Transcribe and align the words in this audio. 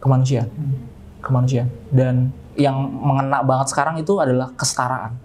kemanusiaan, 0.00 0.48
Hmm. 0.48 0.76
kemanusiaan. 1.20 1.68
Dan 1.92 2.32
yang 2.56 2.76
mengena 2.76 3.44
banget 3.44 3.70
sekarang 3.70 4.00
itu 4.00 4.18
adalah 4.18 4.50
kesetaraan. 4.56 5.16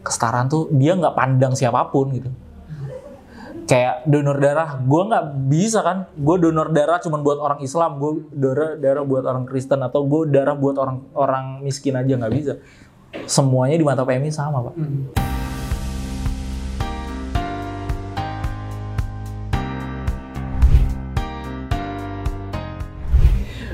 Kesetaraan 0.00 0.46
tuh 0.48 0.70
dia 0.72 0.94
nggak 0.96 1.12
pandang 1.12 1.52
siapa 1.52 1.90
pun 1.90 2.14
gitu. 2.14 2.30
Kayak 3.64 4.04
donor 4.04 4.36
darah, 4.44 4.76
gue 4.76 5.02
nggak 5.08 5.24
bisa 5.48 5.80
kan, 5.80 6.04
gue 6.12 6.36
donor 6.36 6.68
darah 6.68 7.00
cuma 7.00 7.16
buat 7.16 7.40
orang 7.40 7.64
Islam, 7.64 7.96
gue 7.96 8.28
darah 8.36 8.76
darah 8.76 9.04
buat 9.08 9.24
orang 9.24 9.48
Kristen 9.48 9.80
atau 9.80 10.04
gue 10.04 10.28
darah 10.28 10.52
buat 10.52 10.76
orang 10.76 11.08
orang 11.16 11.44
miskin 11.64 11.96
aja 11.96 12.12
nggak 12.12 12.34
bisa. 12.36 12.60
Semuanya 13.24 13.80
di 13.80 13.86
mata 13.86 14.04
PMI 14.04 14.28
sama 14.28 14.68
pak. 14.68 14.74
Hmm. 14.76 15.33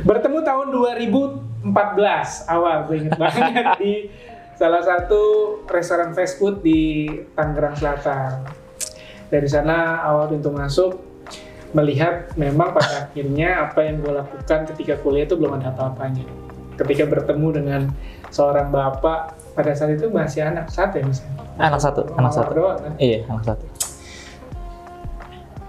Bertemu 0.04 0.38
tahun 0.40 0.66
2014 0.72 1.72
awal, 2.48 2.76
gue 2.88 2.96
inget 3.04 3.16
banget 3.20 3.64
di 3.82 3.92
salah 4.56 4.80
satu 4.84 5.20
restoran 5.68 6.12
fast 6.16 6.40
food 6.40 6.64
di 6.64 7.08
Tangerang 7.36 7.76
Selatan. 7.76 8.44
Dari 9.30 9.46
sana 9.46 10.02
awal 10.04 10.32
pintu 10.32 10.50
masuk 10.50 11.00
melihat 11.70 12.34
memang 12.34 12.74
pada 12.74 13.06
akhirnya 13.06 13.70
apa 13.70 13.86
yang 13.86 14.02
gue 14.02 14.10
lakukan 14.10 14.60
ketika 14.74 14.98
kuliah 14.98 15.24
itu 15.28 15.38
belum 15.38 15.60
ada 15.60 15.70
apa-apanya. 15.70 16.26
Ketika 16.74 17.06
bertemu 17.06 17.48
dengan 17.54 17.82
seorang 18.32 18.72
bapak 18.72 19.36
pada 19.54 19.70
saat 19.76 20.00
itu 20.00 20.08
masih 20.10 20.42
anak 20.48 20.72
satu 20.72 20.98
ya 20.98 21.04
misalnya. 21.06 21.40
Anak 21.60 21.80
satu, 21.84 22.00
anak 22.16 22.32
satu. 22.32 22.50
doang 22.56 22.78
kan. 22.80 22.92
Iya, 22.96 23.18
anak 23.28 23.44
satu. 23.44 23.64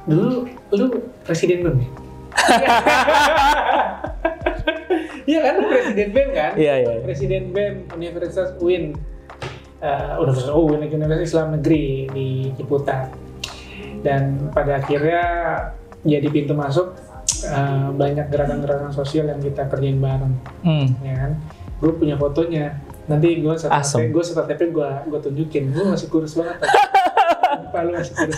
Dulu 0.10 0.50
lu 0.74 0.86
presiden 1.28 1.68
BEM 1.68 1.78
ya? 1.86 1.90
Iya 5.22 5.40
kan 5.42 5.56
presiden 5.64 6.08
BEM 6.12 6.30
kan? 6.34 6.52
Iya, 6.58 6.74
iya. 6.82 6.92
iya. 6.92 7.02
Presiden 7.02 7.44
BEM 7.54 7.76
Universitas 7.94 8.50
UIN. 8.58 8.98
Eh, 9.80 10.14
Universitas 10.18 10.52
UIN 10.52 10.82
Universitas 10.84 11.30
Islam 11.30 11.48
Negeri 11.56 11.86
di 12.10 12.28
Ciputat. 12.54 13.14
Dan 14.02 14.50
pada 14.50 14.82
akhirnya 14.82 15.24
jadi 16.02 16.28
pintu 16.28 16.58
masuk 16.58 16.98
eh, 17.42 17.88
banyak 17.92 18.28
gerakan-gerakan 18.28 18.92
sosial 18.92 19.26
yang 19.26 19.40
kita 19.40 19.66
kerjain 19.66 19.98
bareng, 19.98 20.34
Hmm. 20.62 20.88
ya 21.02 21.14
kan? 21.16 21.32
Gue 21.80 21.94
punya 21.96 22.14
fotonya. 22.14 22.78
Nanti 23.06 23.42
gue 23.42 23.54
setelah 23.56 23.82
Asem. 23.82 24.10
gue 24.10 24.22
setelah 24.22 24.46
TP 24.46 24.70
gue 24.70 24.90
gue 25.08 25.20
tunjukin. 25.22 25.64
Gue 25.70 25.86
masih 25.88 26.08
kurus 26.08 26.34
banget. 26.34 26.62
Pak 27.70 27.82
lu 27.86 27.92
masih 27.94 28.14
kurus. 28.14 28.38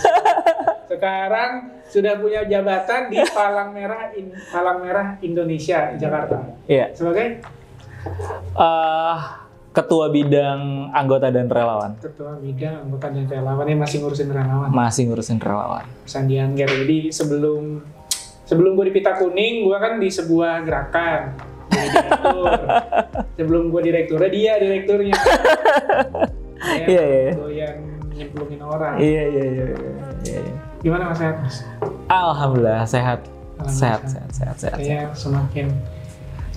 Sekarang 1.04 1.52
sudah 1.84 2.16
punya 2.16 2.48
jabatan 2.48 3.12
di 3.12 3.20
Palang 3.36 3.76
Merah 3.76 4.08
In- 4.16 4.32
Palang 4.48 4.80
Merah 4.80 5.20
Indonesia 5.20 5.92
Jakarta. 5.92 6.56
Iya. 6.64 6.96
Sebagai 6.96 7.44
Eh, 8.54 9.16
ketua 9.70 10.08
bidang 10.08 10.88
anggota 10.92 11.28
dan 11.28 11.44
relawan. 11.44 11.92
ketua 11.98 12.36
bidang 12.36 12.88
anggota 12.88 13.12
dan 13.12 13.24
relawan 13.26 13.64
yang 13.66 13.80
masih 13.80 14.00
ngurusin 14.00 14.28
relawan. 14.28 14.68
Masih 14.70 15.02
ngurusin 15.04 15.36
relawan. 15.36 15.84
Sandi 16.04 16.40
Angger. 16.40 16.72
Jadi 16.72 17.08
sebelum 17.10 17.84
sebelum 18.44 18.72
gue 18.74 18.88
di 18.88 18.94
Pita 18.94 19.16
Kuning, 19.16 19.54
gue 19.62 19.76
kan 19.76 20.00
di 20.00 20.08
sebuah 20.08 20.64
gerakan. 20.64 21.20
Direktur. 21.68 22.48
sebelum 23.36 23.68
gue 23.68 23.80
direkturnya 23.82 24.30
dia 24.30 24.52
direkturnya. 24.56 25.16
Iya, 26.64 27.02
iya. 27.04 27.32
Doyan 27.36 27.76
nyemplungin 28.14 28.60
orang. 28.62 28.94
Iya, 28.96 29.22
iya, 29.28 29.44
iya. 29.44 29.66
iya, 30.24 30.38
iya. 30.40 30.54
Gimana 30.80 31.10
mas 31.10 31.18
sehat 31.18 31.36
mas? 31.42 31.56
Alhamdulillah 32.08 32.82
sehat. 32.86 33.20
Alhamdulillah 33.54 33.70
Sehat, 33.70 34.00
sehat. 34.02 34.10
sehat, 34.10 34.30
sehat, 34.34 34.56
sehat. 34.58 34.78
Kayaknya 34.78 35.00
semakin 35.14 35.66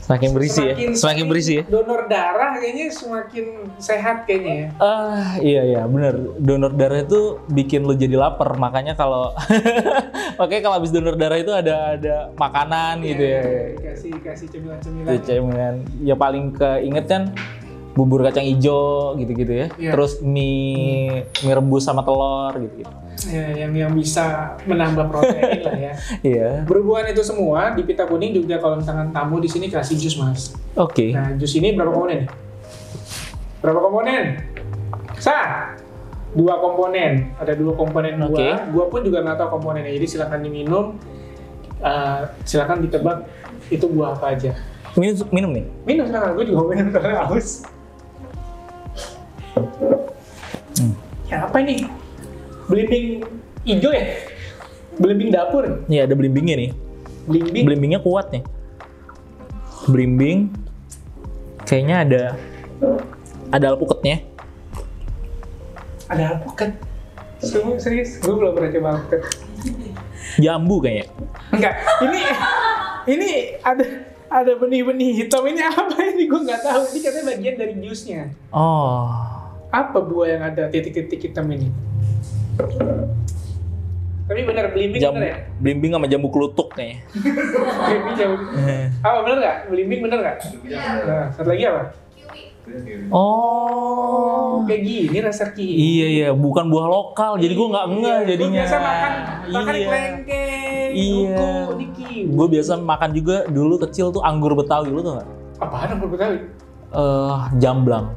Semakin 0.08 0.32
berisi 0.32 0.64
ya. 0.64 0.76
Semakin 0.96 1.26
berisi 1.28 1.52
ya. 1.60 1.64
Donor 1.68 2.08
darah 2.08 2.56
kayaknya 2.56 2.88
semakin 2.96 3.68
sehat 3.76 4.24
kayaknya 4.24 4.54
ya. 4.56 4.68
Ah, 4.80 5.36
iya 5.44 5.62
iya, 5.68 5.82
bener. 5.84 6.40
Donor 6.40 6.72
darah 6.72 7.04
itu 7.04 7.44
bikin 7.52 7.84
lu 7.84 7.92
jadi 7.92 8.16
lapar. 8.16 8.56
Makanya 8.56 8.96
kalau 8.96 9.36
Makanya 10.40 10.62
kalau 10.64 10.76
habis 10.80 10.96
donor 10.96 11.20
darah 11.20 11.36
itu 11.36 11.52
ada 11.52 12.00
ada 12.00 12.16
makanan 12.40 13.04
gitu 13.04 13.20
ya. 13.20 13.42
Kasih 13.84 14.14
kasih 14.24 14.48
cemilan-cemilan. 14.48 15.12
Cemilan. 15.28 15.76
Ya 16.00 16.16
paling 16.16 16.56
keinget 16.56 17.06
kan 17.12 17.36
bubur 17.98 18.22
kacang 18.22 18.46
hijau 18.46 19.18
gitu-gitu 19.18 19.50
ya. 19.50 19.68
Iya. 19.74 19.92
Terus 19.98 20.22
mie 20.22 21.26
mie 21.42 21.54
rebus 21.58 21.90
sama 21.90 22.06
telur 22.06 22.54
gitu-gitu. 22.62 22.94
Ya, 23.34 23.66
yang 23.66 23.74
yang 23.74 23.92
bisa 23.98 24.54
menambah 24.70 25.10
protein 25.10 25.66
lah 25.66 25.74
ya. 25.74 25.94
Iya. 26.30 26.50
Berhubungan 26.70 27.10
itu 27.10 27.26
semua 27.26 27.74
di 27.74 27.82
pita 27.82 28.06
kuning 28.06 28.38
juga 28.38 28.62
kalau 28.62 28.78
misalkan 28.78 29.10
tamu 29.10 29.42
di 29.42 29.50
sini 29.50 29.74
kasih 29.74 29.98
jus 29.98 30.14
mas. 30.22 30.54
Oke. 30.78 31.18
Nah 31.18 31.34
jus 31.42 31.58
ini 31.58 31.74
berapa 31.74 31.90
komponen? 31.90 32.30
Berapa 33.66 33.80
komponen? 33.82 34.24
Sah. 35.18 35.74
Dua 36.38 36.62
komponen. 36.62 37.34
Ada 37.42 37.58
dua 37.58 37.74
komponen 37.74 38.22
Oke. 38.22 38.38
buah. 38.38 38.70
Gua 38.70 38.86
pun 38.94 39.02
juga 39.02 39.26
nggak 39.26 39.42
tahu 39.42 39.50
komponennya. 39.58 39.90
Jadi 39.98 40.06
silakan 40.06 40.40
diminum. 40.46 40.86
Eh, 41.82 42.22
silakan 42.46 42.86
ditebak 42.86 43.26
itu 43.74 43.90
buah 43.90 44.14
apa 44.14 44.38
aja. 44.38 44.54
Minum, 44.94 45.26
minum 45.34 45.50
nih. 45.58 45.66
Minum 45.90 46.06
silakan. 46.06 46.30
Gue 46.38 46.46
juga 46.46 46.62
minum 46.70 46.94
karena 46.94 47.26
haus. 47.26 47.66
Hmm. 49.64 50.94
Ya 51.28 51.48
apa 51.48 51.58
ini? 51.64 51.90
Belimbing 52.68 53.24
hijau 53.64 53.92
ya? 53.92 54.06
Belimbing 54.98 55.30
dapur. 55.30 55.86
Nih 55.88 56.04
ada 56.04 56.14
belimbingnya 56.18 56.56
nih. 56.58 56.72
Belimbing. 57.28 57.64
Belimbingnya 57.68 58.00
kuat 58.02 58.32
nih. 58.34 58.44
Belimbing. 59.88 60.52
Kayaknya 61.68 61.96
ada 62.08 62.22
ada 63.52 63.66
alpukatnya. 63.76 64.24
Ada 66.08 66.40
alpukat. 66.40 66.72
Serius, 67.38 67.84
serius. 67.84 68.10
Gue 68.24 68.34
belum 68.34 68.56
pernah 68.58 68.72
coba 68.74 68.88
alpukat. 68.98 69.22
Jambu 70.42 70.82
kayaknya. 70.82 71.06
Enggak. 71.54 71.74
Ini 72.02 72.22
ini 73.08 73.30
ada 73.62 73.86
ada 74.28 74.52
benih-benih 74.60 75.24
hitam 75.24 75.44
ini 75.48 75.64
apa 75.64 75.96
ini 76.04 76.28
gue 76.28 76.42
nggak 76.42 76.62
tahu. 76.64 76.82
Ini 76.96 77.00
katanya 77.04 77.26
bagian 77.32 77.56
dari 77.56 77.74
jusnya. 77.80 78.22
Oh. 78.52 79.37
Apa 79.68 80.00
buah 80.00 80.28
yang 80.32 80.42
ada 80.48 80.72
titik-titik 80.72 81.20
hitam 81.32 81.52
ini? 81.52 81.68
Tapi 84.28 84.44
benar 84.44 84.76
belimbing 84.76 85.00
Jambu, 85.00 85.24
bener 85.24 85.28
ya? 85.32 85.38
belimbing 85.64 85.92
sama 85.96 86.08
jambu 86.12 86.28
kelutuk 86.28 86.68
kayaknya. 86.76 87.00
Belimbing 87.88 88.16
jambu. 88.20 88.36
Apa 89.00 89.18
bener 89.24 89.38
nggak? 89.40 89.58
Belimbing 89.72 90.00
bener 90.04 90.18
nggak? 90.20 90.38
Nah, 91.08 91.26
satu 91.32 91.48
lagi 91.56 91.64
apa? 91.64 91.84
Oh. 93.08 94.68
Kayak 94.68 94.82
gini 94.84 95.18
rasa 95.24 95.56
kiwi. 95.56 95.72
Iya 95.72 96.08
iya, 96.12 96.30
bukan 96.36 96.68
buah 96.68 96.88
lokal, 96.92 97.40
jadi 97.40 97.56
gue 97.56 97.68
nggak 97.72 97.86
ngeh 97.88 98.04
Iya, 98.04 98.28
jadinya. 98.28 98.52
Gue 98.52 98.68
biasa 98.68 98.78
makan 98.84 99.12
makan 99.48 99.74
iya. 99.74 99.88
kelengkeng, 99.88 100.90
Iya. 100.92 101.48
Gue 102.28 102.48
biasa 102.52 102.72
makan 102.84 103.10
juga 103.16 103.38
dulu 103.48 103.76
kecil 103.88 104.12
tuh 104.12 104.20
anggur 104.28 104.52
betawi 104.60 104.92
lu 104.92 105.00
tuh 105.00 105.16
nggak? 105.16 105.28
Apaan 105.64 105.88
anggur 105.96 106.10
betawi? 106.12 106.38
Eh, 106.92 107.38
jamblang. 107.64 108.12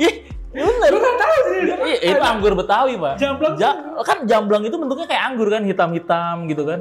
Ih, 0.00 0.14
bener. 0.50 0.90
Gue 0.90 1.12
tahu 1.16 1.34
sih. 1.46 1.60
Iya, 1.80 1.98
itu 2.14 2.22
anggur 2.22 2.52
betawi 2.56 2.94
pak. 2.96 3.14
Jamblang 3.18 3.54
Ja- 3.58 3.76
kan 4.02 4.18
jamblang 4.24 4.62
itu 4.64 4.76
bentuknya 4.76 5.06
kayak 5.06 5.24
anggur 5.28 5.48
kan, 5.50 5.62
hitam-hitam 5.62 6.48
gitu 6.48 6.62
kan. 6.64 6.80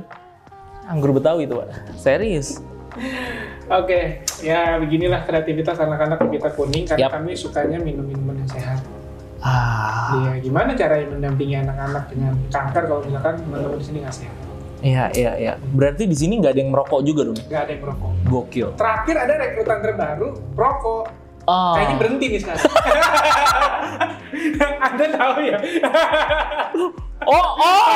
Anggur 0.87 1.11
betawi 1.11 1.45
itu 1.45 1.53
pak. 1.59 1.67
Serius. 1.95 2.61
Oke, 3.69 4.25
ya 4.41 4.81
beginilah 4.81 5.29
kreativitas 5.29 5.77
anak-anak 5.77 6.25
kita 6.33 6.49
kuning 6.57 6.89
karena 6.89 7.05
Yap. 7.05 7.21
kami 7.21 7.37
sukanya 7.37 7.77
minum 7.77 8.01
minuman 8.01 8.33
yang 8.41 8.49
sehat. 8.49 8.81
Ah, 9.39 10.11
Iya, 10.19 10.41
gimana 10.43 10.73
caranya 10.75 11.07
mendampingi 11.15 11.55
anak-anak 11.63 12.11
dengan 12.11 12.33
kanker 12.49 12.83
kalau 12.89 13.01
misalkan 13.05 13.39
teman-teman 13.39 13.77
di 13.77 13.85
sini 13.85 13.97
nggak 14.03 14.15
sehat? 14.19 14.35
Iya 14.79 15.11
iya 15.13 15.31
iya. 15.37 15.53
Berarti 15.59 16.07
di 16.07 16.15
sini 16.15 16.39
nggak 16.39 16.55
ada 16.55 16.59
yang 16.59 16.71
merokok 16.71 17.01
juga 17.03 17.21
dong? 17.31 17.37
Nggak 17.37 17.61
ada 17.65 17.71
yang 17.71 17.81
merokok. 17.83 18.11
Gokil. 18.29 18.67
Terakhir 18.79 19.15
ada 19.17 19.33
rekrutan 19.35 19.79
terbaru, 19.83 20.29
rokok. 20.55 21.05
Ah. 21.49 21.73
Kayaknya 21.75 21.95
berhenti 21.97 22.25
nih 22.29 22.39
sekarang. 22.41 22.63
Anda 24.89 25.05
tahu 25.11 25.35
ya? 25.41 25.57
Oh, 27.27 27.47
oh. 27.59 27.87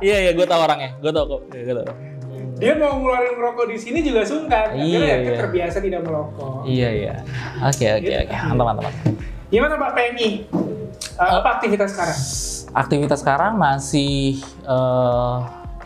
iya 0.00 0.16
iya, 0.28 0.30
gue 0.32 0.46
tahu 0.46 0.60
orangnya. 0.64 0.96
Gue 1.02 1.12
tahu 1.12 1.24
kok. 1.28 1.40
Iya, 1.52 1.62
gue 1.66 1.74
tahu. 1.84 1.96
Dia 2.54 2.72
mau 2.78 3.02
ngeluarin 3.02 3.34
rokok 3.34 3.66
di 3.66 3.76
sini 3.76 3.98
juga 4.00 4.22
sungkan. 4.22 4.78
Iya, 4.78 5.18
Karena 5.18 5.26
iya. 5.26 5.38
terbiasa 5.42 5.78
tidak 5.82 6.00
merokok. 6.06 6.62
Iya 6.64 6.88
iya. 6.94 7.14
Oke 7.66 7.86
oke 7.90 8.12
oke. 8.24 8.34
Mantap 8.54 8.64
mantap 8.64 8.84
mantap. 8.86 9.14
Gimana 9.50 9.74
Pak 9.78 9.90
PMI? 9.94 10.30
Uh, 11.18 11.30
apa 11.42 11.48
aktivitas 11.58 11.90
sekarang? 11.94 12.18
Aktivitas 12.74 13.18
sekarang 13.22 13.52
masih 13.54 14.42
eh, 14.66 15.36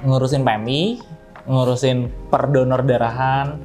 ngurusin 0.04 0.46
PMI, 0.46 1.02
ngurusin 1.48 2.12
perdonor 2.28 2.84
darahan, 2.84 3.58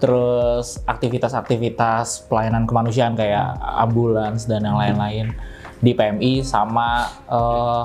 terus 0.00 0.80
aktivitas-aktivitas 0.88 2.24
pelayanan 2.26 2.64
kemanusiaan 2.64 3.14
kayak 3.14 3.56
ambulans 3.60 4.48
dan 4.48 4.64
yang 4.64 4.80
lain-lain. 4.80 5.36
Di 5.80 5.96
PMI 5.96 6.44
sama 6.44 7.08
eh, 7.28 7.84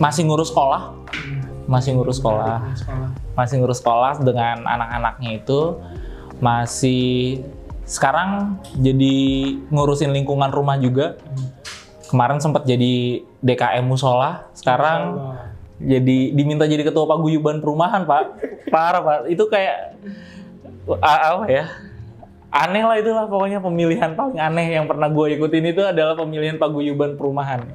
masih 0.00 0.28
ngurus 0.28 0.52
sekolah. 0.52 0.92
Masih 1.64 1.96
ngurus 1.96 2.20
sekolah. 2.20 2.60
Masih 3.36 3.60
ngurus 3.60 3.80
sekolah. 3.80 4.20
Dengan 4.20 4.64
anak-anaknya 4.68 5.40
itu. 5.40 5.80
Masih 6.40 7.40
sekarang 7.84 8.60
jadi 8.80 9.16
ngurusin 9.72 10.12
lingkungan 10.12 10.52
rumah 10.52 10.76
juga. 10.76 11.16
Kemarin 12.08 12.40
sempat 12.40 12.68
jadi 12.68 13.24
DKM 13.40 13.84
musola. 13.84 14.48
Sekarang. 14.52 15.36
Jadi 15.78 16.18
diminta 16.32 16.64
jadi 16.64 16.86
ketua 16.86 17.04
paguyuban 17.06 17.58
perumahan 17.58 18.06
pak 18.06 18.38
parah 18.70 19.02
pak 19.02 19.18
itu 19.30 19.44
kayak 19.50 19.98
apa 21.02 21.46
ya 21.50 21.64
aneh 22.54 22.84
lah 22.86 22.96
itulah 23.00 23.26
pokoknya 23.26 23.58
pemilihan 23.58 24.14
paling 24.14 24.38
aneh 24.38 24.78
yang 24.78 24.86
pernah 24.86 25.10
gue 25.10 25.34
ikutin 25.34 25.74
itu 25.74 25.82
adalah 25.82 26.14
pemilihan 26.14 26.54
paguyuban 26.54 27.18
perumahan 27.18 27.66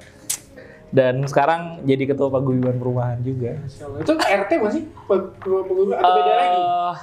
dan 0.90 1.22
sekarang 1.28 1.84
jadi 1.86 2.16
ketua 2.16 2.34
paguyuban 2.34 2.82
perumahan 2.82 3.22
juga. 3.22 3.62
Itu 4.02 4.18
RT 4.18 4.52
masih? 4.58 4.90
Atau 5.06 6.12
beda 6.18 6.34
lagi? 6.34 6.58
Eh, 6.58 6.96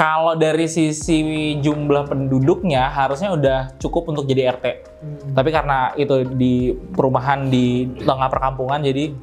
kalau 0.00 0.32
dari 0.32 0.64
sisi 0.64 1.20
jumlah 1.60 2.08
penduduknya 2.08 2.88
harusnya 2.88 3.36
udah 3.36 3.58
cukup 3.76 4.08
untuk 4.08 4.24
jadi 4.24 4.56
RT 4.56 4.66
Hmm. 5.00 5.32
tapi 5.32 5.48
karena 5.48 5.96
itu 5.96 6.28
di 6.36 6.76
perumahan 6.92 7.48
di 7.48 7.88
tengah 8.04 8.28
perkampungan 8.28 8.84
jadi 8.84 9.16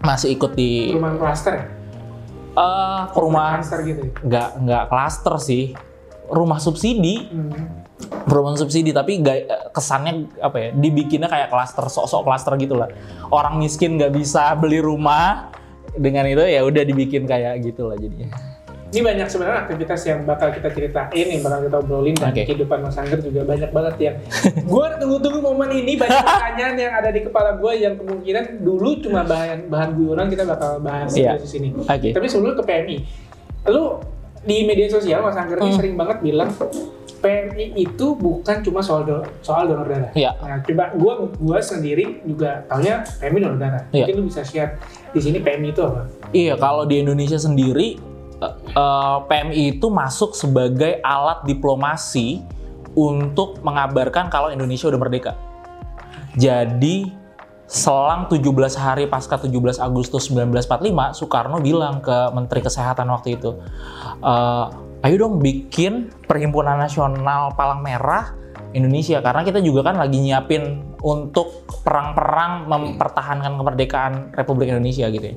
masih 0.00 0.32
ikut 0.32 0.52
di 0.52 0.90
Perumahan 0.90 1.16
klaster 1.16 1.52
ya? 1.54 1.64
eh 2.50 3.00
perumahan 3.12 3.60
Klaster 3.60 3.78
gitu 3.84 4.00
ya? 4.02 4.10
nggak 4.20 4.48
nggak 4.60 4.84
klaster 4.86 5.34
sih 5.38 5.64
rumah 6.26 6.58
subsidi 6.58 7.26
Hmm. 7.26 7.84
perumahan 8.24 8.56
subsidi 8.56 8.90
tapi 8.90 9.20
gay- 9.20 9.44
kesannya 9.70 10.12
apa 10.38 10.56
ya 10.56 10.68
dibikinnya 10.72 11.28
kayak 11.28 11.48
klaster 11.48 11.84
sok-sok 11.84 12.22
klaster 12.22 12.52
gitu 12.56 12.74
lah 12.74 12.88
orang 13.28 13.56
miskin 13.56 13.94
nggak 13.94 14.10
bisa 14.10 14.50
beli 14.54 14.80
rumah 14.80 15.52
dengan 15.92 16.24
itu 16.24 16.40
ya 16.40 16.62
udah 16.62 16.82
dibikin 16.82 17.22
kayak 17.24 17.60
gitu 17.60 17.86
lah 17.86 17.94
jadinya 17.94 18.32
Ini 18.90 19.00
banyak 19.00 19.26
sebenarnya 19.26 19.58
aktivitas 19.64 20.00
yang 20.02 20.26
bakal 20.26 20.50
kita 20.50 20.66
ceritain, 20.68 21.26
yang 21.30 21.40
bakal 21.40 21.62
kita 21.62 21.76
obrolin 21.78 22.10
dan 22.12 22.34
kehidupan 22.34 22.78
Mas 22.80 22.98
Angger 22.98 23.22
juga 23.22 23.46
banyak 23.46 23.70
banget 23.70 23.94
yang 24.04 24.16
gue 24.60 24.86
tunggu-tunggu 24.98 25.38
momen 25.40 25.70
ini 25.72 25.94
banyak 25.94 26.18
pertanyaan 26.28 26.74
yang 26.74 26.92
ada 26.92 27.08
di 27.08 27.22
kepala 27.22 27.54
gue 27.54 27.72
yang 27.76 27.94
kemungkinan 27.94 28.44
dulu 28.58 28.98
cuma 28.98 29.22
bahan 29.22 29.66
bahan 29.66 29.94
guyonan 29.94 30.26
kita 30.26 30.42
bakal 30.42 30.78
bahas 30.80 31.10
Iya. 31.12 31.38
di 31.38 31.46
sini. 31.46 31.68
oke 31.72 32.08
Tapi 32.10 32.26
sebelum 32.26 32.52
ke 32.52 32.62
PMI, 32.62 32.96
lu 33.66 34.02
di 34.40 34.64
media 34.64 34.88
sosial 34.88 35.20
Mas 35.20 35.34
Angger 35.34 35.56
ini 35.56 35.68
Hmm. 35.68 35.78
sering 35.78 35.94
banget 35.94 36.18
bilang 36.20 36.50
PMI 37.16 37.76
itu 37.76 38.06
bukan 38.16 38.58
cuma 38.58 38.80
soal 38.80 39.04
do- 39.04 39.22
soal 39.38 39.68
donor 39.68 39.84
darah. 39.84 40.10
Iya. 40.10 40.32
Nah, 40.34 40.58
coba 40.58 40.84
gua 40.96 41.12
gua 41.30 41.58
sendiri 41.60 42.24
juga 42.24 42.64
taunya 42.64 43.04
PMI 43.20 43.38
donor 43.38 43.58
darah. 43.60 43.82
Iya. 43.90 44.02
Mungkin 44.02 44.14
lu 44.16 44.24
bisa 44.26 44.40
share 44.40 44.80
di 45.12 45.20
sini 45.20 45.38
PMI 45.38 45.68
itu 45.68 45.78
apa? 45.80 46.08
Iya, 46.32 46.56
kalau 46.56 46.82
di 46.82 46.98
Indonesia 46.98 47.36
sendiri 47.36 48.00
eh, 48.42 49.18
PMI 49.28 49.78
itu 49.78 49.86
masuk 49.92 50.32
sebagai 50.32 50.98
alat 51.04 51.44
diplomasi 51.44 52.40
untuk 52.96 53.62
mengabarkan 53.62 54.32
kalau 54.32 54.50
Indonesia 54.50 54.90
udah 54.90 55.00
merdeka. 55.00 55.32
Jadi 56.34 57.10
selang 57.70 58.26
17 58.26 58.74
hari 58.74 59.06
pasca 59.06 59.38
17 59.38 59.78
Agustus 59.78 60.26
1945, 60.26 61.14
Soekarno 61.14 61.62
bilang 61.62 62.02
ke 62.02 62.34
Menteri 62.34 62.66
Kesehatan 62.66 63.06
waktu 63.14 63.38
itu, 63.38 63.54
"Eh, 64.18 64.66
ayo 65.06 65.16
dong 65.16 65.38
bikin 65.38 66.10
Perhimpunan 66.26 66.82
Nasional 66.82 67.54
Palang 67.54 67.82
Merah 67.82 68.34
Indonesia 68.70 69.18
karena 69.18 69.42
kita 69.42 69.58
juga 69.58 69.90
kan 69.90 69.98
lagi 69.98 70.22
nyiapin 70.22 70.94
untuk 71.02 71.66
perang-perang 71.82 72.70
mempertahankan 72.70 73.58
kemerdekaan 73.58 74.12
Republik 74.36 74.70
Indonesia 74.70 75.10
gitu 75.10 75.34
ya. 75.34 75.36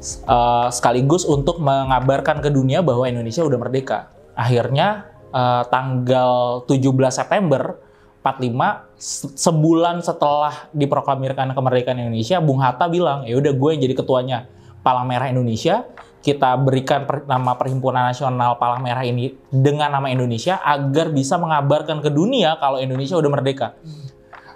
Eh, 0.00 0.68
sekaligus 0.72 1.28
untuk 1.28 1.60
mengabarkan 1.60 2.40
ke 2.40 2.48
dunia 2.48 2.80
bahwa 2.80 3.04
Indonesia 3.04 3.44
udah 3.44 3.60
merdeka. 3.60 4.08
Akhirnya 4.32 5.12
eh, 5.30 5.62
tanggal 5.68 6.64
17 6.64 7.12
September 7.12 7.76
45 8.24 8.96
se- 8.96 9.30
sebulan 9.36 10.00
setelah 10.00 10.72
diproklamirkan 10.72 11.52
kemerdekaan 11.52 12.00
Indonesia, 12.00 12.40
Bung 12.40 12.64
Hatta 12.64 12.88
bilang, 12.88 13.28
"Ya 13.28 13.36
udah 13.36 13.52
gue 13.52 13.68
yang 13.76 13.80
jadi 13.84 13.94
ketuanya 13.94 14.38
Palang 14.80 15.04
Merah 15.04 15.28
Indonesia. 15.28 15.84
Kita 16.20 16.56
berikan 16.56 17.04
per- 17.04 17.24
nama 17.28 17.56
Perhimpunan 17.56 18.08
Nasional 18.08 18.56
Palang 18.56 18.80
Merah 18.80 19.04
ini 19.04 19.36
dengan 19.52 19.92
nama 19.92 20.08
Indonesia 20.08 20.60
agar 20.64 21.12
bisa 21.12 21.36
mengabarkan 21.36 22.00
ke 22.00 22.08
dunia 22.08 22.56
kalau 22.56 22.80
Indonesia 22.80 23.20
udah 23.20 23.30
merdeka." 23.30 23.76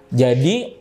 Jadi 0.08 0.72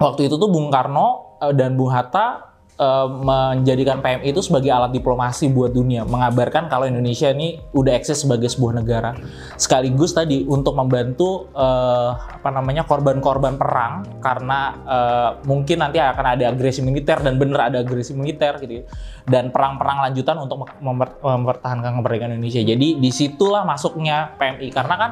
waktu 0.00 0.28
itu 0.28 0.40
tuh 0.40 0.48
Bung 0.48 0.72
Karno 0.72 1.36
eh, 1.44 1.52
dan 1.52 1.76
Bung 1.76 1.92
Hatta 1.92 2.49
eh, 2.80 3.08
menjadikan 3.12 4.00
PMI 4.00 4.32
itu 4.32 4.40
sebagai 4.40 4.72
alat 4.72 4.96
diplomasi 4.96 5.52
buat 5.52 5.76
dunia, 5.76 6.08
mengabarkan 6.08 6.72
kalau 6.72 6.88
Indonesia 6.88 7.28
ini 7.28 7.60
udah 7.76 7.92
eksis 7.92 8.24
sebagai 8.24 8.48
sebuah 8.48 8.80
negara. 8.80 9.12
Sekaligus 9.60 10.16
tadi 10.16 10.48
untuk 10.48 10.72
membantu 10.72 11.52
eh, 11.52 12.10
apa 12.16 12.48
namanya 12.48 12.88
korban-korban 12.88 13.60
perang 13.60 14.08
karena 14.24 14.60
eh, 14.88 15.30
mungkin 15.44 15.84
nanti 15.84 16.00
akan 16.00 16.40
ada 16.40 16.48
agresi 16.48 16.80
militer 16.80 17.20
dan 17.20 17.36
bener 17.36 17.60
ada 17.60 17.84
agresi 17.84 18.16
militer 18.16 18.56
gitu 18.64 18.80
ya. 18.80 18.84
Dan 19.28 19.52
perang-perang 19.52 20.10
lanjutan 20.10 20.40
untuk 20.40 20.64
memper- 20.80 21.20
mempertahankan 21.20 22.00
kemerdekaan 22.00 22.32
Indonesia. 22.34 22.64
Jadi 22.64 22.96
di 22.96 23.10
situlah 23.12 23.62
masuknya 23.68 24.32
PMI 24.40 24.68
karena 24.72 24.96
kan 24.96 25.10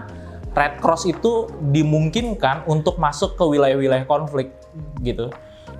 Red 0.58 0.80
Cross 0.82 1.06
itu 1.06 1.46
dimungkinkan 1.70 2.66
untuk 2.66 2.98
masuk 2.98 3.38
ke 3.38 3.44
wilayah-wilayah 3.46 4.08
konflik 4.08 4.50
gitu. 5.04 5.30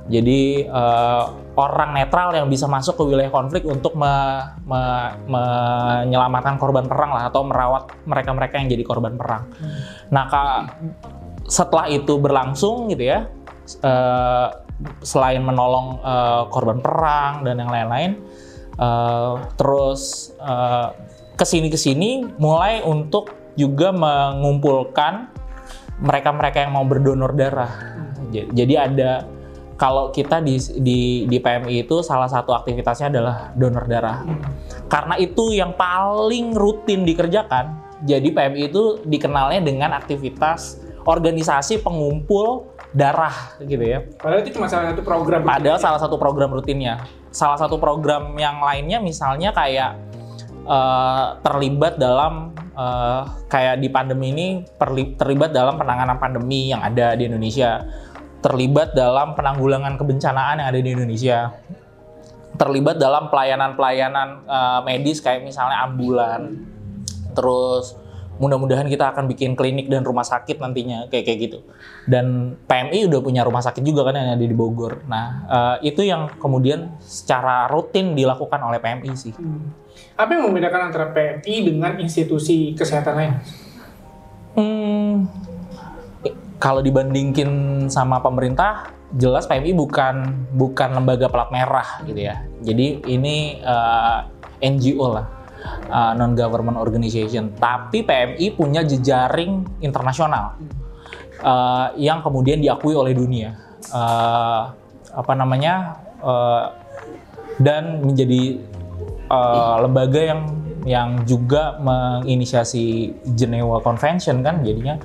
Jadi 0.08 0.64
eh, 0.64 1.24
orang 1.52 1.90
netral 1.92 2.32
yang 2.32 2.48
bisa 2.48 2.64
masuk 2.64 2.96
ke 2.96 3.02
wilayah 3.04 3.28
konflik 3.28 3.68
untuk 3.68 3.92
me- 3.92 4.56
me- 4.64 5.12
menyelamatkan 5.28 6.56
korban 6.56 6.88
perang 6.88 7.12
lah 7.12 7.28
atau 7.28 7.44
merawat 7.44 7.92
mereka-mereka 8.08 8.56
yang 8.56 8.68
jadi 8.72 8.84
korban 8.88 9.20
perang. 9.20 9.52
Nah, 10.08 10.24
Kak, 10.32 10.60
setelah 11.44 11.92
itu 11.92 12.16
berlangsung 12.16 12.88
gitu 12.88 13.04
ya, 13.04 13.28
eh, 13.84 14.48
selain 15.04 15.44
menolong 15.44 16.00
eh, 16.00 16.42
korban 16.48 16.80
perang 16.80 17.44
dan 17.44 17.60
yang 17.60 17.68
lain-lain, 17.68 18.10
eh, 18.80 19.32
terus 19.60 20.32
eh, 20.40 20.88
ke 21.36 21.44
sini-kesini 21.44 22.40
mulai 22.40 22.80
untuk 22.82 23.36
juga 23.58 23.90
mengumpulkan 23.92 25.28
mereka-mereka 25.98 26.64
yang 26.64 26.72
mau 26.72 26.86
berdonor 26.86 27.34
darah. 27.34 27.72
J- 28.30 28.50
Jadi 28.54 28.74
ada 28.78 29.26
kalau 29.78 30.10
kita 30.10 30.42
di, 30.42 30.58
di 30.82 31.00
di 31.30 31.38
PMI 31.38 31.86
itu 31.86 32.02
salah 32.02 32.26
satu 32.26 32.50
aktivitasnya 32.50 33.14
adalah 33.14 33.54
donor 33.54 33.86
darah. 33.86 34.26
Karena 34.90 35.14
itu 35.14 35.54
yang 35.54 35.78
paling 35.78 36.58
rutin 36.58 37.06
dikerjakan. 37.06 37.78
Jadi 38.02 38.34
PMI 38.34 38.74
itu 38.74 38.98
dikenalnya 39.06 39.62
dengan 39.62 39.94
aktivitas 39.94 40.82
organisasi 41.06 41.80
pengumpul 41.80 42.66
darah 42.90 43.54
gitu 43.62 43.80
ya. 43.80 44.02
Padahal 44.18 44.42
itu 44.42 44.58
cuma 44.58 44.66
salah 44.66 44.90
satu 44.90 45.02
program. 45.06 45.40
Padahal 45.46 45.78
salah 45.78 46.00
satu 46.02 46.16
program 46.18 46.50
rutinnya. 46.50 47.06
Salah 47.30 47.58
satu 47.62 47.78
program 47.78 48.34
yang 48.34 48.58
lainnya 48.58 48.98
misalnya 48.98 49.54
kayak 49.54 49.94
eh, 50.66 51.26
terlibat 51.46 52.02
dalam 52.02 52.50
eh, 52.74 53.22
kayak 53.46 53.78
di 53.78 53.88
pandemi 53.94 54.34
ini 54.34 54.46
terlibat 55.14 55.54
dalam 55.54 55.78
penanganan 55.78 56.18
pandemi 56.18 56.74
yang 56.74 56.82
ada 56.82 57.14
di 57.14 57.30
Indonesia. 57.30 57.86
Terlibat 58.38 58.94
dalam 58.94 59.34
penanggulangan 59.34 59.98
kebencanaan 59.98 60.62
yang 60.62 60.68
ada 60.70 60.80
di 60.80 60.90
Indonesia. 60.94 61.52
Terlibat 62.54 62.96
dalam 62.98 63.30
pelayanan-pelayanan 63.30 64.28
eh, 64.46 64.80
medis 64.86 65.18
kayak 65.18 65.42
misalnya 65.42 65.82
ambulan. 65.86 66.54
Terus 67.34 67.98
mudah-mudahan 68.38 68.86
kita 68.86 69.10
akan 69.10 69.26
bikin 69.26 69.58
klinik 69.58 69.90
dan 69.90 70.06
rumah 70.06 70.22
sakit 70.22 70.62
nantinya 70.62 71.10
kayak 71.10 71.26
kayak 71.26 71.38
gitu. 71.50 71.58
Dan 72.06 72.54
PMI 72.70 73.10
udah 73.10 73.20
punya 73.20 73.42
rumah 73.42 73.60
sakit 73.60 73.82
juga 73.82 74.06
kan 74.06 74.14
yang 74.14 74.38
ada 74.38 74.46
di 74.46 74.54
Bogor. 74.54 75.02
Nah, 75.10 75.26
eh, 75.50 75.90
itu 75.90 76.06
yang 76.06 76.30
kemudian 76.38 76.94
secara 77.02 77.66
rutin 77.66 78.14
dilakukan 78.14 78.62
oleh 78.62 78.78
PMI 78.78 79.12
sih. 79.18 79.34
Hmm. 79.34 79.74
Apa 80.14 80.38
yang 80.38 80.50
membedakan 80.50 80.90
antara 80.90 81.10
PMI 81.10 81.54
dengan 81.66 81.92
institusi 81.98 82.74
kesehatan 82.78 83.14
lain? 83.18 83.32
Hmm, 84.58 85.30
kalau 86.58 86.82
dibandingin 86.82 87.86
sama 87.86 88.18
pemerintah, 88.18 88.90
jelas 89.14 89.46
PMI 89.46 89.72
bukan 89.78 90.14
bukan 90.58 90.90
lembaga 90.98 91.30
pelat 91.30 91.50
merah 91.54 91.88
gitu 92.04 92.18
ya. 92.18 92.42
Jadi 92.60 93.06
ini 93.06 93.62
eh, 93.62 94.18
NGO 94.58 95.06
lah, 95.14 95.26
non 96.18 96.34
government 96.34 96.76
organization. 96.76 97.54
Tapi 97.54 98.02
PMI 98.02 98.46
punya 98.58 98.82
jejaring 98.82 99.82
internasional 99.86 100.58
eh, 101.40 101.86
yang 102.02 102.20
kemudian 102.26 102.58
diakui 102.58 102.92
oleh 102.98 103.14
dunia. 103.14 103.54
Eh, 103.88 104.62
apa 105.14 105.32
namanya? 105.38 106.04
eh, 106.18 106.64
dan 107.62 108.02
menjadi 108.02 108.58
eh, 109.30 109.76
lembaga 109.82 110.22
yang 110.34 110.42
yang 110.86 111.08
juga 111.28 111.76
menginisiasi 111.82 113.12
Geneva 113.34 113.82
Convention 113.82 114.40
kan 114.40 114.62
jadinya 114.64 114.96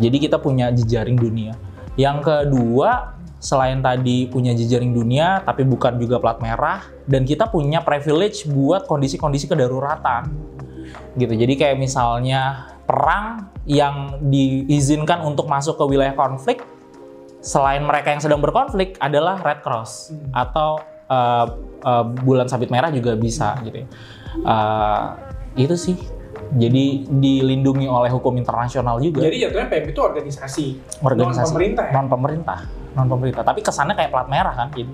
jadi 0.00 0.16
kita 0.16 0.40
punya 0.40 0.72
jejaring 0.72 1.20
dunia. 1.20 1.52
Yang 2.00 2.18
kedua 2.24 3.20
selain 3.40 3.80
tadi 3.80 4.28
punya 4.28 4.52
jejaring 4.52 4.92
dunia, 4.92 5.40
tapi 5.44 5.64
bukan 5.64 5.96
juga 5.96 6.20
plat 6.20 6.40
merah, 6.44 6.84
dan 7.08 7.24
kita 7.24 7.48
punya 7.48 7.80
privilege 7.80 8.44
buat 8.44 8.84
kondisi-kondisi 8.84 9.48
kedaruratan. 9.48 10.28
Gitu. 11.16 11.34
Jadi 11.36 11.54
kayak 11.56 11.76
misalnya 11.80 12.72
perang 12.84 13.48
yang 13.64 14.20
diizinkan 14.28 15.24
untuk 15.24 15.48
masuk 15.48 15.80
ke 15.80 15.84
wilayah 15.88 16.12
konflik, 16.12 16.60
selain 17.40 17.80
mereka 17.80 18.12
yang 18.12 18.20
sedang 18.20 18.40
berkonflik 18.44 19.00
adalah 19.00 19.40
Red 19.40 19.64
Cross 19.64 20.12
Hmm. 20.12 20.28
atau 20.36 20.70
uh, 21.08 21.46
uh, 21.80 22.04
bulan 22.04 22.44
sabit 22.46 22.68
merah 22.68 22.92
juga 22.92 23.16
bisa 23.16 23.56
gitu. 23.64 23.84
ya. 23.84 23.88
Uh, 24.44 25.04
itu 25.56 25.74
sih. 25.80 25.96
Jadi 26.50 26.84
dilindungi 27.06 27.86
oleh 27.86 28.10
hukum 28.10 28.34
internasional 28.34 28.98
juga. 28.98 29.22
Jadi 29.22 29.36
jatuhnya 29.40 29.68
PMI 29.68 29.88
itu 29.88 30.00
organisasi, 30.00 30.66
organisasi 31.00 31.38
non 31.40 31.48
pemerintah 31.48 31.84
ya? 31.84 31.92
non 31.92 32.06
pemerintah 32.06 32.58
non 32.90 33.06
pemerintah 33.06 33.42
tapi 33.44 33.60
kesannya 33.60 33.94
kayak 33.94 34.10
plat 34.10 34.26
merah 34.26 34.50
kan 34.52 34.68
jadi 34.70 34.90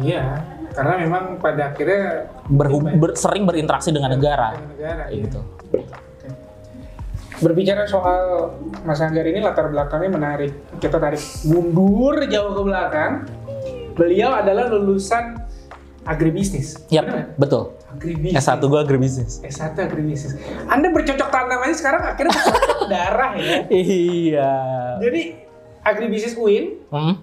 Iya, 0.00 0.40
karena 0.72 0.96
memang 0.98 1.22
pada 1.38 1.70
akhirnya 1.70 2.26
berhu- 2.44 2.82
Iya, 2.82 2.96
ber- 2.96 3.14
sering 3.14 3.44
berinteraksi 3.44 3.92
dengan 3.92 4.10
negara 4.10 4.50
dengan 4.50 4.72
negara. 4.72 5.04
iya. 5.06 5.22
gitu 5.22 5.40
Oke. 5.70 6.28
Berbicara 7.36 7.84
soal 7.84 8.50
Mas 8.82 8.98
Anggar 8.98 9.22
ini 9.22 9.38
latar 9.38 9.68
belakangnya 9.68 10.10
menarik. 10.10 10.52
Kita 10.78 10.96
tarik 10.96 11.20
mundur 11.44 12.16
jauh 12.24 12.50
ke 12.50 12.62
belakang. 12.64 13.12
Beliau 13.92 14.34
adalah 14.34 14.66
lulusan 14.68 15.38
agribisnis. 16.02 16.80
Nggak? 16.88 17.36
betul 17.36 17.74
Agribisnis. 17.94 18.34
S1 18.36 18.60
gue 18.60 18.80
agribisnis 18.80 19.30
S1 19.40 19.74
agribisnis. 19.78 20.32
Anda 20.66 20.88
bercocok 20.88 21.28
tanam 21.28 21.60
aja 21.60 21.74
sekarang 21.74 22.02
akhirnya 22.04 22.34
bercocok 22.34 22.80
darah 22.92 23.32
ya. 23.34 23.56
iya 23.70 24.52
Jadi 24.98 25.22
agribisnis 25.80 26.34
UIN 26.34 26.82
hmm? 26.88 27.14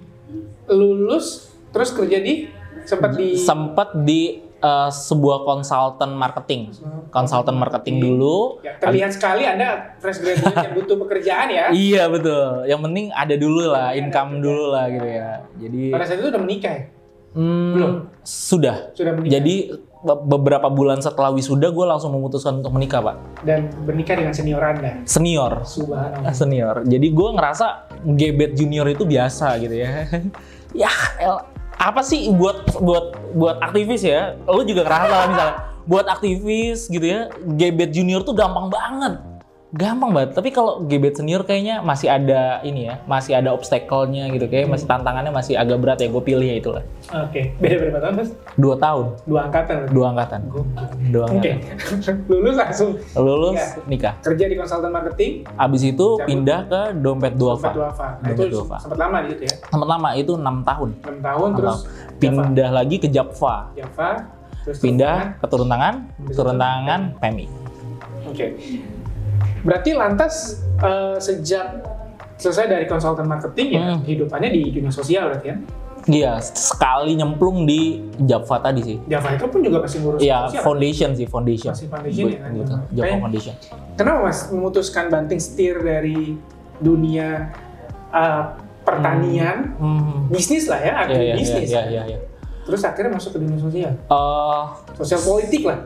lulus 0.69 1.51
terus 1.69 1.89
kerja 1.89 2.17
di 2.17 2.47
sempat 2.81 3.13
di 3.13 3.35
sempet 3.35 3.89
di 4.01 4.21
uh, 4.57 4.87
sebuah 4.87 5.43
konsultan 5.43 6.11
marketing 6.11 6.71
konsultan 7.09 7.55
marketing 7.55 7.99
dulu 7.99 8.57
Ya, 8.61 8.77
terlihat 8.77 9.11
sekali 9.11 9.43
Anda 9.43 9.97
fresh 9.97 10.19
graduate 10.19 10.55
yang 10.55 10.73
butuh 10.73 10.95
pekerjaan 10.97 11.47
ya. 11.47 11.65
iya 11.87 12.03
betul 12.05 12.63
yang 12.63 12.81
penting 12.81 13.09
ada 13.09 13.35
dulu 13.35 13.67
lah 13.67 13.91
income 13.91 14.39
dulu 14.39 14.71
lah 14.71 14.87
gitu 14.87 15.03
ya 15.05 15.29
jadi 15.57 15.81
Pada 15.89 16.03
saat 16.05 16.19
itu 16.19 16.29
udah 16.29 16.41
menikah 16.41 16.71
ya? 16.71 16.83
hmm, 17.33 17.71
belum? 17.71 17.91
sudah 18.21 18.77
Sudah 18.93 19.11
menikah. 19.13 19.31
jadi 19.35 19.55
beberapa 20.03 20.65
bulan 20.67 20.97
setelah 20.97 21.29
wisuda 21.29 21.69
gue 21.69 21.85
langsung 21.85 22.09
memutuskan 22.17 22.59
untuk 22.59 22.73
menikah 22.73 23.05
pak 23.05 23.15
dan 23.45 23.69
bernikah 23.85 24.17
dengan 24.17 24.33
senior 24.33 24.61
Anda. 24.61 25.05
senior 25.05 25.61
Subhanallah. 25.61 26.33
senior. 26.33 26.75
Jadi 26.85 27.07
gue 27.13 27.29
ngerasa 27.37 27.65
gebet 28.17 28.57
junior 28.57 28.89
itu 28.89 29.05
biasa 29.05 29.61
gitu 29.61 29.75
ya. 29.77 30.09
ya 30.85 30.91
el- 31.21 31.45
apa 31.81 32.01
sih 32.05 32.29
buat 32.33 32.77
buat 32.77 33.17
buat 33.33 33.57
aktivis 33.61 34.05
ya? 34.05 34.37
Lu 34.45 34.61
juga 34.61 34.85
ngerasa 34.85 35.05
lah 35.09 35.27
misalnya 35.29 35.55
buat 35.81 36.05
aktivis 36.05 36.85
gitu 36.89 37.01
ya, 37.01 37.29
gebet 37.57 37.89
junior 37.89 38.21
tuh 38.21 38.37
gampang 38.37 38.69
banget. 38.69 39.17
Gampang 39.71 40.11
banget. 40.11 40.35
Tapi 40.35 40.51
kalau 40.51 40.83
gebet 40.83 41.15
senior 41.15 41.41
kayaknya 41.41 41.79
masih 41.79 42.11
ada 42.11 42.59
ini 42.59 42.91
ya, 42.91 42.99
masih 43.05 43.33
ada 43.33 43.55
obstacle-nya 43.55 44.27
gitu 44.27 44.43
kayak 44.45 44.67
masih 44.67 44.83
tantangannya 44.83 45.31
masih 45.31 45.55
agak 45.55 45.79
berat 45.79 45.95
ya. 45.97 46.11
Gue 46.11 46.19
pilih 46.19 46.43
ya 46.43 46.59
itulah. 46.59 46.83
Oke, 47.07 47.55
beda 47.55 47.75
berapa 47.79 47.99
tahun 48.01 48.13
mas? 48.13 48.29
Dua 48.53 48.75
tahun, 48.75 49.05
Dua 49.23 49.39
angkatan. 49.41 49.77
dua 49.87 50.05
angkatan, 50.11 50.41
dua 51.07 51.23
Oke, 51.25 51.51
angkatan. 51.55 52.15
lulus 52.31 52.55
langsung 52.57 52.89
Lulus 53.15 53.55
Iya. 53.55 53.67
nikah. 53.85 54.13
kerja 54.19 54.45
di 54.45 54.55
konsultan 54.55 54.91
marketing. 54.91 55.31
Abis 55.55 55.81
itu 55.85 56.07
Cabut. 56.13 56.27
pindah 56.27 56.59
ke 56.67 56.81
dompet 56.97 57.33
duafa. 57.33 57.61
Sempat 57.63 57.75
Duafa. 57.77 58.07
Nah, 58.11 58.27
Dompet 58.27 58.43
itu 58.43 58.51
Duafa. 58.53 58.77
sempat 58.77 58.99
lama 58.99 59.17
di 59.17 59.27
situ 59.29 59.43
ya. 59.45 59.55
Sempat 59.65 59.87
lama 59.87 60.09
itu 60.13 60.31
enam 60.35 60.55
tahun. 60.61 60.89
6 60.99 61.15
tahun 61.21 61.49
terus 61.53 61.77
Atau 61.79 62.19
pindah 62.19 62.69
lagi 62.69 62.95
ke 62.97 63.07
Japfa 63.07 63.55
Java, 63.73 64.09
terus 64.61 64.77
pindah 64.77 65.15
ke 65.39 65.45
turun 65.47 65.65
tangan 65.65 65.93
turun 66.29 66.55
tangan 66.55 67.15
PMI 67.17 67.47
Oke. 68.27 68.45
Berarti 69.61 69.89
lantas 69.91 70.33
eh, 70.77 71.17
sejak 71.17 71.85
selesai 72.35 72.65
dari 72.67 72.85
konsultan 72.85 73.25
marketing 73.25 73.67
ya 73.71 73.83
Hmm. 73.87 74.01
hidupannya 74.01 74.49
di 74.49 74.61
dunia 74.71 74.89
sosial 74.89 75.29
berarti 75.29 75.47
ya. 75.47 75.57
iya 76.03 76.33
sekali 76.41 77.13
nyemplung 77.13 77.63
di 77.63 78.01
Japfa 78.19 78.57
tadi 78.59 78.81
sih 78.81 78.97
Java 79.05 79.29
itu 79.31 79.45
pun 79.45 79.61
juga 79.61 79.77
masih 79.79 80.01
ngurus 80.01 80.17
Iya 80.19 80.49
foundation 80.57 81.13
sih 81.13 81.25
foundation 81.25 81.69
Masih 81.69 81.85
foundation 81.85 82.25
ya 82.25 82.39
kan? 82.39 82.49
gitu. 82.51 82.73
Japfa 82.89 83.05
Kayak- 83.05 83.21
foundation 83.21 83.53
Kenapa 83.93 84.19
Mas 84.23 84.39
memutuskan 84.49 85.05
banting 85.07 85.37
setir 85.37 85.77
dari 85.77 86.33
dunia 86.77 87.53
eh, 88.09 88.43
pertanian, 88.81 89.77
Hmm. 89.77 90.25
bisnis 90.27 90.65
lah 90.65 90.75
ya, 90.75 90.83
Iya, 90.83 90.89
iya, 90.89 90.97
iya, 90.97 91.13
agribisnis. 91.29 91.69
iya, 91.69 91.81
iya, 91.85 92.01
iya. 92.07 92.19
Terus 92.63 92.81
akhirnya 92.81 93.11
masuk 93.13 93.31
ke 93.31 93.39
dunia 93.39 93.57
sosial, 93.57 93.93
Eh, 93.93 94.63
sosial 94.97 95.21
politik 95.21 95.61
lah. 95.63 95.79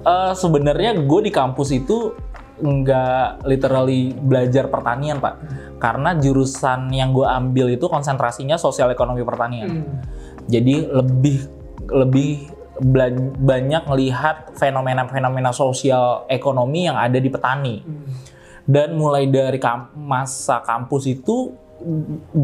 eh, 0.00 0.32
sebenarnya 0.32 0.94
gue 0.96 1.20
di 1.20 1.32
kampus 1.32 1.74
itu 1.74 2.14
nggak 2.56 3.44
literally 3.44 4.12
belajar 4.12 4.66
pertanian 4.66 5.20
pak 5.20 5.34
karena 5.76 6.16
jurusan 6.16 6.88
yang 6.88 7.12
gue 7.12 7.24
ambil 7.24 7.68
itu 7.68 7.84
konsentrasinya 7.84 8.56
sosial 8.56 8.88
ekonomi 8.88 9.20
pertanian 9.20 9.68
Hmm. 9.68 10.00
jadi 10.48 10.88
lebih 10.88 11.36
lebih 11.86 12.48
banyak 13.36 13.88
melihat 13.88 14.52
fenomena-fenomena 14.52 15.48
sosial 15.48 16.24
ekonomi 16.28 16.84
yang 16.84 16.96
ada 16.96 17.16
di 17.16 17.28
petani 17.28 17.80
Hmm. 17.80 18.08
dan 18.64 18.96
mulai 18.96 19.28
dari 19.28 19.56
kam- 19.56 19.92
masa 19.94 20.60
kampus 20.60 21.06
itu 21.06 21.52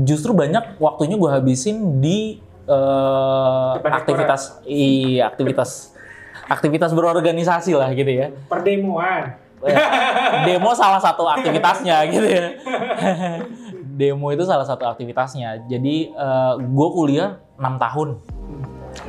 justru 0.05 0.37
banyak 0.37 0.77
waktunya 0.77 1.17
gue 1.17 1.31
habisin 1.31 2.01
di 2.01 2.37
Depan 2.63 3.93
aktivitas 3.93 4.63
iya 4.65 5.27
aktivitas 5.27 5.93
aktivitas 6.47 6.91
berorganisasi 6.93 7.75
lah 7.75 7.91
gitu 7.91 8.09
ya 8.09 8.31
Perdemuan. 8.47 9.42
Eh, 9.63 9.77
demo 10.47 10.75
salah 10.75 10.99
satu 10.99 11.23
aktivitasnya 11.23 11.97
gitu 12.11 12.27
ya. 12.27 12.51
demo 13.99 14.33
itu 14.35 14.43
salah 14.43 14.67
satu 14.67 14.85
aktivitasnya. 14.91 15.71
Jadi 15.71 16.11
eh, 16.11 16.19
uh, 16.19 16.59
gue 16.59 16.89
kuliah 16.91 17.39
6 17.61 17.79
tahun. 17.79 18.09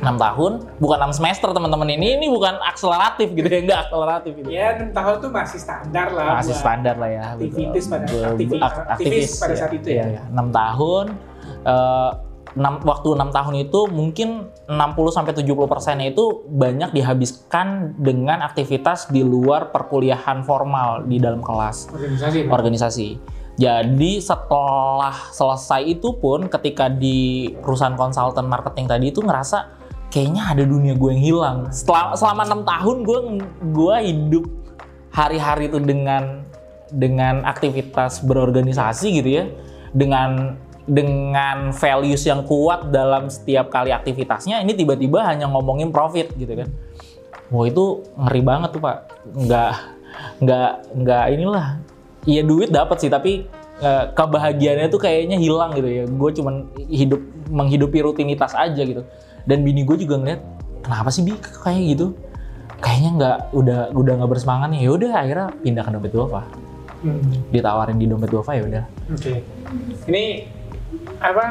tahun, 0.00 0.52
bukan 0.80 0.98
6 1.12 1.20
semester 1.20 1.52
teman-teman 1.52 1.84
ini, 1.92 2.16
ini 2.16 2.26
bukan 2.32 2.56
akseleratif 2.64 3.36
gitu 3.36 3.44
ya, 3.44 3.60
enggak 3.60 3.78
akseleratif 3.84 4.32
gitu. 4.40 4.48
Ya, 4.48 4.80
6 4.80 4.96
tahun 4.96 5.14
tuh 5.20 5.28
masih 5.28 5.60
standar 5.60 6.08
lah. 6.08 6.40
Masih 6.40 6.56
standar 6.56 6.96
lah 6.96 7.10
ya. 7.12 7.22
Aktivitas 7.36 7.84
pada, 7.92 8.06
aktivis, 8.08 8.56
ya. 8.56 8.64
aktivis, 8.64 8.88
aktivis 8.88 9.30
pada 9.36 9.52
ya. 9.52 9.58
saat 9.60 9.72
itu 9.76 9.88
ya. 9.92 10.04
Iya. 10.08 10.22
ya. 10.24 10.40
6 10.40 10.56
tahun, 10.56 11.06
uh, 11.68 12.10
6, 12.54 12.86
waktu 12.86 13.08
6 13.18 13.34
tahun 13.34 13.54
itu 13.66 13.80
mungkin 13.90 14.46
60 14.70 15.10
sampai 15.10 15.34
70 15.34 15.66
persennya 15.66 16.06
itu 16.14 16.46
banyak 16.46 16.94
dihabiskan 16.94 17.98
dengan 17.98 18.46
aktivitas 18.46 19.10
di 19.10 19.26
luar 19.26 19.74
perkuliahan 19.74 20.46
formal 20.46 21.02
di 21.02 21.18
dalam 21.18 21.42
kelas. 21.42 21.90
Organisasi. 21.90 22.38
Organisasi. 22.46 23.08
Jadi 23.54 24.18
setelah 24.18 25.14
selesai 25.30 25.82
itu 25.86 26.14
pun 26.18 26.50
ketika 26.50 26.90
di 26.90 27.54
perusahaan 27.62 27.94
konsultan 27.94 28.50
marketing 28.50 28.86
tadi 28.90 29.06
itu 29.14 29.22
ngerasa 29.22 29.78
kayaknya 30.10 30.42
ada 30.54 30.62
dunia 30.66 30.94
gue 30.94 31.10
yang 31.14 31.22
hilang. 31.22 31.58
Setelah, 31.70 32.14
selama 32.18 32.42
enam 32.46 32.62
tahun 32.66 32.96
gue 33.02 33.18
gue 33.74 33.96
hidup 34.10 34.44
hari-hari 35.14 35.70
itu 35.70 35.78
dengan 35.82 36.42
dengan 36.94 37.42
aktivitas 37.46 38.22
berorganisasi 38.22 39.22
gitu 39.22 39.30
ya, 39.42 39.44
dengan 39.94 40.58
dengan 40.84 41.72
values 41.72 42.22
yang 42.28 42.44
kuat 42.44 42.92
dalam 42.92 43.32
setiap 43.32 43.72
kali 43.72 43.90
aktivitasnya. 43.90 44.60
Ini 44.60 44.72
tiba-tiba 44.76 45.24
hanya 45.24 45.48
ngomongin 45.48 45.88
profit 45.88 46.32
gitu 46.36 46.52
kan. 46.52 46.68
Wah 47.48 47.64
itu 47.68 48.04
ngeri 48.16 48.42
banget 48.44 48.70
tuh 48.76 48.82
pak. 48.84 48.96
Nggak 49.32 49.72
nggak 50.44 50.70
nggak 51.00 51.24
inilah. 51.32 51.66
Iya 52.24 52.42
duit 52.44 52.72
dapat 52.72 53.00
sih 53.00 53.10
tapi 53.12 53.48
eh, 53.80 54.04
kebahagiaannya 54.12 54.88
tuh 54.92 55.00
kayaknya 55.00 55.40
hilang 55.40 55.72
gitu 55.76 55.88
ya. 55.88 56.04
Gue 56.04 56.30
cuman 56.36 56.68
hidup 56.88 57.20
menghidupi 57.48 58.04
rutinitas 58.04 58.52
aja 58.52 58.80
gitu. 58.84 59.04
Dan 59.44 59.64
bini 59.64 59.84
gue 59.84 59.96
juga 60.00 60.20
ngeliat 60.20 60.40
kenapa 60.84 61.08
sih 61.08 61.24
bi 61.24 61.32
kayak 61.36 61.96
gitu? 61.96 62.06
Kayaknya 62.84 63.10
nggak 63.16 63.38
udah 63.56 63.80
udah 63.96 64.12
nggak 64.20 64.30
bersemangat 64.36 64.68
nih. 64.68 64.80
Ya 64.84 64.90
udah 64.92 65.12
akhirnya 65.16 65.48
pindah 65.64 65.82
ke 65.84 65.90
dompet 65.96 66.12
duafa. 66.12 66.42
Hmm. 67.04 67.20
Ditawarin 67.52 67.96
di 68.00 68.08
dompet 68.08 68.28
duafa 68.32 68.52
ya 68.56 68.62
udah. 68.64 68.84
Oke. 69.12 69.44
Ini 70.08 70.24
apa 71.18 71.44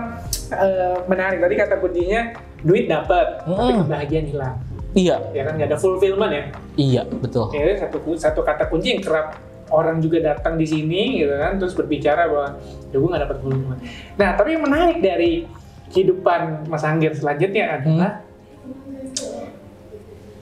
eh, 0.52 0.98
menarik 1.06 1.40
tadi 1.40 1.56
kata 1.56 1.76
kuncinya 1.78 2.22
duit 2.62 2.88
dapat 2.88 3.44
tapi 3.44 3.72
Mm-mm. 3.72 3.84
kebahagiaan 3.86 4.28
hilang. 4.28 4.56
Iya, 4.94 5.18
Ya 5.34 5.42
kan 5.44 5.58
nggak 5.58 5.70
ada 5.70 5.78
fulfillment 5.78 6.32
ya. 6.32 6.44
iya 6.76 7.02
betul. 7.04 7.50
Ya 7.50 7.74
satu 7.76 7.98
satu 8.14 8.42
kata 8.42 8.70
kunci 8.70 8.94
yang 8.94 9.02
kerap 9.02 9.36
orang 9.68 9.98
juga 9.98 10.22
datang 10.24 10.54
di 10.54 10.64
sini 10.64 11.18
gitu 11.18 11.34
kan 11.34 11.58
terus 11.58 11.74
berbicara 11.74 12.30
bahwa 12.30 12.62
ya 12.88 12.98
gue 12.98 13.10
nggak 13.10 13.24
dapat 13.26 13.38
fulfillment. 13.42 13.80
Nah 14.16 14.30
tapi 14.38 14.50
yang 14.54 14.64
menarik 14.64 15.02
dari 15.02 15.50
kehidupan 15.90 16.70
Mas 16.70 16.82
Anggir 16.82 17.14
selanjutnya 17.14 17.82
adalah 17.82 18.22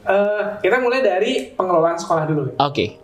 eh, 0.04 0.44
kita 0.60 0.78
mulai 0.78 1.00
dari 1.00 1.52
pengelolaan 1.52 1.98
sekolah 1.98 2.24
dulu. 2.26 2.44
Oke, 2.58 3.01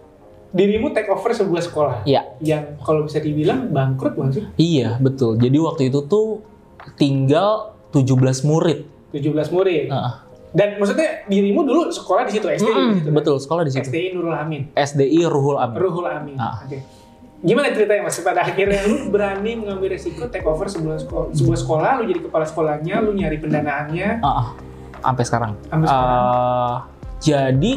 Dirimu 0.57 0.89
take 0.89 1.05
over 1.13 1.29
sebuah 1.37 1.61
sekolah 1.61 1.95
iya. 2.09 2.25
yang 2.41 2.81
kalau 2.81 3.05
bisa 3.05 3.21
dibilang 3.21 3.69
bangkrut 3.69 4.17
bukan 4.17 4.31
sih? 4.33 4.43
Iya, 4.57 4.97
betul. 4.97 5.37
Jadi 5.37 5.57
waktu 5.61 5.93
itu 5.93 6.01
tuh 6.09 6.41
tinggal 6.97 7.77
17 7.93 8.41
murid. 8.41 8.89
17 9.13 9.53
murid. 9.53 9.93
Heeh. 9.93 10.13
Dan 10.57 10.81
maksudnya 10.81 11.27
dirimu 11.29 11.61
dulu 11.61 11.81
sekolah 11.93 12.25
di 12.25 12.31
situ 12.33 12.47
SD 12.47 12.65
di 12.65 12.71
Mm-mm, 12.71 12.93
situ, 12.97 13.09
kan? 13.11 13.13
betul, 13.13 13.35
sekolah 13.37 13.63
di 13.67 13.71
situ. 13.77 13.87
SDI 13.91 14.07
Nurul 14.15 14.33
Amin. 14.33 14.61
SDI 14.73 15.21
Ruhul 15.29 15.57
Amin. 15.59 15.77
Ruhul 15.77 16.07
Amin. 16.07 16.37
Ah. 16.39 16.65
Oke. 16.65 16.81
Gimana 17.45 17.69
ceritanya 17.69 18.09
mas? 18.09 18.17
Pada 18.17 18.41
akhirnya 18.41 18.81
lu 18.89 19.13
berani 19.13 19.61
mengambil 19.61 19.93
resiko 19.93 20.25
take 20.25 20.47
over 20.49 20.65
sebuah 20.65 20.97
sekolah, 21.05 21.27
sebuah 21.37 21.57
sekolah, 21.61 21.91
lu 22.01 22.03
jadi 22.09 22.21
kepala 22.25 22.45
sekolahnya, 22.49 22.95
lu 23.05 23.13
nyari 23.13 23.37
pendanaannya, 23.37 24.25
ah. 24.25 24.57
sampai 25.05 25.23
sekarang. 25.27 25.51
sampai 25.69 25.85
sekarang. 25.85 26.17
Eh, 26.17 26.75
jadi 27.21 27.73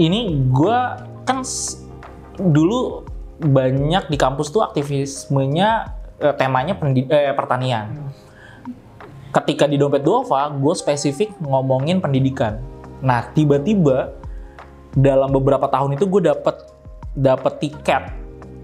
ini 0.00 0.20
gue 0.48 0.78
kan 1.28 1.44
dulu 2.38 3.04
banyak 3.38 4.10
di 4.10 4.16
kampus 4.18 4.50
tuh 4.50 4.66
aktivismenya 4.66 5.94
eh, 6.18 6.34
temanya 6.34 6.74
pendi- 6.74 7.10
eh, 7.10 7.34
pertanian. 7.34 8.10
Ketika 9.28 9.68
di 9.68 9.76
dompet 9.76 10.02
duafa, 10.02 10.48
gue 10.50 10.74
spesifik 10.74 11.36
ngomongin 11.44 12.00
pendidikan. 12.00 12.58
Nah 13.04 13.28
tiba-tiba 13.30 14.16
dalam 14.96 15.30
beberapa 15.30 15.68
tahun 15.68 15.94
itu 15.94 16.08
gue 16.08 16.32
dapet 16.32 16.56
dapet 17.14 17.52
tiket 17.62 18.02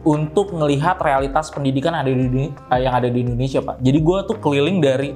untuk 0.05 0.53
ngelihat 0.53 1.01
realitas 1.01 1.49
pendidikan 1.49 1.95
ada 1.95 2.11
di 2.11 2.51
eh, 2.51 2.81
yang 2.81 2.95
ada 2.97 3.07
di 3.07 3.23
Indonesia 3.23 3.63
pak. 3.63 3.79
Jadi 3.81 3.99
gue 4.01 4.19
tuh 4.27 4.37
keliling 4.41 4.79
dari 4.83 5.11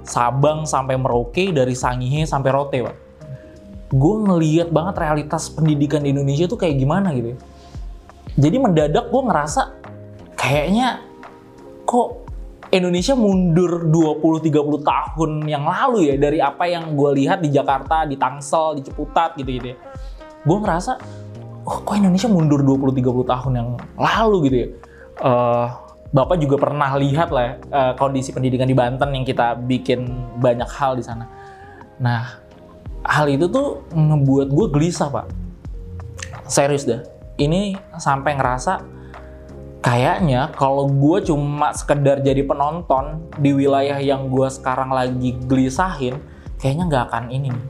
Sabang 0.00 0.64
sampai 0.64 0.96
Merauke, 0.96 1.52
dari 1.52 1.76
Sangihe 1.76 2.24
sampai 2.24 2.50
Rote 2.50 2.78
pak. 2.80 2.96
Gue 3.90 4.16
ngeliat 4.22 4.70
banget 4.70 5.02
realitas 5.02 5.50
pendidikan 5.50 6.06
di 6.06 6.14
Indonesia 6.14 6.46
tuh 6.46 6.56
kayak 6.56 6.78
gimana 6.78 7.10
gitu. 7.12 7.34
ya. 7.34 7.38
Jadi 8.38 8.56
mendadak 8.58 9.10
gue 9.10 9.22
ngerasa 9.26 9.62
kayaknya 10.38 11.02
kok 11.86 12.20
Indonesia 12.70 13.18
mundur 13.18 13.90
20-30 13.90 14.86
tahun 14.86 15.30
yang 15.50 15.66
lalu 15.66 16.14
ya 16.14 16.14
dari 16.14 16.38
apa 16.38 16.70
yang 16.70 16.94
gue 16.94 17.10
lihat 17.18 17.42
di 17.42 17.50
Jakarta, 17.50 18.06
di 18.06 18.14
Tangsel, 18.14 18.78
di 18.78 18.82
Ciputat 18.86 19.34
gitu-gitu 19.34 19.74
ya. 19.74 19.76
Gue 20.46 20.58
ngerasa, 20.62 20.94
oh 21.66 21.78
kok 21.82 21.94
Indonesia 21.98 22.30
mundur 22.30 22.62
20-30 22.62 23.26
tahun 23.26 23.52
yang 23.58 23.68
lalu 23.98 24.36
gitu 24.46 24.56
ya. 24.56 24.68
Eh, 25.20 25.68
Bapak 26.10 26.42
juga 26.42 26.58
pernah 26.58 26.90
lihat 26.98 27.30
lah 27.30 27.42
ya, 27.42 27.54
eh, 27.58 27.92
kondisi 27.98 28.30
pendidikan 28.30 28.66
di 28.70 28.74
Banten 28.74 29.10
yang 29.14 29.26
kita 29.26 29.58
bikin 29.58 30.06
banyak 30.38 30.70
hal 30.70 30.94
di 30.94 31.02
sana. 31.02 31.26
Nah, 31.98 32.38
hal 33.02 33.26
itu 33.30 33.50
tuh 33.50 33.82
ngebuat 33.90 34.46
gue 34.50 34.66
gelisah 34.70 35.10
pak. 35.10 35.26
Serius 36.46 36.86
dah. 36.86 37.02
Ini 37.40 37.72
sampai 37.96 38.36
ngerasa 38.36 38.72
kayaknya 39.80 40.52
kalau 40.52 40.92
gue 40.92 41.24
cuma 41.24 41.72
sekedar 41.72 42.20
jadi 42.20 42.44
penonton 42.44 43.32
di 43.40 43.56
wilayah 43.56 43.96
yang 43.96 44.28
gue 44.28 44.44
sekarang 44.52 44.92
lagi 44.92 45.40
gelisahin, 45.48 46.20
kayaknya 46.60 46.84
nggak 46.92 47.04
akan 47.08 47.24
ini 47.32 47.48
nih. 47.48 47.66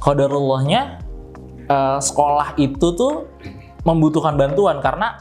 Qadarullahnya 0.00 0.80
eh, 1.68 1.98
sekolah 2.00 2.56
itu 2.56 2.86
tuh 2.96 3.28
membutuhkan 3.84 4.40
bantuan 4.40 4.80
karena 4.80 5.20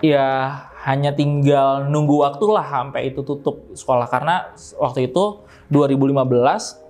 ya 0.00 0.56
hanya 0.88 1.12
tinggal 1.12 1.84
nunggu 1.92 2.24
waktu 2.24 2.44
lah 2.48 2.64
sampai 2.64 3.12
itu 3.12 3.20
tutup 3.20 3.76
sekolah 3.76 4.08
karena 4.08 4.56
waktu 4.80 5.12
itu 5.12 5.44
2015 5.68 6.88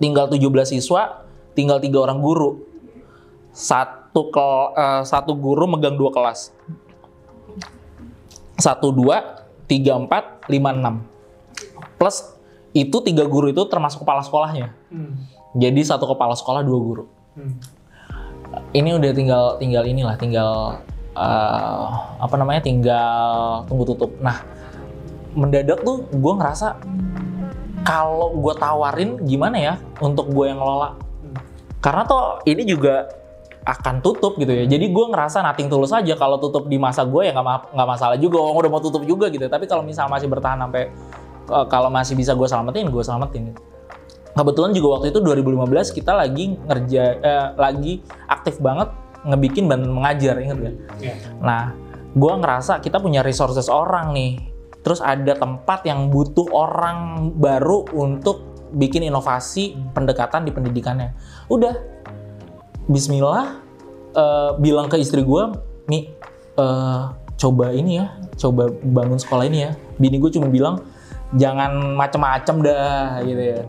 tinggal 0.00 0.32
17 0.32 0.72
siswa, 0.72 1.28
tinggal 1.52 1.76
tiga 1.78 2.08
orang 2.08 2.24
guru. 2.24 2.64
Satu 4.10 4.26
kel- 4.34 4.70
eh, 4.74 5.02
satu 5.06 5.32
guru 5.38 5.70
megang 5.70 5.94
dua 5.94 6.10
kelas. 6.10 6.50
Satu 8.58 8.90
dua, 8.90 9.46
tiga 9.70 9.94
empat, 9.94 10.50
lima 10.50 10.74
enam. 10.74 11.06
Plus 11.94 12.26
itu 12.74 12.98
tiga 13.06 13.22
guru 13.22 13.54
itu 13.54 13.62
termasuk 13.70 14.02
kepala 14.02 14.18
sekolahnya. 14.26 14.74
Hmm. 14.90 15.14
Jadi 15.54 15.86
satu 15.86 16.10
kepala 16.10 16.34
sekolah 16.34 16.66
dua 16.66 16.78
guru. 16.82 17.04
Hmm. 17.38 17.54
Ini 18.74 18.98
udah 18.98 19.10
tinggal 19.14 19.44
tinggal 19.62 19.86
inilah, 19.86 20.18
tinggal 20.18 20.82
eh, 21.14 21.86
apa 22.18 22.34
namanya, 22.34 22.66
tinggal 22.66 23.62
tunggu 23.70 23.94
tutup. 23.94 24.10
Nah, 24.18 24.42
mendadak 25.38 25.86
tuh 25.86 26.02
gue 26.10 26.32
ngerasa 26.34 26.82
kalau 27.86 28.34
gue 28.34 28.54
tawarin 28.58 29.22
gimana 29.22 29.54
ya 29.54 29.74
untuk 30.02 30.34
gue 30.34 30.50
yang 30.50 30.58
ngelola. 30.58 30.98
Karena 31.78 32.02
toh 32.04 32.42
ini 32.42 32.66
juga 32.66 33.06
akan 33.70 34.02
tutup 34.02 34.34
gitu 34.36 34.50
ya. 34.50 34.66
Jadi 34.66 34.90
gue 34.90 35.06
ngerasa 35.14 35.46
nating 35.46 35.70
tulus 35.70 35.94
aja 35.94 36.18
kalau 36.18 36.42
tutup 36.42 36.66
di 36.66 36.74
masa 36.74 37.06
gue 37.06 37.30
ya 37.30 37.32
nggak 37.32 37.46
ma- 37.46 37.70
nggak 37.70 37.88
masalah 37.88 38.16
juga. 38.18 38.42
Orang 38.42 38.66
udah 38.66 38.72
mau 38.72 38.82
tutup 38.82 39.06
juga 39.06 39.30
gitu. 39.30 39.46
Tapi 39.46 39.70
kalau 39.70 39.86
misal 39.86 40.10
masih 40.10 40.26
bertahan 40.26 40.58
sampai 40.58 40.90
eh, 41.46 41.66
kalau 41.70 41.88
masih 41.88 42.18
bisa 42.18 42.34
gue 42.34 42.48
selamatin, 42.50 42.90
gue 42.90 43.04
selamatin. 43.06 43.42
Gitu. 43.54 43.60
Kebetulan 44.30 44.70
juga 44.74 44.88
waktu 44.98 45.14
itu 45.14 45.18
2015 45.22 45.96
kita 45.96 46.12
lagi 46.18 46.44
ngerja 46.58 47.02
eh, 47.22 47.46
lagi 47.54 48.02
aktif 48.26 48.58
banget 48.58 48.90
ngebikin 49.22 49.68
Banten 49.68 49.92
mengajar, 49.92 50.34
inget 50.40 50.58
gak? 50.58 50.76
Ya. 50.98 51.14
Nah, 51.38 51.76
gue 52.16 52.32
ngerasa 52.40 52.80
kita 52.80 52.98
punya 52.98 53.20
resources 53.22 53.68
orang 53.68 54.16
nih. 54.16 54.40
Terus 54.80 55.04
ada 55.04 55.36
tempat 55.36 55.84
yang 55.84 56.08
butuh 56.08 56.48
orang 56.56 57.30
baru 57.36 57.84
untuk 57.92 58.50
bikin 58.72 59.04
inovasi 59.04 59.76
pendekatan 59.92 60.48
di 60.48 60.56
pendidikannya. 60.56 61.12
Udah, 61.52 61.99
Bismillah, 62.90 63.62
eh, 64.18 64.50
bilang 64.58 64.90
ke 64.90 64.98
istri 64.98 65.22
gue, 65.22 65.42
Mi, 65.86 66.10
eh, 66.58 67.02
coba 67.38 67.70
ini 67.70 68.02
ya, 68.02 68.18
coba 68.34 68.66
bangun 68.66 69.14
sekolah 69.14 69.46
ini 69.46 69.70
ya. 69.70 69.78
Bini 69.94 70.18
gue 70.18 70.34
cuma 70.34 70.50
bilang, 70.50 70.82
jangan 71.38 71.94
macem-macem 71.94 72.66
dah 72.66 73.22
gitu 73.22 73.38
ya. 73.38 73.60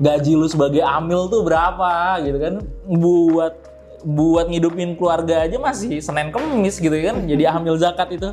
Gaji 0.00 0.32
lu 0.32 0.48
sebagai 0.48 0.80
amil 0.80 1.28
tuh 1.28 1.44
berapa 1.44 2.24
gitu 2.24 2.40
kan? 2.40 2.54
Buat 2.88 3.54
buat 4.00 4.48
ngidupin 4.48 4.96
keluarga 4.96 5.44
aja 5.44 5.60
masih 5.60 6.00
Senin 6.00 6.32
Kemis 6.32 6.80
gitu 6.80 6.96
kan. 6.96 7.28
Jadi 7.28 7.44
amil 7.44 7.76
zakat 7.76 8.16
itu. 8.16 8.32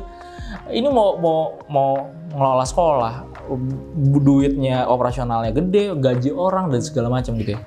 Ini 0.72 0.88
mau 0.88 1.20
mau 1.20 1.60
mau 1.68 2.08
ngelola 2.32 2.64
sekolah, 2.64 3.14
duitnya 4.24 4.88
operasionalnya 4.88 5.52
gede, 5.52 5.92
gaji 5.92 6.32
orang 6.32 6.72
dan 6.72 6.80
segala 6.80 7.12
macam 7.12 7.36
gitu 7.36 7.52
ya. 7.52 7.60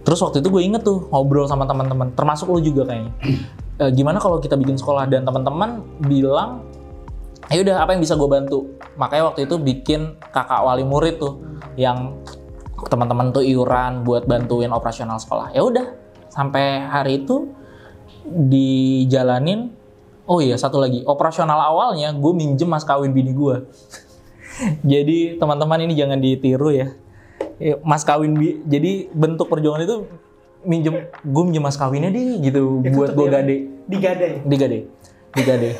Terus 0.00 0.18
waktu 0.24 0.40
itu 0.40 0.48
gue 0.48 0.62
inget 0.64 0.82
tuh 0.82 1.08
ngobrol 1.12 1.44
sama 1.44 1.68
teman-teman, 1.68 2.12
termasuk 2.16 2.48
lu 2.48 2.60
juga 2.60 2.88
kayaknya. 2.88 3.14
Eh, 3.80 3.88
gimana 3.96 4.20
kalau 4.20 4.36
kita 4.44 4.60
bikin 4.60 4.76
sekolah 4.76 5.08
dan 5.08 5.24
teman-teman 5.24 5.80
bilang, 6.04 6.68
ya 7.48 7.64
udah 7.64 7.80
apa 7.80 7.96
yang 7.96 8.04
bisa 8.04 8.12
gue 8.12 8.28
bantu. 8.28 8.76
Makanya 9.00 9.32
waktu 9.32 9.48
itu 9.48 9.56
bikin 9.56 10.20
kakak 10.20 10.60
wali 10.60 10.84
murid 10.84 11.16
tuh, 11.16 11.40
yang 11.80 12.12
teman-teman 12.92 13.32
tuh 13.32 13.40
iuran 13.40 14.04
buat 14.04 14.28
bantuin 14.28 14.68
operasional 14.68 15.16
sekolah. 15.16 15.56
Ya 15.56 15.64
udah, 15.64 15.96
sampai 16.28 16.84
hari 16.92 17.24
itu 17.24 17.56
dijalanin. 18.28 19.72
Oh 20.28 20.44
iya 20.44 20.60
satu 20.60 20.76
lagi, 20.76 21.00
operasional 21.08 21.56
awalnya 21.56 22.12
gue 22.12 22.32
minjem 22.36 22.68
mas 22.68 22.84
kawin 22.84 23.16
bini 23.16 23.32
gue. 23.32 23.64
Jadi 24.92 25.40
teman-teman 25.40 25.88
ini 25.88 25.96
jangan 25.96 26.20
ditiru 26.20 26.68
ya. 26.68 26.92
Ya, 27.60 27.76
Mas 27.78 28.02
kawin 28.02 28.32
bi- 28.32 28.64
jadi 28.64 29.06
bentuk 29.10 29.46
perjuangan 29.46 29.84
itu 29.84 30.08
minjem 30.60 30.94
gue 31.06 31.42
minjem 31.42 31.60
mas 31.60 31.76
kawinnya 31.76 32.08
deh 32.08 32.40
gitu 32.42 32.80
Itu 32.80 32.92
buat 32.94 33.12
gue 33.12 33.20
yang 33.22 33.34
gade 33.34 33.56
Digadai. 33.86 34.32
digade 34.42 34.78
digade 35.30 35.70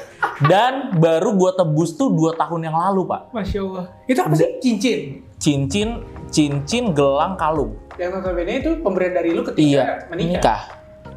dan 0.42 0.94
baru 0.94 1.32
gue 1.32 1.50
tebus 1.54 1.92
tuh 1.94 2.08
dua 2.08 2.32
tahun 2.32 2.64
yang 2.64 2.76
lalu 2.78 3.04
pak 3.04 3.28
Masya 3.30 3.58
Allah. 3.62 3.84
Itu 4.04 4.20
apa 4.20 4.34
sih? 4.34 4.48
Cincin. 4.58 5.00
cincin 5.36 5.88
cincin 6.28 6.92
gelang 6.92 7.34
kalung 7.34 7.74
Yang 7.96 8.10
notabene 8.14 8.52
itu 8.56 8.70
pemberian 8.78 9.12
dari 9.12 9.32
lu 9.32 9.42
ketika 9.42 9.58
iya 9.58 9.84
menikah. 10.06 10.36
nikah 10.36 10.60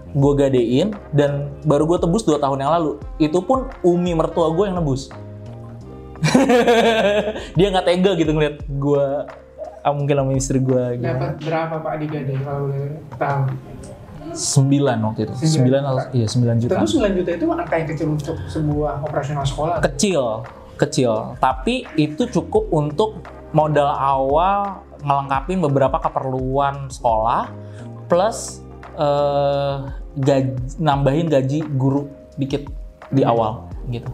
gue 0.10 0.34
gadein 0.34 0.88
dan 1.10 1.32
baru 1.62 1.84
gue 1.86 2.00
tebus 2.00 2.22
dua 2.22 2.38
tahun 2.38 2.60
yang 2.60 2.72
lalu 2.72 2.92
itu 3.18 3.40
pun 3.40 3.66
umi 3.82 4.12
mertua 4.12 4.48
gue 4.50 4.64
yang 4.64 4.76
nebus 4.76 5.12
dia 7.54 7.68
nggak 7.70 7.86
tega 7.86 8.12
gitu 8.16 8.32
ngeliat 8.32 8.56
gue 8.64 9.06
ah, 9.84 9.94
mungkin 9.94 10.16
sama 10.16 10.32
istri 10.34 10.60
gue 10.60 10.84
gitu. 10.98 11.06
Dapat 11.06 11.32
berapa 11.40 11.76
Pak 11.78 11.94
digadai 12.00 12.38
kalau 12.40 12.62
boleh 12.66 12.88
tahu? 13.14 13.44
sembilan 14.34 14.98
waktu 15.04 15.30
itu 15.30 15.34
Sembilan 15.38 15.82
sembilan 15.84 15.84
juta. 15.86 16.10
iya 16.12 16.26
sembilan 16.26 16.56
juta 16.58 16.72
Tentu 16.74 16.90
9 16.98 17.20
juta 17.22 17.30
itu 17.30 17.46
angka 17.46 17.76
yang 17.76 17.88
kecil 17.88 18.08
untuk 18.10 18.36
sebuah 18.48 18.94
operasional 19.04 19.46
sekolah. 19.46 19.78
kecil 19.84 20.24
kecil 20.74 21.38
tapi 21.38 21.86
itu 21.94 22.26
cukup 22.26 22.66
untuk 22.72 23.22
modal 23.54 23.94
awal 23.94 24.82
ngelengkapin 25.00 25.62
beberapa 25.62 26.02
keperluan 26.02 26.90
sekolah 26.90 27.52
plus 28.08 28.64
eh, 28.96 29.76
gaji, 30.18 30.50
nambahin 30.80 31.30
gaji 31.30 31.62
guru 31.70 32.10
dikit 32.34 32.66
di 33.10 33.22
awal 33.22 33.70
gitu 33.88 34.10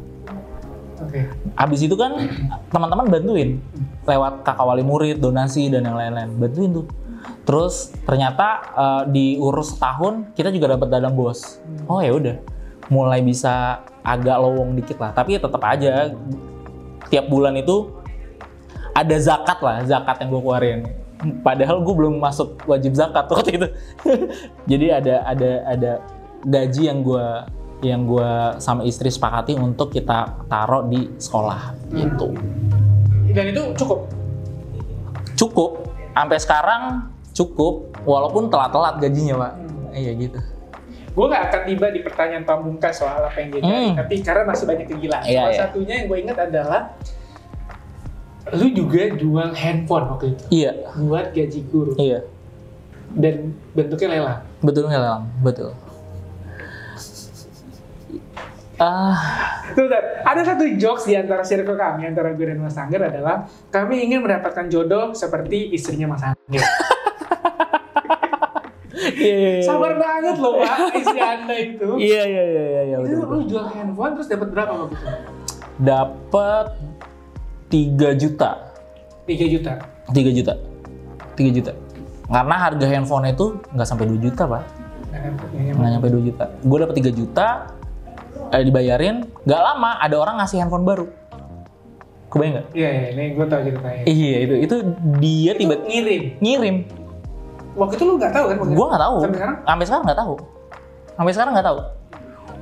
Oke. 0.99 1.21
habis 1.55 1.79
itu 1.83 1.95
kan 1.95 2.15
teman-teman 2.69 3.07
bantuin. 3.07 3.49
Lewat 4.03 4.43
kakak 4.43 4.65
wali 4.65 4.83
murid 4.83 5.17
donasi 5.23 5.71
dan 5.71 5.87
yang 5.87 5.95
lain-lain. 5.95 6.29
Bantuin 6.35 6.69
tuh. 6.75 6.85
Terus 7.43 7.91
ternyata 8.03 8.47
eh, 8.75 9.03
diurus 9.11 9.75
setahun 9.75 10.35
kita 10.35 10.51
juga 10.51 10.75
dapat 10.75 10.87
dana 10.91 11.09
bos. 11.11 11.59
Oh 11.87 11.99
ya 12.03 12.11
udah. 12.15 12.35
Mulai 12.89 13.21
bisa 13.21 13.85
agak 14.01 14.37
lowong 14.39 14.73
dikit 14.75 14.97
lah. 14.97 15.11
Tapi 15.13 15.37
tetap 15.37 15.61
aja 15.61 16.09
tiap 17.09 17.25
bulan 17.29 17.57
itu 17.57 17.99
ada 18.93 19.15
zakat 19.21 19.59
lah, 19.61 19.77
zakat 19.85 20.19
yang 20.19 20.29
gue 20.33 20.41
keluarin. 20.41 20.79
Padahal 21.43 21.83
gue 21.83 21.93
belum 21.95 22.19
masuk 22.19 22.63
wajib 22.65 22.95
zakat 22.95 23.27
waktu 23.33 23.59
itu. 23.59 23.67
Jadi 24.65 24.87
ada 24.89 25.15
ada 25.27 25.51
ada 25.67 25.91
gaji 26.43 26.87
yang 26.87 27.03
gue 27.03 27.25
yang 27.79 28.03
gue 28.03 28.31
sama 28.59 28.83
istri 28.83 29.07
sepakati 29.07 29.55
untuk 29.55 29.89
kita 29.89 30.43
taruh 30.47 30.83
di 30.85 31.07
sekolah 31.15 31.75
gitu. 31.95 32.35
Dan 33.31 33.45
itu 33.49 33.61
cukup. 33.77 33.99
Cukup 35.39 35.71
sampai 36.11 36.37
sekarang 36.37 36.83
cukup 37.31 37.87
walaupun 38.03 38.51
telat-telat 38.51 38.99
gajinya 38.99 39.35
pak. 39.39 39.51
Hmm. 39.55 39.95
Iya 39.95 40.11
gitu. 40.19 40.39
Gue 41.09 41.25
gak 41.27 41.43
akan 41.51 41.61
tiba 41.67 41.87
di 41.89 41.99
pertanyaan 41.99 42.43
pamungkas 42.43 42.99
soal 42.99 43.23
apa 43.23 43.37
yang 43.39 43.49
dia 43.51 43.61
cari, 43.63 43.75
Hmm. 43.91 43.95
tapi 43.97 44.13
karena 44.21 44.43
masih 44.45 44.65
banyak 44.67 44.87
kegilaan. 44.87 45.23
Iya, 45.25 45.39
Salah 45.41 45.51
iya. 45.51 45.59
satunya 45.63 45.93
yang 45.99 46.05
gue 46.07 46.17
ingat 46.21 46.37
adalah 46.39 46.81
lu 48.49 48.67
juga 48.71 49.03
jual 49.13 49.49
handphone 49.53 50.05
waktu 50.09 50.25
itu 50.33 50.43
Iya, 50.49 50.71
buat 50.97 51.29
gaji 51.31 51.59
guru 51.69 51.93
iya. 52.01 52.25
dan 53.13 53.53
bentuknya 53.77 54.07
lelang. 54.09 54.39
Betul 54.59 54.89
lelang? 54.89 55.23
Betul. 55.45 55.71
Ah, 58.79 59.19
Tuh, 59.75 59.91
ada 60.23 60.41
satu 60.41 60.63
jokes 60.79 61.03
di 61.03 61.11
antara 61.11 61.43
circle 61.43 61.75
kami, 61.75 62.07
antara 62.07 62.31
gue 62.31 62.47
dan 62.47 62.63
Mas 62.63 62.79
Angger 62.79 63.11
adalah 63.11 63.43
kami 63.67 64.07
ingin 64.07 64.23
mendapatkan 64.23 64.71
jodoh 64.71 65.11
seperti 65.11 65.75
istrinya 65.75 66.15
Mas 66.15 66.23
Angger. 66.23 66.63
iya, 69.19 69.35
iya, 69.35 69.51
iya. 69.59 69.67
Sabar 69.67 69.99
banget 69.99 70.35
loh 70.39 70.63
Pak, 70.63 70.95
istri 70.95 71.19
Anda 71.19 71.55
itu. 71.59 71.89
Iya, 71.99 72.23
iya, 72.23 72.43
iya, 72.43 72.63
iya, 72.63 72.81
iya, 72.87 72.97
Itu 73.03 73.19
betul, 73.19 73.35
lu 73.35 73.39
jual 73.51 73.65
handphone 73.67 74.11
terus 74.15 74.27
dapat 74.31 74.47
berapa 74.55 74.71
waktu 74.71 74.95
itu? 74.95 75.07
Dapat 75.79 76.67
3 77.67 78.21
juta. 78.21 78.49
3 79.27 79.53
juta. 79.53 79.73
3 80.09 80.37
juta. 80.39 80.53
3 81.35 81.51
juta. 81.51 81.71
Karena 82.31 82.55
harga 82.55 82.85
handphone 82.87 83.27
itu 83.27 83.45
nggak 83.75 83.87
sampai 83.87 84.05
2 84.07 84.23
juta, 84.23 84.43
Pak. 84.47 84.63
Nggak 85.75 85.89
nyampe 85.99 86.07
2 86.07 86.27
juta. 86.31 86.45
Gue 86.63 86.77
dapat 86.79 86.95
3 86.95 87.11
juta, 87.11 87.47
eh, 88.53 88.63
dibayarin, 88.65 89.25
nggak 89.45 89.61
lama 89.61 89.97
ada 90.01 90.15
orang 90.17 90.35
ngasih 90.41 90.61
handphone 90.61 90.85
baru. 90.85 91.05
Kebayang 92.29 92.53
nggak? 92.61 92.67
Iya, 92.77 92.89
iya, 92.89 93.07
ini 93.17 93.23
gue 93.33 93.45
tahu 93.49 93.61
ceritanya. 93.65 94.03
Iya, 94.05 94.37
itu 94.45 94.55
itu 94.61 94.75
dia 95.17 95.51
tiba 95.57 95.75
ngirim. 95.81 96.23
ngirim. 96.37 96.75
Waktu 97.73 97.93
itu 97.97 98.03
lu 98.05 98.13
nggak 98.21 98.33
tahu 98.33 98.45
kan? 98.49 98.55
Gue 98.69 98.85
nggak 98.85 99.01
tahu. 99.01 99.15
Sampai 99.23 99.37
sekarang? 99.37 99.57
Sampai 99.65 99.85
sekarang 99.85 100.03
nggak 100.05 100.19
tahu. 100.19 100.33
Sampai 101.17 101.31
sekarang 101.33 101.51
nggak 101.57 101.67
tahu. 101.67 101.79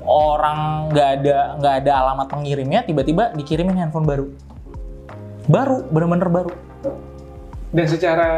Orang 0.08 0.60
nggak 0.96 1.10
ada 1.20 1.38
nggak 1.60 1.74
ada 1.84 1.92
alamat 2.00 2.28
pengirimnya, 2.32 2.80
tiba-tiba 2.88 3.36
dikirimin 3.36 3.76
handphone 3.76 4.08
baru. 4.08 4.32
Baru, 5.52 5.84
bener-bener 5.92 6.28
baru. 6.32 6.52
Dan 7.76 7.86
secara 7.92 8.30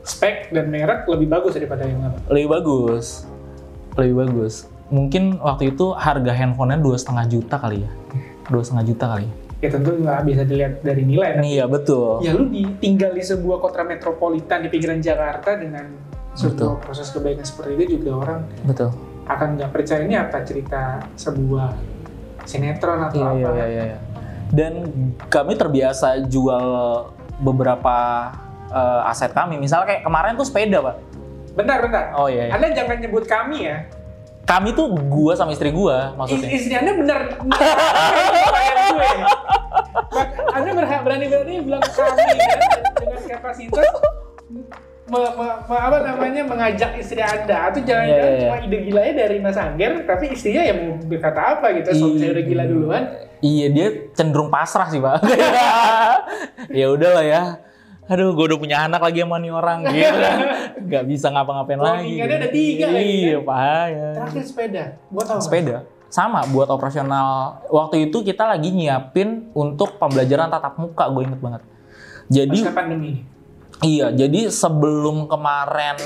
spek 0.00 0.48
dan 0.56 0.72
merek 0.72 1.04
lebih 1.04 1.28
bagus 1.28 1.52
daripada 1.52 1.84
yang 1.84 2.00
lama. 2.00 2.16
Lebih 2.32 2.48
bagus, 2.48 3.28
lebih 4.00 4.14
bagus. 4.24 4.64
Mungkin 4.88 5.36
waktu 5.38 5.76
itu 5.76 5.92
harga 5.92 6.32
handphonenya 6.32 6.80
dua 6.80 6.96
setengah 6.96 7.28
juta 7.28 7.56
kali 7.56 7.84
ya, 7.84 7.90
dua 8.48 8.62
setengah 8.64 8.84
juta 8.86 9.04
kali. 9.06 9.26
ya. 9.26 9.34
Ya 9.58 9.68
tentu 9.74 9.90
nggak 9.92 10.20
bisa 10.22 10.42
dilihat 10.46 10.72
dari 10.80 11.02
nilai. 11.02 11.34
kan? 11.34 11.42
Iya 11.42 11.64
betul. 11.66 12.22
Ya 12.22 12.30
lu 12.30 12.46
di, 12.46 12.62
tinggal 12.78 13.10
di 13.10 13.20
sebuah 13.20 13.58
kota 13.58 13.82
metropolitan 13.82 14.62
di 14.62 14.70
pinggiran 14.70 14.98
Jakarta 14.98 15.58
dengan 15.58 15.92
sebuah 16.32 16.54
Betul. 16.54 16.72
proses 16.78 17.10
kebaikan 17.10 17.42
seperti 17.42 17.70
itu 17.74 17.98
juga 17.98 18.10
orang 18.16 18.40
Betul. 18.62 18.94
akan 19.26 19.58
nggak 19.58 19.70
percaya 19.74 20.00
ini 20.00 20.14
apa 20.14 20.40
cerita 20.40 21.02
sebuah 21.12 21.74
sinetron 22.44 23.02
atau 23.04 23.18
Iya, 23.18 23.28
apa. 23.28 23.50
iya, 23.52 23.66
iya, 23.66 23.82
iya. 23.84 23.98
Dan 24.48 24.72
kami 25.26 25.52
terbiasa 25.52 26.22
jual 26.24 26.66
beberapa 27.42 27.96
eh, 28.68 29.10
aset 29.10 29.32
kami. 29.32 29.58
Misalnya 29.58 29.90
kayak 29.90 30.02
kemarin 30.04 30.32
tuh 30.32 30.46
sepeda, 30.46 30.78
Pak. 30.80 30.96
Bentar, 31.52 31.82
bentar. 31.82 32.04
Oh 32.14 32.30
iya. 32.30 32.46
iya. 32.46 32.52
Anda 32.54 32.70
jangan 32.70 32.96
nyebut 32.96 33.26
kami 33.26 33.66
ya. 33.66 33.76
Kami 34.48 34.72
tuh 34.72 34.88
gua 35.06 35.36
sama 35.36 35.52
istri 35.52 35.68
gua 35.68 36.08
Is- 36.08 36.16
maksudnya. 36.16 36.48
istri 36.48 36.72
Anda 36.72 36.92
benar 36.94 37.18
gue. 37.28 37.52
Anda 40.50 40.70
berhak 40.72 41.00
berani-berani 41.04 41.60
bilang 41.60 41.84
kami 41.84 42.24
kan 42.24 42.58
dengan 42.96 43.22
kapasitas 43.28 43.86
me- 45.06 45.32
me- 45.32 45.58
me- 45.62 45.78
apa 45.78 45.98
namanya 46.02 46.42
mengajak 46.42 46.96
istri 46.96 47.20
Anda 47.20 47.68
atau 47.68 47.80
jangan-jangan 47.80 48.08
Iya, 48.24 48.34
iya, 48.34 48.42
cuma 48.42 48.56
ide 48.58 48.78
gilanya 48.82 49.12
dari 49.18 49.36
Mas 49.38 49.56
Angger 49.56 49.92
tapi 50.04 50.32
istrinya 50.32 50.62
yang 50.62 50.78
mau 50.80 50.96
berkata 50.98 51.40
apa 51.54 51.66
gitu 51.76 51.88
saya 51.92 52.30
udah 52.32 52.44
gila 52.44 52.64
duluan 52.64 53.04
Iya, 53.38 53.66
dia 53.70 53.86
cenderung 54.10 54.50
pasrah 54.50 54.90
sih, 54.90 54.98
Pak. 54.98 55.22
ya 56.74 56.90
udahlah 56.90 57.22
ya. 57.22 57.42
Aduh, 58.08 58.32
gue 58.32 58.44
udah 58.48 58.58
punya 58.58 58.76
anak 58.88 59.04
lagi 59.04 59.20
sama 59.20 59.36
nih 59.36 59.52
orang 59.52 59.78
gitu. 59.84 60.16
Gak 60.92 61.04
bisa 61.04 61.28
ngapa-ngapain 61.28 61.76
lagi. 61.76 62.16
Cloningannya 62.16 62.36
ada 62.40 62.48
tiga 62.48 62.86
lagi, 62.88 63.04
Iya, 63.04 63.36
kan? 63.36 63.44
Pak. 63.44 63.84
Ya. 63.88 64.08
terakhir 64.16 64.44
sepeda 64.48 64.84
buat 65.12 65.26
apa 65.28 65.40
Sepeda. 65.44 65.76
Sama 66.08 66.40
buat 66.48 66.68
operasional. 66.72 67.60
Waktu 67.68 68.08
itu 68.08 68.24
kita 68.24 68.48
lagi 68.48 68.72
nyiapin 68.72 69.52
untuk 69.52 70.00
pembelajaran 70.00 70.48
tatap 70.48 70.80
muka, 70.80 71.04
gue 71.12 71.22
inget 71.28 71.40
banget. 71.44 71.62
Jadi 72.28 72.58
pasca 72.60 72.72
pandemi 72.72 73.12
Iya, 73.78 74.10
jadi 74.10 74.50
sebelum 74.50 75.30
kemarin 75.30 75.96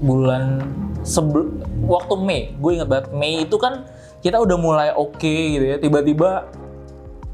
bulan 0.00 0.64
sebelum 1.02 1.60
waktu 1.84 2.14
Mei, 2.16 2.42
gue 2.56 2.70
ingat 2.72 2.88
banget 2.88 3.06
Mei 3.12 3.44
itu 3.44 3.56
kan 3.60 3.84
kita 4.22 4.40
udah 4.40 4.56
mulai 4.56 4.88
oke 4.96 5.20
gitu 5.26 5.64
ya, 5.64 5.76
tiba-tiba 5.76 6.48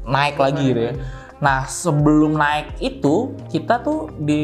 naik 0.03 0.35
lagi 0.35 0.63
gitu 0.73 0.81
ya. 0.81 0.93
Nah 1.43 1.67
sebelum 1.67 2.39
naik 2.39 2.79
itu 2.79 3.35
kita 3.51 3.83
tuh 3.83 4.07
di 4.15 4.43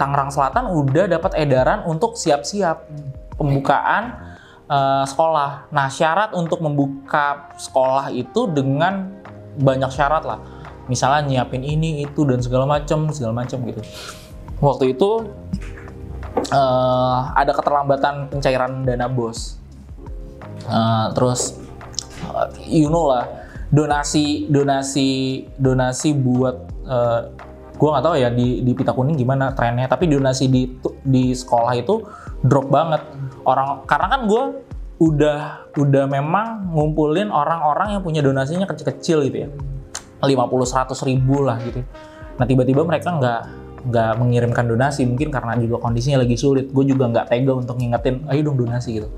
Tangerang 0.00 0.32
Selatan 0.32 0.72
udah 0.72 1.04
dapat 1.04 1.36
edaran 1.36 1.84
untuk 1.84 2.16
siap-siap 2.16 2.88
pembukaan 3.36 4.16
eh, 4.64 5.04
sekolah. 5.04 5.68
Nah 5.68 5.92
syarat 5.92 6.32
untuk 6.32 6.64
membuka 6.64 7.52
sekolah 7.60 8.08
itu 8.16 8.48
dengan 8.48 9.12
banyak 9.60 9.92
syarat 9.92 10.24
lah. 10.24 10.40
Misalnya 10.88 11.28
nyiapin 11.28 11.60
ini 11.60 12.08
itu 12.08 12.24
dan 12.24 12.40
segala 12.40 12.64
macam 12.64 13.12
segala 13.12 13.44
macam 13.44 13.60
gitu. 13.68 13.84
Waktu 14.64 14.96
itu 14.96 15.28
eh, 16.48 17.18
ada 17.36 17.52
keterlambatan 17.52 18.32
pencairan 18.32 18.88
dana 18.88 19.04
bos. 19.04 19.60
Eh, 20.64 21.06
terus 21.12 21.60
eh, 22.24 22.48
you 22.72 22.88
know 22.88 23.12
lah 23.12 23.37
donasi 23.68 24.48
donasi 24.48 25.44
donasi 25.60 26.16
buat 26.16 26.56
eh, 26.88 27.20
gue 27.78 27.88
nggak 27.88 28.04
tahu 28.04 28.14
ya 28.18 28.28
di 28.34 28.66
di 28.66 28.72
pita 28.74 28.90
kuning 28.90 29.14
gimana 29.14 29.54
trennya 29.54 29.86
tapi 29.86 30.10
donasi 30.10 30.50
di 30.50 30.66
di 31.06 31.30
sekolah 31.30 31.72
itu 31.78 32.02
drop 32.42 32.66
banget. 32.72 33.02
Orang 33.46 33.86
karena 33.86 34.06
kan 34.10 34.20
gue 34.26 34.44
udah 34.98 35.70
udah 35.78 36.04
memang 36.10 36.74
ngumpulin 36.74 37.30
orang-orang 37.30 37.94
yang 37.94 38.02
punya 38.02 38.18
donasinya 38.18 38.66
kecil-kecil 38.66 39.22
gitu 39.30 39.46
ya. 39.46 39.48
50 40.18 40.34
100 40.34 40.90
ribu 41.06 41.46
lah 41.46 41.62
gitu. 41.62 41.86
Nah 42.34 42.44
tiba-tiba 42.50 42.82
mereka 42.82 43.14
nggak 43.14 43.40
nggak 43.78 44.12
mengirimkan 44.18 44.66
donasi 44.66 45.06
mungkin 45.06 45.30
karena 45.30 45.54
juga 45.54 45.78
kondisinya 45.78 46.26
lagi 46.26 46.34
sulit. 46.34 46.74
Gue 46.74 46.82
juga 46.82 47.06
nggak 47.06 47.30
tega 47.30 47.54
untuk 47.54 47.78
ngingetin 47.78 48.26
ayo 48.26 48.40
dong 48.42 48.58
donasi 48.58 48.98
gitu. 48.98 49.08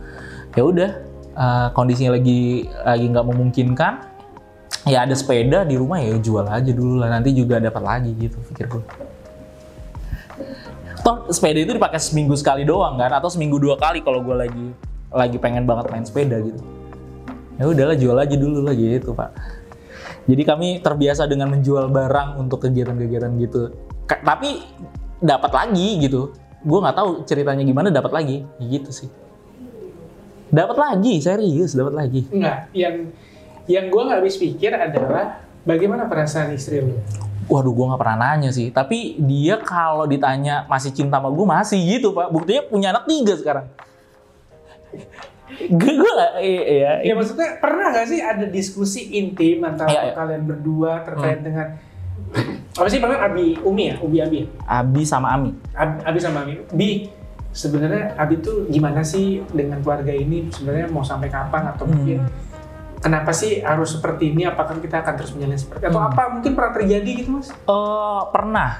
Ya 0.53 0.63
udah 0.69 0.91
eh, 1.33 1.69
kondisinya 1.73 2.21
lagi 2.21 2.69
lagi 2.69 3.07
nggak 3.09 3.25
memungkinkan 3.25 4.10
ya 4.89 5.05
ada 5.05 5.13
sepeda 5.13 5.65
di 5.65 5.77
rumah 5.77 6.01
ya 6.01 6.17
jual 6.17 6.47
aja 6.49 6.73
dulu 6.73 7.01
lah. 7.01 7.09
Nanti 7.13 7.37
juga 7.37 7.61
dapat 7.61 7.83
lagi 7.83 8.11
gitu 8.17 8.37
pikir 8.53 8.69
gue 8.69 8.85
toh 11.01 11.33
sepeda 11.33 11.65
itu 11.65 11.73
dipakai 11.73 11.97
seminggu 11.97 12.37
sekali 12.37 12.63
doang 12.69 13.01
kan? 13.01 13.09
Atau 13.17 13.33
seminggu 13.33 13.57
dua 13.57 13.81
kali 13.81 14.05
kalau 14.05 14.21
gue 14.21 14.37
lagi 14.37 14.67
lagi 15.11 15.37
pengen 15.41 15.65
banget 15.65 15.91
main 15.91 16.05
sepeda 16.05 16.39
gitu. 16.45 16.61
Ya 17.57 17.65
udahlah 17.69 17.97
jual 17.97 18.17
aja 18.17 18.37
dulu 18.37 18.65
lah 18.65 18.77
gitu 18.77 19.13
pak. 19.13 19.33
Jadi 20.29 20.43
kami 20.45 20.69
terbiasa 20.85 21.27
dengan 21.27 21.51
menjual 21.51 21.89
barang 21.91 22.39
untuk 22.39 22.63
kegiatan-kegiatan 22.69 23.33
gitu. 23.41 23.73
Ka- 24.07 24.23
tapi 24.23 24.63
dapat 25.21 25.51
lagi 25.51 25.99
gitu. 26.05 26.37
Gue 26.61 26.79
nggak 26.79 26.97
tahu 26.97 27.11
ceritanya 27.25 27.65
gimana 27.65 27.89
dapat 27.89 28.13
lagi. 28.13 28.45
Gitu 28.61 28.91
sih. 28.93 29.11
Dapat 30.53 30.77
lagi 30.77 31.19
serius 31.25 31.73
dapat 31.73 31.95
lagi. 31.97 32.21
Enggak 32.31 32.69
yang 32.77 33.09
yang 33.71 33.87
gue 33.87 34.03
nggak 34.03 34.19
habis 34.19 34.35
pikir 34.35 34.73
adalah 34.73 35.39
bagaimana 35.63 36.05
perasaan 36.05 36.51
istri 36.51 36.83
lu 36.83 36.99
Waduh, 37.47 37.73
gue 37.73 37.83
nggak 37.85 37.99
pernah 37.99 38.19
nanya 38.29 38.51
sih. 38.51 38.71
Tapi 38.71 39.19
dia 39.19 39.59
kalau 39.59 40.07
ditanya 40.07 40.63
masih 40.65 40.91
cinta 40.91 41.19
sama 41.19 41.31
gue 41.31 41.43
masih 41.43 41.79
gitu 41.83 42.11
pak. 42.11 42.31
Buktinya 42.31 42.63
punya 42.65 42.89
anak 42.91 43.07
tiga 43.07 43.35
sekarang. 43.35 43.67
gue 45.81 45.93
gue 45.93 46.11
nggak, 46.11 46.33
iya, 46.41 47.03
Ya 47.03 47.13
maksudnya 47.13 47.59
pernah 47.59 47.91
nggak 47.91 48.07
sih 48.07 48.23
ada 48.23 48.47
diskusi 48.47 49.11
intim 49.13 49.61
antara 49.61 49.91
Iya, 49.91 50.01
iya. 50.01 50.13
kalian 50.15 50.43
berdua 50.47 51.03
terkait 51.03 51.43
dengan 51.43 51.75
apa 52.71 52.87
sih 52.87 53.03
namanya 53.03 53.27
Abi 53.27 53.59
Umi 53.61 53.91
ya, 53.91 53.97
Ubi 53.99 54.19
Abi 54.23 54.37
ya? 54.39 54.47
Abi 54.71 55.03
sama 55.03 55.35
Ami. 55.35 55.51
Ab- 55.75 56.07
Abi 56.07 56.19
sama 56.23 56.47
Ami. 56.47 56.55
Bi, 56.71 57.11
sebenarnya 57.51 58.15
Abi 58.15 58.39
tuh 58.39 58.71
gimana 58.71 59.03
sih 59.03 59.43
dengan 59.51 59.83
keluarga 59.83 60.15
ini? 60.15 60.47
Sebenarnya 60.49 60.87
mau 60.87 61.03
sampai 61.03 61.27
kapan 61.27 61.67
atau 61.69 61.83
Hmm. 61.85 62.23
Kenapa 63.01 63.33
sih 63.33 63.61
harus 63.61 63.97
seperti 63.97 64.31
ini? 64.31 64.45
Apakah 64.45 64.79
kita 64.79 65.01
akan 65.01 65.15
terus 65.17 65.33
menjalani 65.33 65.59
seperti 65.59 65.83
atau 65.89 66.01
Hmm. 66.01 66.11
apa 66.13 66.23
mungkin 66.31 66.53
pernah 66.53 66.73
terjadi 66.73 67.11
gitu 67.25 67.29
mas? 67.35 67.49
Eh, 67.51 68.23
pernah. 68.31 68.71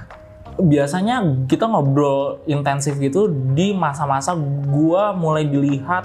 Biasanya 0.61 1.25
kita 1.49 1.65
ngobrol 1.65 2.45
intensif 2.45 3.01
gitu 3.01 3.33
di 3.57 3.73
masa-masa 3.73 4.37
gua 4.69 5.17
mulai 5.17 5.49
dilihat 5.49 6.05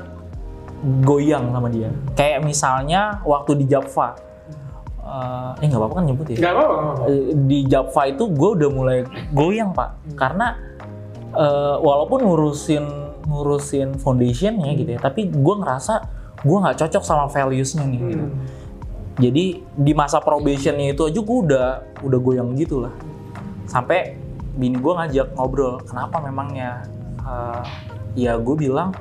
goyang 1.04 1.52
sama 1.52 1.68
dia. 1.68 1.92
Kayak 2.16 2.40
misalnya 2.42 3.20
waktu 3.28 3.60
di 3.60 3.66
Java. 3.68 4.16
Eh, 5.06 5.52
eh 5.62 5.68
nggak 5.68 5.78
apa-apa 5.78 5.96
kan 6.00 6.04
nyebut 6.08 6.26
ya? 6.32 6.38
Gak 6.40 6.54
apa-apa. 6.56 6.74
nggak 6.74 6.86
apa-apa. 6.88 7.04
Eh, 7.12 7.24
di 7.46 7.60
Java 7.68 8.02
itu 8.08 8.24
gue 8.26 8.50
udah 8.58 8.70
mulai 8.72 8.98
goyang 9.30 9.70
pak 9.70 9.90
karena 10.16 10.56
eh, 11.36 11.76
walaupun 11.78 12.24
ngurusin 12.24 12.86
ngurusin 13.26 13.98
foundationnya 14.00 14.72
gitu 14.78 14.96
ya 14.96 15.00
tapi 15.02 15.28
gue 15.28 15.56
ngerasa 15.58 15.94
gue 16.46 16.58
nggak 16.62 16.78
cocok 16.78 17.04
sama 17.04 17.26
valuesnya 17.26 17.84
nih 17.90 18.00
gitu. 18.06 18.26
Hmm. 18.30 18.38
jadi 19.18 19.46
di 19.66 19.94
masa 19.98 20.22
probationnya 20.22 20.94
itu 20.94 21.02
aja 21.10 21.20
gue 21.20 21.38
udah 21.50 21.68
udah 22.06 22.20
goyang 22.22 22.54
gitu 22.54 22.86
lah 22.86 22.94
sampai 23.66 24.16
bini 24.54 24.78
gue 24.78 24.94
ngajak 24.94 25.34
ngobrol 25.34 25.82
kenapa 25.84 26.22
memangnya 26.22 26.86
Eh, 27.26 27.64
ya 28.16 28.38
gue 28.38 28.54
bilang 28.54 28.94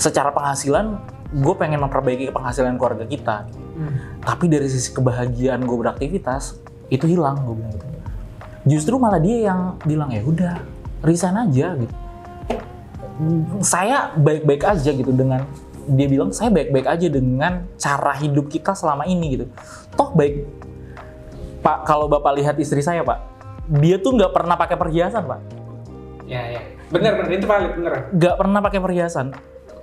secara 0.00 0.32
penghasilan 0.32 0.96
gue 1.28 1.54
pengen 1.60 1.84
memperbaiki 1.84 2.32
penghasilan 2.32 2.80
keluarga 2.80 3.04
kita 3.04 3.44
Hmm. 3.76 3.92
tapi 4.24 4.48
dari 4.48 4.72
sisi 4.72 4.88
kebahagiaan 4.88 5.60
gue 5.60 5.76
beraktivitas 5.76 6.56
itu 6.88 7.04
hilang 7.04 7.44
gue 7.44 7.60
bilang 7.60 7.76
gitu 7.76 7.86
justru 8.64 8.96
malah 8.96 9.20
dia 9.20 9.52
yang 9.52 9.76
bilang 9.84 10.08
ya 10.08 10.24
udah 10.24 10.56
resign 11.04 11.36
aja 11.36 11.76
gitu 11.76 11.94
saya 13.60 14.16
baik-baik 14.16 14.64
aja 14.64 14.90
gitu 14.96 15.12
dengan 15.12 15.44
dia 15.86 16.06
bilang 16.10 16.34
saya 16.34 16.50
baik-baik 16.50 16.86
aja 16.86 17.06
dengan 17.06 17.70
cara 17.78 18.12
hidup 18.18 18.50
kita 18.50 18.74
selama 18.74 19.06
ini 19.06 19.38
gitu. 19.38 19.46
Toh 19.94 20.10
baik. 20.12 20.46
Pak 21.62 21.86
kalau 21.86 22.06
bapak 22.10 22.36
lihat 22.38 22.54
istri 22.58 22.82
saya 22.82 23.02
pak 23.02 23.36
dia 23.66 23.98
tuh 23.98 24.14
nggak 24.14 24.30
pernah 24.30 24.54
pakai 24.54 24.76
perhiasan 24.78 25.22
pak. 25.26 25.40
Ya 26.26 26.42
ya. 26.58 26.62
Bener 26.90 27.18
bener 27.18 27.30
itu 27.34 27.46
valid 27.46 27.72
beneran. 27.74 28.02
nggak 28.14 28.34
pernah 28.38 28.60
pakai 28.62 28.80
perhiasan. 28.82 29.26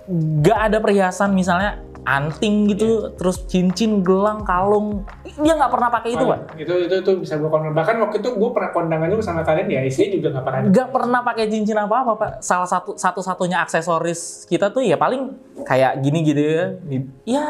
Nggak 0.07 0.59
ada 0.71 0.77
perhiasan 0.79 1.29
misalnya 1.35 1.83
anting 2.03 2.67
gitu 2.75 3.15
terus 3.15 3.47
cincin 3.47 4.03
gelang 4.03 4.43
kalung. 4.43 5.07
Dia 5.39 5.55
nggak 5.55 5.71
pernah 5.71 5.89
pakai 5.89 6.09
itu 6.15 6.23
pak? 6.27 6.39
Itu 6.59 6.73
itu 6.87 6.95
itu 6.99 7.11
bisa 7.23 7.39
gue 7.39 7.47
konfirm. 7.47 7.75
Bahkan 7.75 7.95
waktu 8.03 8.15
itu 8.19 8.29
gue 8.35 8.49
pernah 8.51 8.69
kondangan 8.75 9.07
juga 9.07 9.23
sama 9.23 9.41
kalian 9.47 9.67
ya 9.71 9.81
istri 9.87 10.11
juga 10.11 10.35
nggak 10.35 10.45
pernah. 10.45 10.59
nggak 10.67 10.89
pernah 10.91 11.19
pakai 11.23 11.45
cincin 11.47 11.77
apa 11.79 11.95
apa 12.03 12.11
pak. 12.19 12.31
Salah 12.43 12.67
satu 12.67 12.99
satu 12.99 13.23
satunya 13.23 13.63
aksesoris 13.63 14.45
kita 14.51 14.69
tuh 14.69 14.83
ya 14.83 14.99
paling 14.99 15.31
kayak 15.63 16.03
gini 16.03 16.19
gitu 16.27 16.41
ya. 16.43 16.65
Ya 17.23 17.47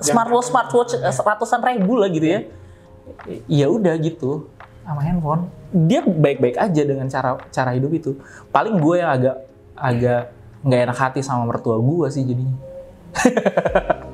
smartwatch 0.00 0.48
smartwatch 0.52 0.92
eh, 1.00 1.12
ratusan 1.12 1.60
ribu 1.64 1.96
lah 1.96 2.08
gitu 2.12 2.26
ya. 2.28 2.40
Ya 3.48 3.66
udah 3.72 3.96
gitu 3.98 4.52
sama 4.84 5.00
handphone. 5.00 5.48
Dia 5.72 6.04
baik-baik 6.04 6.60
aja 6.60 6.82
dengan 6.84 7.08
cara 7.08 7.40
cara 7.48 7.70
hidup 7.72 7.90
itu. 7.96 8.10
Paling 8.52 8.76
gue 8.76 8.94
yang 9.00 9.10
agak 9.10 9.36
agak 9.80 10.22
nggak 10.60 10.80
enak 10.92 10.98
hati 11.00 11.20
sama 11.24 11.48
mertua 11.48 11.80
gue 11.80 12.06
sih 12.12 12.20
jadinya 12.20 12.69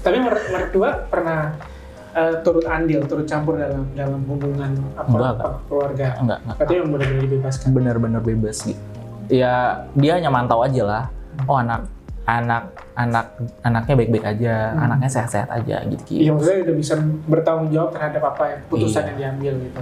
Tapi 0.00 0.16
mer- 0.16 0.48
mertua 0.48 0.90
pernah 1.04 1.50
eh, 2.12 2.34
turut 2.40 2.62
andil, 2.64 3.02
turut 3.04 3.26
campur 3.26 3.58
dalam 3.58 3.90
dalam 3.92 4.22
hubungan 4.24 4.70
apa, 4.94 5.08
Enggak, 5.08 5.32
apa 5.34 5.48
keluarga. 5.66 6.06
enggak 6.16 6.38
enggak 6.40 6.56
Berarti 6.56 6.74
yang 6.74 6.88
benar-benar 6.88 7.22
dibebaskan. 7.22 7.68
benar-benar 7.72 8.20
bebas 8.22 8.56
gitu 8.62 8.80
ya 9.26 9.54
dia 9.92 10.12
hanya 10.14 10.30
mantau 10.30 10.62
aja 10.62 10.82
lah 10.82 11.04
oh 11.42 11.58
anak 11.58 11.90
anak 12.22 12.62
anak 12.94 13.26
anaknya 13.60 13.94
baik-baik 13.96 14.26
aja 14.28 14.54
Hmm. 14.70 14.84
anaknya 14.86 15.10
sehat-sehat 15.10 15.50
aja 15.52 15.82
gitu 15.84 16.02
Iya 16.12 16.30
maksudnya 16.30 16.58
udah 16.62 16.76
bisa 16.76 16.94
bertanggung 17.26 17.68
jawab 17.68 17.90
terhadap 17.90 18.22
apa 18.24 18.42
yang 18.48 18.60
putusan 18.68 19.02
Iya. 19.02 19.08
yang 19.10 19.18
diambil 19.18 19.52
gitu. 19.60 19.78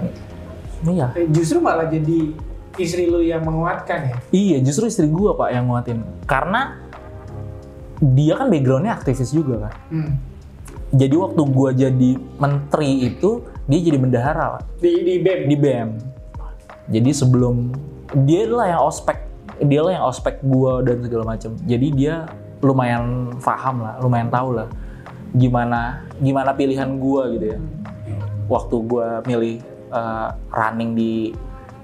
iya 0.87 1.07
Eh, 1.13 1.29
Justru 1.29 1.57
malah 1.59 1.85
jadi 1.85 2.33
istri 2.75 3.05
lu 3.05 3.21
yang 3.21 3.39
menguatkan 3.39 3.99
ya. 4.03 4.15
iya 4.31 4.57
justru 4.59 4.85
istri 4.85 5.05
gua 5.07 5.31
pak 5.33 5.47
yang 5.47 5.65
nguatin 5.65 6.01
karena 6.25 6.81
dia 8.13 8.37
kan 8.37 8.47
backgroundnya 8.53 8.93
aktivis 8.93 9.33
juga 9.33 9.69
kan? 9.69 9.73
Hmm. 9.89 10.11
jadi 10.93 11.15
waktu 11.17 11.41
gua 11.49 11.69
jadi 11.73 12.11
menteri 12.37 13.09
itu 13.09 13.41
dia 13.65 13.79
jadi 13.81 13.97
bendahara 13.97 14.59
pak. 14.59 14.61
Di 14.77 14.93
di 15.01 15.15
BEM. 15.17 15.39
di 15.49 15.55
BEM 15.57 15.89
jadi 16.85 17.09
sebelum 17.09 17.73
dia 18.27 18.45
lah 18.45 18.77
yang 18.77 18.81
ospek 18.85 19.17
dia 19.65 19.81
lah 19.81 19.93
yang 19.97 20.05
ospek 20.05 20.37
gua 20.45 20.85
dan 20.85 21.01
segala 21.01 21.23
macam 21.25 21.57
jadi 21.65 21.87
dia 21.89 22.15
lumayan 22.61 23.33
paham 23.41 23.81
lah 23.81 23.97
lumayan 23.97 24.29
tahu 24.29 24.53
lah 24.53 24.67
gimana 25.35 26.05
gimana 26.21 26.53
pilihan 26.53 26.95
gua 27.01 27.27
gitu 27.33 27.57
ya. 27.57 27.59
Waktu 28.45 28.75
gua 28.85 29.25
milih 29.25 29.57
eh, 29.89 30.29
running 30.53 30.93
di 30.93 31.33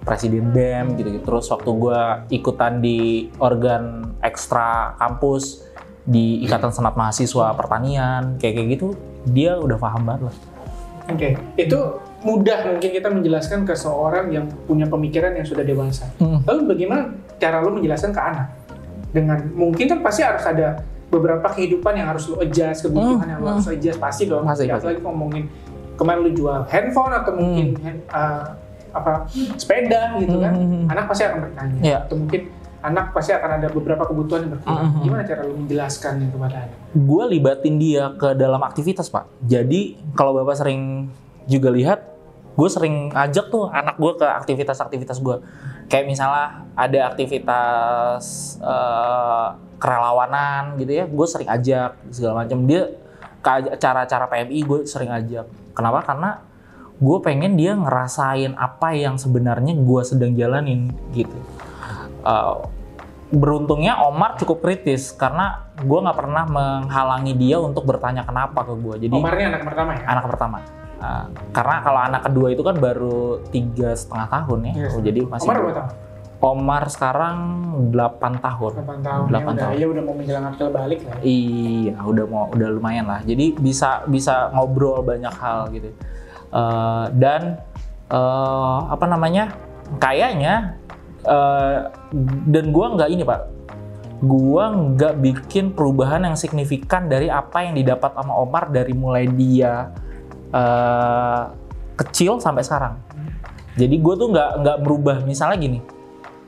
presiden 0.06 0.50
BEM 0.54 0.98
gitu, 0.98 1.10
gitu 1.18 1.26
terus 1.26 1.50
waktu 1.50 1.70
gua 1.74 2.26
ikutan 2.30 2.82
di 2.82 3.30
organ 3.42 4.14
ekstra 4.22 4.94
kampus 4.98 5.71
di 6.12 6.44
ikatan 6.44 6.70
senat 6.70 6.94
mahasiswa 6.94 7.56
pertanian 7.56 8.36
kayak 8.36 8.54
kayak 8.54 8.68
gitu 8.76 8.88
dia 9.26 9.56
udah 9.56 9.80
paham 9.80 10.04
banget 10.04 10.28
lah 10.28 10.36
Oke, 11.10 11.34
itu 11.58 11.80
mudah 12.22 12.72
mungkin 12.72 12.90
kita 12.94 13.10
menjelaskan 13.10 13.66
ke 13.66 13.74
seorang 13.74 14.32
yang 14.32 14.46
punya 14.64 14.86
pemikiran 14.86 15.34
yang 15.34 15.44
sudah 15.44 15.66
dewasa. 15.66 16.08
Hmm. 16.16 16.40
Lalu 16.46 16.72
bagaimana 16.72 17.12
cara 17.36 17.60
lu 17.60 17.74
menjelaskan 17.74 18.16
ke 18.16 18.22
anak? 18.22 18.48
Dengan 19.12 19.44
mungkin 19.52 19.92
kan 19.92 20.00
pasti 20.00 20.24
harus 20.24 20.46
ada 20.46 20.80
beberapa 21.10 21.44
kehidupan 21.50 22.00
yang 22.00 22.08
harus 22.08 22.32
lu 22.32 22.40
adjust, 22.40 22.86
kebutuhan 22.86 23.18
Hmm, 23.18 23.28
yang 23.28 23.40
lu 23.44 23.48
harus 23.50 23.68
adjust 23.68 24.00
pasti 24.00 24.24
dong. 24.24 24.46
Pasti, 24.46 24.70
Ya. 24.70 24.78
Apalagi 24.78 25.02
ngomongin 25.04 25.44
kemarin 25.98 26.22
lu 26.22 26.32
jual 26.32 26.60
handphone 26.70 27.12
atau 27.12 27.32
mungkin 27.34 27.68
hand- 27.82 28.06
uh, 28.08 28.46
apa 28.94 29.12
sepeda 29.58 30.16
gitu 30.16 30.38
kan, 30.38 30.54
Hmm. 30.54 30.86
anak 30.88 31.06
pasti 31.08 31.24
akan 31.26 31.40
bertanya. 31.44 31.80
Iya. 31.82 31.98
Atau 32.08 32.16
mungkin 32.16 32.42
anak 32.82 33.14
pasti 33.14 33.32
akan 33.32 33.62
ada 33.62 33.68
beberapa 33.70 34.04
kebutuhan 34.10 34.50
yang 34.50 34.52
berkurang. 34.58 34.86
Hmm. 34.90 35.02
Gimana 35.06 35.22
cara 35.24 35.42
lu 35.46 35.54
menjelaskan 35.58 36.14
itu 36.26 36.36
kepada 36.36 36.58
anak? 36.66 36.78
gue 36.92 37.24
libatin 37.32 37.76
dia 37.80 38.12
ke 38.20 38.36
dalam 38.36 38.62
aktivitas 38.66 39.08
pak. 39.08 39.30
Jadi 39.48 39.96
kalau 40.18 40.36
bapak 40.36 40.60
sering 40.60 41.08
juga 41.48 41.72
lihat, 41.72 42.04
gue 42.60 42.70
sering 42.70 43.16
ajak 43.16 43.48
tuh 43.48 43.72
anak 43.72 43.96
gue 43.96 44.12
ke 44.20 44.28
aktivitas-aktivitas 44.28 45.24
gue. 45.24 45.40
Kayak 45.88 46.06
misalnya 46.08 46.68
ada 46.76 47.00
aktivitas 47.12 48.24
eh, 48.60 49.48
kerelawanan 49.80 50.76
gitu 50.82 50.92
ya, 50.92 51.06
gue 51.08 51.28
sering 51.30 51.50
ajak 51.50 51.96
segala 52.12 52.44
macam. 52.44 52.68
Dia 52.68 52.92
ke 53.42 53.50
acara-acara 53.74 54.26
PMI 54.30 54.60
gue 54.68 54.80
sering 54.86 55.10
ajak. 55.10 55.48
Kenapa? 55.74 56.06
Karena 56.06 56.30
gue 57.02 57.18
pengen 57.26 57.58
dia 57.58 57.74
ngerasain 57.74 58.54
apa 58.54 58.94
yang 58.94 59.18
sebenarnya 59.18 59.74
gue 59.74 60.02
sedang 60.06 60.38
jalanin 60.38 60.94
gitu. 61.16 61.34
Eh, 62.22 62.56
beruntungnya 63.32 64.04
Omar 64.04 64.36
cukup 64.36 64.60
kritis 64.60 65.16
karena 65.16 65.72
gue 65.80 66.00
nggak 66.04 66.18
pernah 66.20 66.44
menghalangi 66.52 67.34
dia 67.40 67.58
untuk 67.64 67.88
bertanya 67.88 68.28
kenapa 68.28 68.68
ke 68.68 68.76
gue. 68.76 68.96
Jadi 69.08 69.16
Omar 69.16 69.34
ini 69.40 69.46
anak 69.56 69.64
pertama 69.64 69.92
ya? 69.96 70.04
anak 70.06 70.26
pertama. 70.28 70.58
Uh, 71.02 71.26
karena 71.50 71.76
kalau 71.82 72.00
anak 72.06 72.22
kedua 72.30 72.48
itu 72.54 72.62
kan 72.62 72.78
baru 72.78 73.42
tiga 73.50 73.98
setengah 73.98 74.28
tahun 74.30 74.60
ya, 74.70 74.74
Yes. 74.86 74.94
Oh, 74.94 75.02
jadi 75.02 75.22
masih. 75.26 75.48
Omar 75.50 75.58
berapa 75.58 75.74
tahun? 75.74 75.92
Omar 76.42 76.84
sekarang 76.90 77.38
8 77.94 78.42
tahun. 78.42 78.72
8 78.82 79.06
tahun. 79.06 79.26
Delapan 79.30 79.54
ya, 79.54 79.58
udah, 79.58 79.66
tahun. 79.66 79.82
ya 79.82 79.86
udah 79.90 80.04
mau 80.06 80.16
menjelang 80.18 80.46
akil 80.50 80.70
balik 80.70 81.00
lah. 81.06 81.18
ya. 81.18 81.26
Iya, 81.26 81.96
udah 82.02 82.26
mau 82.30 82.44
udah 82.54 82.70
lumayan 82.70 83.06
lah. 83.10 83.22
Jadi 83.26 83.46
bisa 83.58 84.06
bisa 84.10 84.50
ngobrol 84.54 85.02
banyak 85.02 85.34
hal 85.38 85.70
gitu. 85.74 85.90
Uh, 86.54 87.10
dan 87.18 87.62
uh, 88.14 88.90
apa 88.90 89.06
namanya? 89.10 89.54
Kayaknya 90.02 90.82
uh, 91.26 91.94
dan 92.48 92.76
gua 92.76 92.94
nggak 92.96 93.10
ini 93.10 93.24
pak, 93.24 93.42
gua 94.22 94.76
nggak 94.76 95.14
bikin 95.24 95.72
perubahan 95.72 96.28
yang 96.28 96.36
signifikan 96.36 97.08
dari 97.08 97.32
apa 97.32 97.64
yang 97.64 97.74
didapat 97.80 98.12
sama 98.14 98.36
Omar 98.36 98.68
dari 98.70 98.92
mulai 98.92 99.26
dia 99.32 99.90
uh, 100.52 101.42
kecil 101.96 102.42
sampai 102.44 102.64
sekarang. 102.66 102.96
Jadi 103.72 103.96
gue 104.04 104.14
tuh 104.20 104.28
nggak 104.36 104.52
nggak 104.66 104.78
berubah. 104.84 105.16
Misalnya 105.24 105.58
gini, 105.62 105.80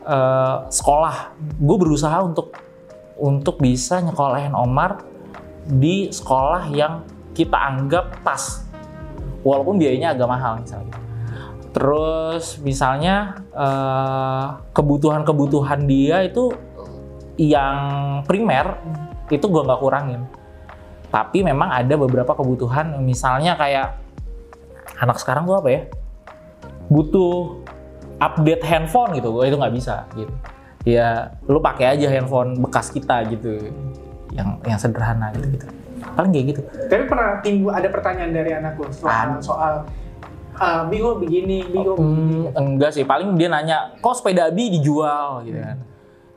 uh, 0.03 0.67
sekolah, 0.67 1.31
gue 1.39 1.77
berusaha 1.79 2.19
untuk 2.19 2.51
untuk 3.15 3.63
bisa 3.63 4.03
nyekolahin 4.03 4.51
Omar 4.51 4.99
di 5.63 6.11
sekolah 6.11 6.67
yang 6.67 7.07
kita 7.31 7.55
anggap 7.55 8.19
pas, 8.27 8.67
walaupun 9.45 9.79
biayanya 9.79 10.11
agak 10.11 10.27
mahal 10.27 10.59
misalnya. 10.59 11.02
Terus 11.73 12.61
misalnya 12.61 13.41
eh, 13.51 14.45
kebutuhan-kebutuhan 14.71 15.89
dia 15.89 16.21
itu 16.23 16.53
yang 17.35 17.77
primer 18.29 18.77
itu 19.33 19.45
gue 19.49 19.61
nggak 19.65 19.81
kurangin. 19.81 20.21
Tapi 21.09 21.45
memang 21.45 21.69
ada 21.69 21.93
beberapa 21.93 22.33
kebutuhan, 22.33 22.97
misalnya 23.05 23.53
kayak 23.53 24.01
anak 24.97 25.17
sekarang 25.21 25.45
tuh 25.45 25.61
apa 25.61 25.69
ya? 25.69 25.81
Butuh 26.89 27.61
update 28.17 28.65
handphone 28.65 29.13
gitu, 29.17 29.29
gua 29.29 29.45
itu 29.45 29.57
nggak 29.57 29.73
bisa 29.77 30.09
gitu. 30.17 30.33
Ya, 30.89 31.37
lu 31.45 31.61
pakai 31.61 31.93
aja 31.97 32.09
handphone 32.09 32.57
bekas 32.57 32.89
kita 32.89 33.29
gitu. 33.29 33.69
yang 34.33 34.57
yang 34.65 34.81
sederhana 34.81 35.29
gitu 35.37 35.45
gitu 35.53 35.67
paling 36.11 36.31
kayak 36.35 36.45
gitu 36.53 36.61
Tapi 36.91 37.03
pernah 37.07 37.39
timbul 37.39 37.71
ada 37.71 37.87
pertanyaan 37.87 38.31
dari 38.35 38.51
anak 38.51 38.75
lo 38.75 38.91
soal 38.91 39.39
Ada. 39.39 39.41
Soal 40.53 40.79
ah, 40.79 40.83
Bigo 40.87 41.17
begini, 41.17 41.65
Bigo 41.65 41.97
Hmm, 41.97 42.53
enggak 42.53 42.93
sih, 42.93 43.03
paling 43.03 43.33
dia 43.35 43.49
nanya, 43.49 43.97
kok 43.99 44.15
sepeda 44.17 44.49
Abi 44.49 44.69
dijual 44.79 45.41
gitu 45.45 45.59
kan. 45.59 45.77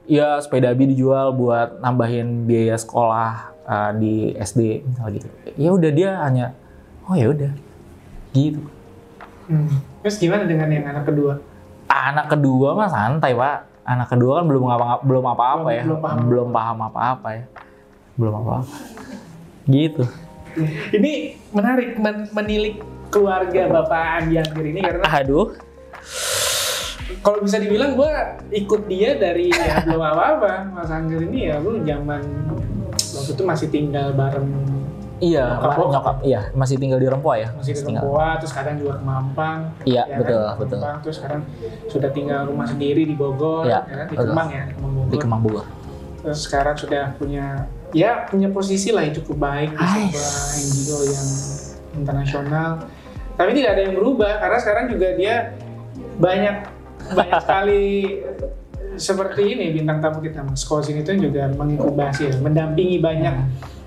Iya, 0.07 0.29
sepeda 0.41 0.73
Abi 0.73 0.89
dijual 0.89 1.35
buat 1.37 1.83
nambahin 1.83 2.49
biaya 2.49 2.79
sekolah 2.79 3.53
uh, 3.67 3.91
di 3.99 4.33
SD 4.39 4.87
misalnya 4.87 5.13
gitu. 5.21 5.29
Ya 5.59 5.71
udah 5.75 5.91
dia 5.93 6.11
hanya 6.25 6.47
oh 7.07 7.15
ya 7.15 7.29
udah. 7.31 7.53
Gitu. 8.33 8.63
Hmm. 9.47 9.83
Terus 10.03 10.17
gimana 10.19 10.47
dengan 10.47 10.69
yang 10.71 10.87
anak 10.91 11.05
kedua? 11.07 11.39
Anak 11.87 12.27
kedua 12.33 12.75
mah 12.75 12.91
santai, 12.91 13.35
Pak. 13.35 13.59
Anak 13.87 14.11
kedua 14.11 14.43
kan 14.43 14.45
belum 14.51 14.63
apa 14.67 14.87
belum 15.07 15.25
apa-apa 15.27 15.69
ya. 15.71 15.83
Belum 15.87 16.01
paham. 16.03 16.19
Belum 16.27 16.49
paham 16.51 16.79
apa-apa 16.83 17.29
ya. 17.31 17.45
Belum 18.19 18.35
apa-apa. 18.43 18.67
Gitu. 19.67 20.03
Ini 20.95 21.37
menarik 21.53 22.01
men- 22.01 22.31
menilik 22.33 22.96
keluarga 23.09 23.63
Bapak 23.69 24.03
Andi 24.21 24.37
ini 24.65 24.81
karena 24.81 25.05
Aduh. 25.15 25.55
kalau 27.23 27.39
bisa 27.41 27.59
dibilang 27.59 27.95
gue 27.95 28.11
ikut 28.53 28.87
dia 28.87 29.15
dari 29.15 29.51
ya 29.51 29.83
belum 29.83 30.03
apa-apa 30.03 30.71
Mas 30.73 30.91
Anggir 30.91 31.23
ini 31.23 31.51
ya 31.51 31.59
lu 31.59 31.79
zaman 31.81 32.23
waktu 33.15 33.31
itu 33.33 33.43
masih 33.43 33.69
tinggal 33.69 34.11
bareng 34.13 34.47
Iya, 35.17 35.49
Nyokap 35.49 35.81
lo? 35.81 35.85
nyokap, 35.89 36.17
iya 36.21 36.41
masih 36.53 36.77
tinggal 36.77 37.01
di 37.01 37.09
Rempoa 37.09 37.41
ya. 37.41 37.49
masih 37.57 37.73
di. 37.73 37.89
Rempoa 37.89 38.37
terus 38.37 38.53
kadang 38.53 38.77
juga 38.77 39.01
ke 39.01 39.03
Mampang 39.03 39.59
Iya, 39.89 40.05
ya 40.05 40.17
betul, 40.21 40.45
kan? 40.45 40.57
betul. 40.61 40.77
Mampang, 40.77 40.99
terus 41.01 41.17
sekarang 41.17 41.41
sudah 41.89 42.11
tinggal 42.13 42.41
rumah 42.45 42.67
sendiri 42.69 43.03
di 43.03 43.15
Bogor 43.17 43.65
Iya, 43.65 43.81
ya 43.83 43.95
kan? 43.97 44.07
di 44.07 44.13
betul. 44.13 44.29
Kemang 44.29 44.49
ya 44.53 44.63
di 44.63 44.75
Kemang 44.77 44.93
Bogor 44.93 45.09
Di 45.09 45.17
Kemang 45.17 45.41
Bogor. 45.41 45.65
terus 46.21 46.41
sekarang 46.43 46.75
sudah 46.75 47.05
punya 47.17 47.47
ya 47.95 48.29
punya 48.29 48.49
posisi 48.53 48.93
lah 48.93 49.09
yang 49.09 49.15
cukup 49.17 49.37
baik 49.41 49.71
di 49.73 49.85
sebuah 49.87 50.33
NGO 50.61 50.99
yang 51.07 51.29
internasional 51.97 52.71
tapi 53.37 53.51
tidak 53.53 53.71
ada 53.77 53.83
yang 53.83 53.95
berubah 53.95 54.33
karena 54.41 54.59
sekarang 54.59 54.85
juga 54.89 55.09
dia 55.13 55.35
banyak 56.17 56.57
banyak 57.13 57.37
sekali 57.45 57.85
seperti 58.97 59.43
ini 59.53 59.65
bintang 59.73 60.01
tamu 60.01 60.19
kita 60.19 60.41
Mas 60.41 60.65
Kosin 60.65 60.97
itu 60.97 61.13
juga 61.21 61.53
mengikubasi 61.53 62.23
ya, 62.27 62.35
mendampingi 62.41 62.97
banyak 62.97 63.35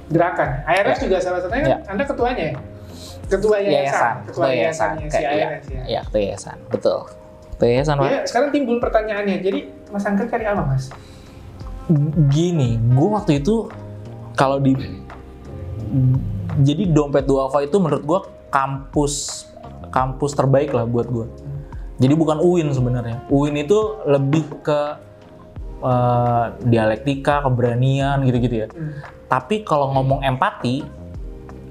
gerakan. 0.07 0.61
ARS 0.65 1.01
juga 1.01 1.17
salah 1.17 1.41
satunya 1.41 1.61
kan 1.63 1.69
Ya. 1.71 1.77
Anda 1.87 2.03
ketuanya 2.05 2.43
ya? 2.45 2.55
Ketua 3.25 3.57
yayasan, 3.57 3.73
Yayasan, 3.73 4.15
ketua 4.25 4.45
yayasannya 4.47 5.05
si 5.05 5.13
Kayak- 5.13 5.33
iya, 5.33 5.45
ARS 5.47 5.65
ya. 5.67 5.81
Iya, 5.85 5.99
ketua 6.05 6.19
yayasan. 6.19 6.57
Betul. 6.67 6.99
Ketua 7.51 7.67
yayasan, 7.67 7.95
Pak. 7.97 8.05
Ya, 8.07 8.19
sekarang 8.25 8.49
timbul 8.49 8.77
pertanyaannya. 8.79 9.37
Jadi 9.39 9.59
Mas 9.89 10.03
Angker 10.03 10.25
cari 10.25 10.45
apa, 10.45 10.61
Mas? 10.63 10.89
gini, 12.29 12.77
gue 12.77 13.09
waktu 13.09 13.41
itu 13.41 13.65
kalau 14.33 14.57
di 14.57 14.77
jadi 16.59 16.83
dompet 16.85 17.25
duafa 17.25 17.61
itu 17.61 17.77
menurut 17.77 18.03
gue 18.03 18.19
kampus 18.53 19.45
kampus 19.89 20.31
terbaik 20.37 20.73
lah 20.73 20.85
buat 20.85 21.09
gue. 21.09 21.27
Jadi 21.99 22.13
bukan 22.15 22.39
UIN 22.39 22.71
sebenarnya. 22.71 23.19
UIN 23.27 23.59
itu 23.59 23.99
lebih 24.07 24.45
ke 24.63 24.81
eh, 25.83 26.45
dialektika, 26.63 27.43
keberanian 27.43 28.23
gitu-gitu 28.23 28.55
ya. 28.65 28.67
Hmm. 28.71 28.95
Tapi 29.27 29.61
kalau 29.67 29.91
ngomong 29.93 30.23
empati, 30.23 30.81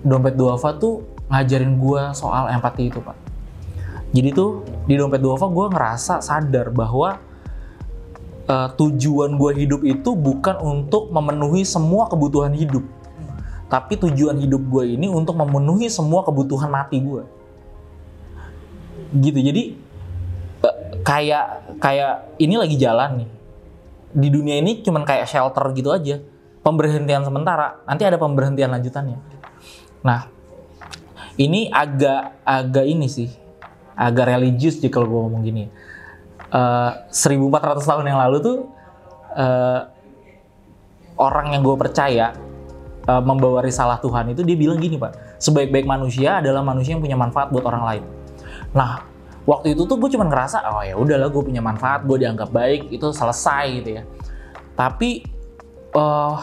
dompet 0.04 0.36
duafa 0.36 0.76
tuh 0.76 1.02
ngajarin 1.32 1.80
gue 1.80 2.02
soal 2.12 2.52
empati 2.52 2.92
itu 2.92 3.00
pak. 3.00 3.16
Jadi 4.12 4.28
tuh 4.32 4.64
di 4.88 4.96
dompet 4.96 5.20
duafa 5.20 5.48
gue 5.48 5.66
ngerasa 5.72 6.20
sadar 6.20 6.72
bahwa 6.72 7.20
eh, 8.48 8.68
tujuan 8.76 9.36
gue 9.36 9.64
hidup 9.64 9.80
itu 9.84 10.12
bukan 10.12 10.60
untuk 10.60 11.08
memenuhi 11.08 11.64
semua 11.64 12.04
kebutuhan 12.08 12.52
hidup, 12.52 12.84
tapi 13.68 14.00
tujuan 14.00 14.40
hidup 14.40 14.64
gue 14.64 14.96
ini 14.96 15.06
untuk 15.08 15.36
memenuhi 15.36 15.88
semua 15.92 16.24
kebutuhan 16.24 16.68
mati 16.72 17.00
gue. 17.00 17.22
Gitu. 19.12 19.38
Jadi 19.38 19.62
eh, 20.64 20.76
kayak 21.04 21.78
kayak 21.80 22.12
ini 22.40 22.54
lagi 22.56 22.76
jalan 22.76 23.24
nih 23.24 23.30
di 24.08 24.28
dunia 24.32 24.56
ini 24.58 24.80
cuman 24.80 25.04
kayak 25.04 25.28
shelter 25.28 25.68
gitu 25.76 25.92
aja 25.92 26.16
pemberhentian 26.64 27.20
sementara 27.28 27.76
nanti 27.84 28.08
ada 28.08 28.16
pemberhentian 28.16 28.72
lanjutannya 28.72 29.20
nah 30.00 30.32
ini 31.36 31.68
agak 31.68 32.40
agak 32.40 32.88
ini 32.88 33.04
sih 33.04 33.28
agak 33.92 34.32
religius 34.32 34.80
kalau 34.88 35.12
gue 35.12 35.20
ngomong 35.28 35.44
gini 35.44 35.68
Eh, 36.48 36.92
1400 37.12 37.84
tahun 37.84 38.08
yang 38.08 38.16
lalu 38.24 38.36
tuh 38.40 38.58
eh, 39.36 39.80
orang 41.20 41.52
yang 41.52 41.60
gue 41.60 41.76
percaya 41.76 42.32
eh, 43.08 43.22
membawa 43.24 43.64
risalah 43.64 43.96
Tuhan 43.98 44.36
itu 44.36 44.44
dia 44.44 44.56
bilang 44.60 44.76
gini 44.76 45.00
pak 45.00 45.40
sebaik-baik 45.40 45.88
manusia 45.88 46.44
adalah 46.44 46.60
manusia 46.60 46.94
yang 46.94 47.02
punya 47.02 47.16
manfaat 47.16 47.48
buat 47.48 47.64
orang 47.64 47.84
lain. 47.88 48.04
Nah 48.76 49.02
waktu 49.48 49.72
itu 49.72 49.88
tuh 49.88 49.96
gue 49.96 50.12
cuma 50.12 50.28
ngerasa 50.28 50.60
oh 50.68 50.84
ya 50.84 50.94
udahlah 50.94 51.32
gue 51.32 51.42
punya 51.42 51.64
manfaat 51.64 52.04
gue 52.04 52.20
dianggap 52.20 52.52
baik 52.52 52.92
itu 52.92 53.08
selesai 53.08 53.64
gitu 53.80 53.90
ya. 53.98 54.02
Tapi 54.76 55.24
eh 55.96 56.36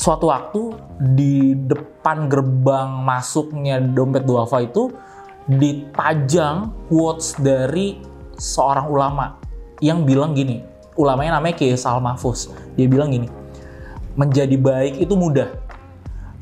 suatu 0.00 0.32
waktu 0.32 0.80
di 1.12 1.52
depan 1.52 2.24
gerbang 2.32 2.88
masuknya 3.04 3.76
dompet 3.84 4.24
duafa 4.24 4.64
itu 4.64 4.88
dipajang 5.44 6.72
quotes 6.88 7.36
dari 7.36 8.00
seorang 8.40 8.88
ulama 8.88 9.36
yang 9.84 10.08
bilang 10.08 10.32
gini 10.32 10.64
ulamanya 10.96 11.36
namanya 11.36 11.60
Kiai 11.60 11.76
Sal 11.76 12.00
Mahfuz 12.00 12.48
dia 12.80 12.88
bilang 12.88 13.12
gini 13.12 13.28
menjadi 14.16 14.56
baik 14.56 15.04
itu 15.04 15.12
mudah 15.12 15.52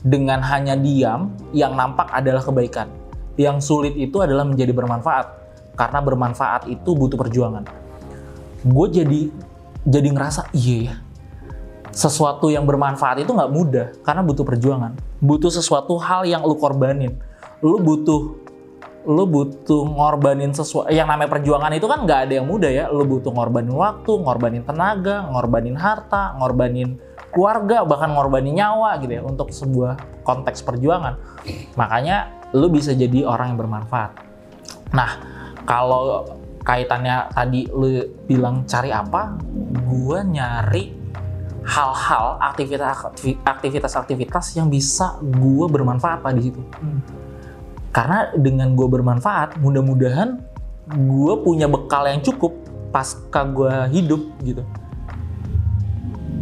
dengan 0.09 0.41
hanya 0.41 0.75
diam 0.75 1.37
yang 1.53 1.77
nampak 1.77 2.09
adalah 2.09 2.41
kebaikan. 2.41 2.89
Yang 3.37 3.69
sulit 3.69 3.95
itu 3.95 4.19
adalah 4.19 4.43
menjadi 4.43 4.73
bermanfaat 4.73 5.27
karena 5.77 6.01
bermanfaat 6.03 6.67
itu 6.67 6.91
butuh 6.97 7.21
perjuangan. 7.21 7.69
Gue 8.67 8.91
jadi 8.91 9.31
jadi 9.87 10.09
ngerasa 10.11 10.51
iya 10.57 10.79
ya 10.91 10.97
sesuatu 11.99 12.53
yang 12.53 12.63
bermanfaat 12.63 13.27
itu 13.27 13.35
nggak 13.35 13.51
mudah 13.53 13.87
karena 14.07 14.23
butuh 14.23 14.45
perjuangan. 14.47 14.95
Butuh 15.19 15.51
sesuatu 15.51 15.99
hal 15.99 16.29
yang 16.31 16.47
lu 16.47 16.55
korbanin. 16.55 17.19
Lu 17.59 17.83
butuh 17.83 18.39
lu 19.09 19.25
butuh 19.25 19.89
ngorbanin 19.89 20.53
sesuatu 20.53 20.93
yang 20.93 21.09
namanya 21.09 21.33
perjuangan 21.33 21.73
itu 21.73 21.89
kan 21.89 22.05
nggak 22.07 22.21
ada 22.29 22.33
yang 22.39 22.47
mudah 22.47 22.71
ya. 22.71 22.85
Lu 22.93 23.03
butuh 23.03 23.35
ngorbanin 23.35 23.75
waktu 23.75 24.13
ngorbanin 24.15 24.63
tenaga 24.63 25.27
ngorbanin 25.27 25.75
harta 25.75 26.39
ngorbanin 26.39 27.03
keluarga 27.39 27.87
bahkan 27.87 28.11
ngorbanin 28.11 28.59
nyawa 28.59 28.99
gitu 28.99 29.15
ya 29.15 29.23
untuk 29.23 29.55
sebuah 29.55 30.27
konteks 30.27 30.67
perjuangan. 30.67 31.15
Makanya 31.79 32.51
lu 32.51 32.67
bisa 32.67 32.99
jadi 32.99 33.23
orang 33.23 33.55
yang 33.55 33.59
bermanfaat. 33.63 34.11
Nah 34.91 35.11
kalau 35.63 36.27
kaitannya 36.67 37.31
tadi 37.31 37.71
lu 37.71 38.03
bilang 38.27 38.67
cari 38.67 38.91
apa 38.91 39.39
gua 39.87 40.27
nyari 40.27 40.91
hal-hal 41.63 42.43
aktivitas 42.43 43.07
aktivitas-aktivitas 43.47 44.59
yang 44.59 44.67
bisa 44.67 45.15
gua 45.23 45.71
bermanfaat 45.71 46.19
pak 46.19 46.35
di 46.35 46.51
situ. 46.51 46.59
Hmm. 46.83 47.01
karena 47.89 48.31
dengan 48.37 48.77
gue 48.77 48.85
bermanfaat 48.85 49.65
mudah-mudahan 49.65 50.45
gue 50.93 51.35
punya 51.41 51.67
bekal 51.67 52.05
yang 52.05 52.21
cukup 52.21 52.53
pasca 52.93 53.49
gue 53.49 53.75
hidup 53.97 54.23
gitu 54.45 54.63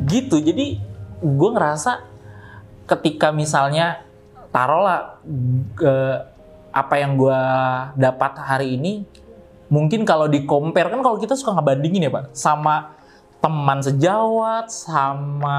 gitu. 0.07 0.39
Jadi 0.39 0.79
gue 1.21 1.51
ngerasa 1.51 2.07
ketika 2.87 3.35
misalnya 3.35 4.07
taruhlah 4.55 5.19
apa 6.71 6.95
yang 6.97 7.19
gue 7.19 7.43
dapat 7.99 8.33
hari 8.39 8.79
ini 8.79 9.05
mungkin 9.67 10.07
kalau 10.07 10.31
di 10.31 10.47
compare 10.47 10.87
kan 10.87 11.03
kalau 11.03 11.19
kita 11.19 11.35
suka 11.35 11.59
ngebandingin 11.59 12.07
ya 12.07 12.13
pak 12.13 12.31
sama 12.31 12.95
teman 13.43 13.83
sejawat 13.83 14.71
sama 14.71 15.59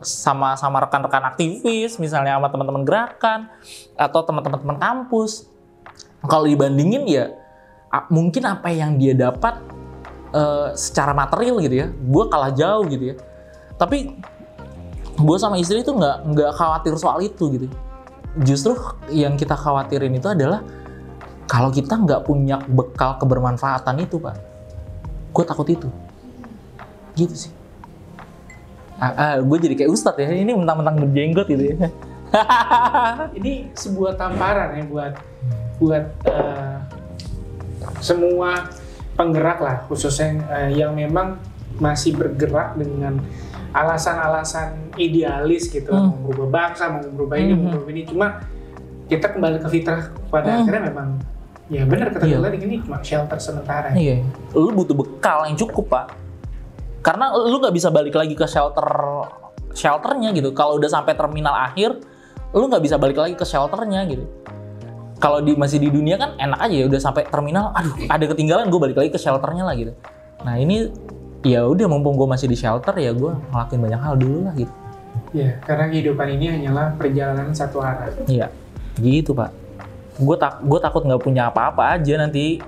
sama 0.00 0.56
sama 0.56 0.82
rekan-rekan 0.82 1.22
aktivis 1.28 2.00
misalnya 2.00 2.40
sama 2.40 2.48
teman-teman 2.48 2.82
gerakan 2.82 3.52
atau 3.94 4.20
teman-teman 4.26 4.58
teman 4.58 4.78
kampus. 4.80 5.46
Kalau 6.22 6.46
dibandingin 6.46 7.02
ya 7.06 7.34
mungkin 8.08 8.46
apa 8.48 8.72
yang 8.72 8.96
dia 8.96 9.12
dapat 9.12 9.58
eh, 10.32 10.68
secara 10.74 11.12
material 11.12 11.60
gitu 11.60 11.74
ya 11.76 11.86
gue 11.92 12.24
kalah 12.30 12.52
jauh 12.54 12.88
gitu 12.88 13.12
ya 13.12 13.16
tapi 13.76 14.12
gue 15.12 15.36
sama 15.38 15.60
istri 15.60 15.84
itu 15.84 15.92
nggak 15.92 16.16
nggak 16.32 16.50
khawatir 16.56 16.94
soal 16.96 17.20
itu 17.20 17.44
gitu. 17.56 17.66
Justru 18.42 18.72
yang 19.12 19.36
kita 19.36 19.52
khawatirin 19.54 20.12
itu 20.16 20.28
adalah 20.28 20.64
kalau 21.44 21.68
kita 21.68 22.00
nggak 22.00 22.24
punya 22.24 22.56
bekal 22.64 23.20
kebermanfaatan 23.20 24.00
itu 24.00 24.16
pak 24.16 24.36
gue 25.32 25.44
takut 25.44 25.68
itu. 25.68 25.88
Gitu 27.16 27.48
sih. 27.48 27.52
Ah, 29.02 29.12
ah, 29.18 29.34
gue 29.42 29.58
jadi 29.58 29.74
kayak 29.74 29.90
ustadz 29.90 30.22
ya. 30.22 30.30
Ini 30.30 30.54
mentang-mentang 30.54 31.02
berjenggot 31.02 31.48
gitu 31.50 31.74
ya. 31.74 31.76
Ini 33.38 33.74
sebuah 33.76 34.16
tamparan 34.16 34.78
ya 34.80 34.84
buat 34.88 35.12
buat 35.82 36.04
eh, 36.24 36.76
semua 37.98 38.70
penggerak 39.18 39.58
lah 39.60 39.76
khususnya 39.90 40.40
eh, 40.48 40.70
yang 40.78 40.96
memang 40.96 41.36
masih 41.82 42.14
bergerak 42.14 42.78
dengan 42.78 43.20
alasan-alasan 43.72 44.92
idealis 44.96 45.68
gitu 45.68 45.92
Hmm. 45.92 46.12
mau 46.12 46.28
berubah 46.28 46.48
bangsa 46.48 46.92
mau 46.92 47.00
berubah 47.00 47.36
ini 47.36 47.52
mau 47.52 47.68
Mhm. 47.68 47.72
berubah 47.76 47.92
ini 47.92 48.02
cuma 48.04 48.26
kita 49.08 49.26
kembali 49.32 49.58
ke 49.60 49.68
fitrah 49.68 50.02
pada 50.28 50.48
Hmm. 50.48 50.60
akhirnya 50.64 50.82
memang 50.92 51.08
ya 51.68 51.82
benar 51.88 52.12
kata 52.12 52.24
Iya. 52.24 52.36
Dolan 52.40 52.52
ini 52.56 52.76
cuma 52.84 52.96
shelter 53.00 53.38
sementara 53.40 53.88
Iya. 53.96 54.20
Lu 54.52 54.70
butuh 54.70 54.92
bekal 54.92 55.48
yang 55.48 55.56
cukup, 55.56 55.88
Pak. 55.88 56.06
Karena 57.00 57.32
lu 57.32 57.56
nggak 57.58 57.74
bisa 57.74 57.88
balik 57.88 58.14
lagi 58.14 58.36
ke 58.36 58.46
shelter 58.46 58.86
shelternya 59.72 60.30
gitu. 60.36 60.52
Kalau 60.52 60.76
udah 60.76 60.86
sampai 60.86 61.16
terminal 61.16 61.56
akhir, 61.56 61.96
lu 62.52 62.68
nggak 62.68 62.84
bisa 62.84 63.00
balik 63.00 63.16
lagi 63.16 63.32
ke 63.32 63.42
shelternya 63.42 64.04
gitu. 64.04 64.28
Kalau 65.16 65.40
di 65.40 65.56
masih 65.56 65.80
di 65.80 65.88
dunia 65.88 66.18
kan 66.18 66.36
enak 66.36 66.60
aja 66.60 66.74
ya 66.76 66.84
udah 66.90 67.00
sampai 67.00 67.24
terminal, 67.24 67.72
aduh 67.72 67.94
ada 68.04 68.24
ketinggalan 68.26 68.68
gue 68.68 68.80
balik 68.80 68.96
lagi 68.98 69.10
ke 69.10 69.18
shelternya 69.18 69.64
lah 69.64 69.74
gitu. 69.74 69.94
Nah 70.44 70.58
ini 70.58 70.90
ya 71.42 71.60
udah 71.62 71.86
mumpung 71.86 72.14
gue 72.14 72.24
masih 72.24 72.46
di 72.46 72.54
shelter 72.54 72.94
ya 72.94 73.10
gue 73.10 73.32
ngelakuin 73.50 73.80
banyak 73.80 74.00
hal 74.00 74.14
dulu 74.14 74.38
lah 74.44 74.54
gitu. 74.54 74.72
Ya, 75.32 75.56
karena 75.60 75.88
kehidupan 75.88 76.28
ini 76.30 76.46
hanyalah 76.50 76.92
perjalanan 76.94 77.50
satu 77.50 77.80
arah 77.80 78.08
Iya, 78.24 78.52
gitu 78.96 79.32
pak. 79.32 79.48
Gue 80.14 80.36
tak 80.36 80.60
gue 80.60 80.78
takut 80.78 81.02
nggak 81.02 81.20
punya 81.20 81.48
apa-apa 81.48 81.96
aja 81.96 82.16
nanti. 82.16 82.60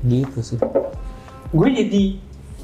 Gitu 0.00 0.38
sih. 0.44 0.60
gue 1.48 1.68
jadi 1.72 2.04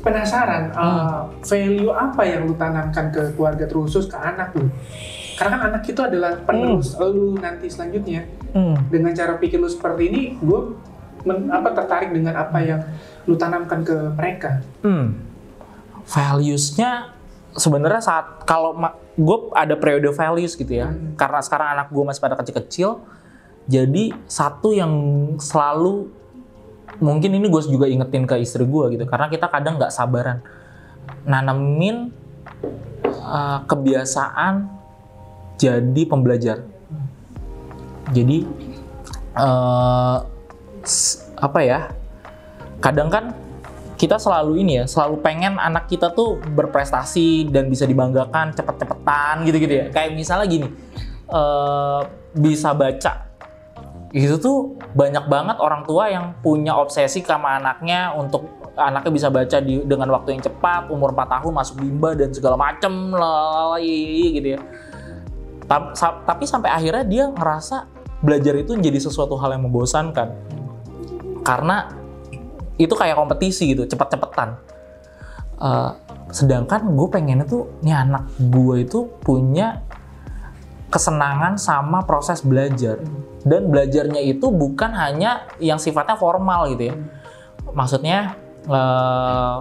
penasaran 0.00 0.74
Hmm. 0.74 0.82
uh, 0.82 1.20
value 1.40 1.88
apa 1.88 2.22
yang 2.22 2.44
lu 2.44 2.54
tanamkan 2.54 3.08
ke 3.08 3.30
keluarga 3.32 3.64
terusus 3.64 4.04
ke 4.04 4.14
anak 4.14 4.50
lu 4.52 4.66
karena 5.32 5.54
kan 5.56 5.70
anak 5.70 5.86
itu 5.86 6.02
adalah 6.02 6.34
penerus 6.36 6.98
lu 6.98 7.38
nanti 7.38 7.70
selanjutnya 7.70 8.26
Hmm. 8.50 8.74
dengan 8.90 9.14
cara 9.14 9.38
pikir 9.38 9.56
lu 9.56 9.70
seperti 9.70 10.02
ini 10.04 10.22
gue 10.36 10.60
men- 11.22 11.48
apa 11.48 11.72
tertarik 11.72 12.10
dengan 12.10 12.34
apa 12.36 12.58
yang 12.58 12.82
lu 13.24 13.34
tanamkan 13.34 13.82
ke 13.82 13.94
mereka 14.12 14.60
Hmm. 14.82 15.14
Values-nya 16.02 17.14
sebenarnya 17.54 18.02
saat 18.02 18.42
kalau 18.42 18.74
gue 19.12 19.38
ada 19.54 19.76
periode 19.76 20.10
values 20.10 20.56
gitu 20.56 20.72
ya. 20.72 20.90
Hmm. 20.90 21.14
Karena 21.14 21.38
sekarang 21.38 21.68
anak 21.72 21.88
gue 21.88 22.02
masih 22.02 22.18
pada 22.18 22.34
kecil-kecil. 22.34 22.98
Jadi 23.64 24.10
satu 24.26 24.74
yang 24.74 24.90
selalu 25.38 26.10
mungkin 26.98 27.30
ini 27.30 27.46
gue 27.46 27.62
juga 27.64 27.86
ingetin 27.86 28.26
ke 28.26 28.42
istri 28.42 28.66
gue 28.66 28.98
gitu. 28.98 29.04
Karena 29.06 29.30
kita 29.30 29.46
kadang 29.46 29.78
nggak 29.78 29.94
sabaran 29.94 30.42
nanamin 31.22 32.10
uh, 33.22 33.62
kebiasaan 33.64 34.66
jadi 35.54 36.02
pembelajar. 36.04 36.66
Jadi 38.10 38.42
eh, 39.32 40.18
s- 40.82 41.30
apa 41.38 41.60
ya? 41.62 41.94
Kadang 42.82 43.08
kan 43.08 43.24
kita 43.94 44.18
selalu 44.18 44.66
ini 44.66 44.82
ya, 44.82 44.84
selalu 44.90 45.22
pengen 45.22 45.62
anak 45.62 45.86
kita 45.86 46.10
tuh 46.10 46.42
berprestasi 46.42 47.46
dan 47.54 47.70
bisa 47.70 47.86
dibanggakan 47.86 48.50
cepet-cepetan 48.50 49.46
gitu-gitu 49.46 49.74
ya. 49.78 49.86
Kayak 49.94 50.18
misalnya 50.18 50.46
gini, 50.50 50.68
eh, 51.30 52.00
bisa 52.34 52.74
baca. 52.74 53.30
Itu 54.10 54.36
tuh 54.42 54.76
banyak 54.92 55.30
banget 55.30 55.56
orang 55.62 55.86
tua 55.86 56.10
yang 56.10 56.34
punya 56.42 56.74
obsesi 56.74 57.22
sama 57.22 57.62
anaknya 57.62 58.10
untuk 58.12 58.44
anaknya 58.74 59.12
bisa 59.14 59.28
baca 59.30 59.56
di, 59.62 59.86
dengan 59.86 60.10
waktu 60.12 60.34
yang 60.36 60.42
cepat, 60.42 60.90
umur 60.90 61.14
4 61.14 61.38
tahun 61.38 61.52
masuk 61.54 61.76
bimba 61.80 62.18
dan 62.18 62.34
segala 62.34 62.58
macem 62.58 62.90
lalala, 63.14 63.78
gitu 63.78 64.58
ya. 64.58 64.60
Ta- 65.70 65.94
sa- 65.94 66.20
Tapi 66.26 66.44
sampai 66.44 66.74
akhirnya 66.74 67.04
dia 67.06 67.24
ngerasa 67.30 67.86
belajar 68.18 68.58
itu 68.58 68.74
menjadi 68.74 68.98
sesuatu 68.98 69.38
hal 69.38 69.54
yang 69.54 69.64
membosankan. 69.70 70.28
Karena 71.46 72.01
itu 72.82 72.94
kayak 72.98 73.14
kompetisi 73.14 73.70
gitu, 73.70 73.86
cepet-cepetan. 73.86 74.58
Eh, 75.62 75.90
sedangkan 76.34 76.90
gue 76.92 77.08
pengennya 77.10 77.46
tuh, 77.46 77.70
nih 77.86 77.94
anak 77.94 78.26
gue 78.38 78.82
itu 78.82 79.06
punya 79.22 79.82
kesenangan 80.90 81.56
sama 81.56 82.02
proses 82.02 82.42
belajar. 82.42 82.98
Dan 83.46 83.70
belajarnya 83.70 84.22
itu 84.22 84.50
bukan 84.50 84.94
hanya 84.94 85.46
yang 85.62 85.78
sifatnya 85.78 86.18
formal 86.18 86.66
gitu 86.74 86.90
ya. 86.90 86.94
Maksudnya 87.70 88.34
eh, 88.66 89.56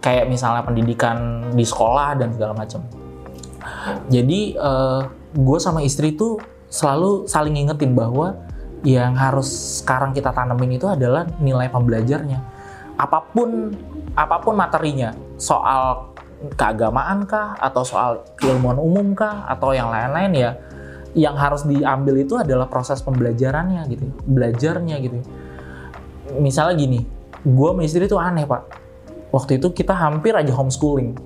kayak 0.00 0.30
misalnya 0.30 0.62
pendidikan 0.62 1.50
di 1.52 1.66
sekolah 1.66 2.14
dan 2.16 2.30
segala 2.32 2.54
macam. 2.54 2.80
Jadi 4.06 4.54
gue 5.34 5.58
sama 5.58 5.82
istri 5.82 6.14
tuh 6.14 6.38
selalu 6.70 7.26
saling 7.26 7.54
ngingetin 7.58 7.94
bahwa 7.94 8.45
yang 8.86 9.18
harus 9.18 9.82
sekarang 9.82 10.14
kita 10.14 10.30
tanemin 10.30 10.78
itu 10.78 10.86
adalah 10.86 11.26
nilai 11.42 11.66
pembelajarnya. 11.66 12.38
Apa 12.94 13.18
pun 13.34 13.74
apa 14.14 14.38
pun 14.38 14.54
materinya, 14.54 15.10
soal 15.34 16.14
keagamaan 16.54 17.26
kah 17.26 17.58
atau 17.58 17.82
soal 17.82 18.22
keilmuan 18.38 18.78
umum 18.78 19.10
kah 19.18 19.42
atau 19.50 19.74
yang 19.74 19.90
lain-lain 19.90 20.32
ya 20.36 20.50
yang 21.16 21.34
harus 21.34 21.64
diambil 21.64 22.20
itu 22.20 22.38
adalah 22.38 22.70
proses 22.70 23.02
pembelajarannya 23.02 23.82
gitu, 23.90 24.06
belajarnya 24.28 24.96
gitu. 25.02 25.18
Misalnya 26.38 26.76
gini, 26.78 27.00
gue 27.42 27.68
sama 27.72 27.82
istri 27.82 28.04
tuh 28.06 28.20
aneh 28.20 28.46
pak. 28.46 28.62
Waktu 29.32 29.58
itu 29.58 29.72
kita 29.72 29.96
hampir 29.96 30.36
aja 30.36 30.52
homeschooling. 30.54 31.16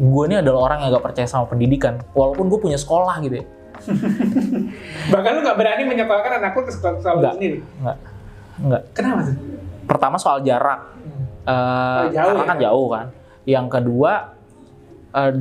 Gue 0.00 0.24
ini 0.24 0.40
adalah 0.40 0.72
orang 0.72 0.88
yang 0.88 0.96
gak 0.96 1.12
percaya 1.12 1.28
sama 1.28 1.44
pendidikan, 1.46 2.00
walaupun 2.16 2.48
gue 2.48 2.58
punya 2.58 2.80
sekolah 2.80 3.20
gitu 3.20 3.44
ya. 3.44 3.46
bahkan 5.12 5.30
lu 5.32 5.40
nggak 5.40 5.56
berani 5.56 5.82
menyekolahkan 5.84 6.32
anak 6.38 6.52
lu 6.52 6.62
ke 6.62 6.72
sekolah, 6.72 6.94
sekolah 6.98 7.12
lu 7.12 7.20
Nggak. 7.20 7.34
sendiri 7.34 7.58
Nggak, 7.78 7.96
nggak. 8.60 8.82
kenapa 8.92 9.20
tuh 9.24 9.36
Pertama 9.82 10.16
soal 10.16 10.38
jarak, 10.40 10.80
Oh, 11.42 12.02
jauh 12.06 12.30
karena 12.30 12.38
ya? 12.38 12.46
kan 12.46 12.58
jauh 12.60 12.86
kan. 12.86 13.06
Yang 13.42 13.66
kedua, 13.68 14.12
eh, 15.10 15.32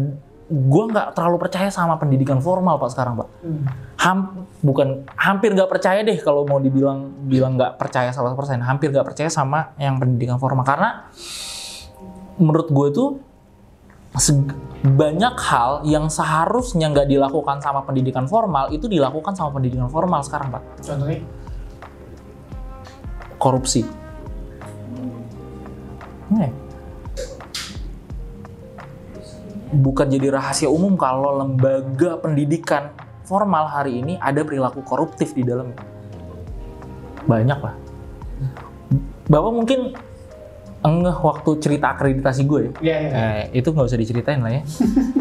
gue 0.49 0.83
nggak 0.89 1.13
terlalu 1.13 1.37
percaya 1.37 1.69
sama 1.69 2.01
pendidikan 2.01 2.41
formal 2.41 2.81
pak 2.81 2.89
sekarang 2.89 3.13
pak. 3.13 3.29
Hmm. 3.45 3.61
Ham, 3.99 4.17
bukan 4.59 5.05
hampir 5.13 5.53
nggak 5.53 5.69
percaya 5.69 6.01
deh 6.01 6.17
kalau 6.17 6.49
mau 6.49 6.57
dibilang 6.57 7.13
bilang 7.29 7.61
nggak 7.61 7.77
percaya 7.77 8.09
100%. 8.09 8.33
Hampir 8.59 8.89
nggak 8.89 9.05
percaya 9.05 9.29
sama 9.29 9.69
yang 9.77 10.01
pendidikan 10.01 10.41
formal 10.41 10.65
karena 10.65 11.05
menurut 12.35 12.67
gue 12.67 12.87
tuh 12.89 13.09
banyak 14.79 15.35
hal 15.37 15.83
yang 15.83 16.07
seharusnya 16.07 16.87
nggak 16.89 17.11
dilakukan 17.11 17.59
sama 17.59 17.83
pendidikan 17.83 18.25
formal 18.25 18.71
itu 18.71 18.87
dilakukan 18.87 19.35
sama 19.35 19.51
pendidikan 19.51 19.91
formal 19.91 20.23
sekarang 20.23 20.55
pak. 20.55 20.63
contohnya 20.81 21.19
Korupsi. 23.39 23.87
Nih. 26.27 26.51
Bukan 29.69 30.11
jadi 30.11 30.27
rahasia 30.33 30.67
umum 30.67 30.99
kalau 30.99 31.39
lembaga 31.39 32.19
pendidikan 32.19 32.91
formal 33.23 33.69
hari 33.69 34.01
ini 34.01 34.17
ada 34.19 34.43
perilaku 34.43 34.83
koruptif 34.83 35.31
di 35.37 35.45
dalamnya. 35.45 35.79
Banyak 37.29 37.59
lah. 37.63 37.75
Bapak 39.29 39.51
mungkin 39.53 39.93
engeh 40.79 41.17
waktu 41.19 41.49
cerita 41.59 41.91
akreditasi 41.95 42.41
gue 42.47 42.59
ya. 42.59 42.71
Iya, 42.79 42.97
iya. 42.97 43.11
Eh, 43.11 43.43
itu 43.59 43.75
nggak 43.75 43.87
usah 43.87 43.99
diceritain 43.99 44.39
lah 44.39 44.51
ya. 44.55 44.63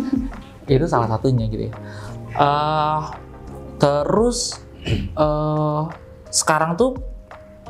itu 0.78 0.86
salah 0.86 1.09
satunya 1.11 1.50
gitu 1.50 1.70
ya. 1.70 1.72
Eh, 2.38 3.00
terus 3.82 4.62
eh, 4.94 5.82
sekarang 6.30 6.78
tuh 6.78 6.94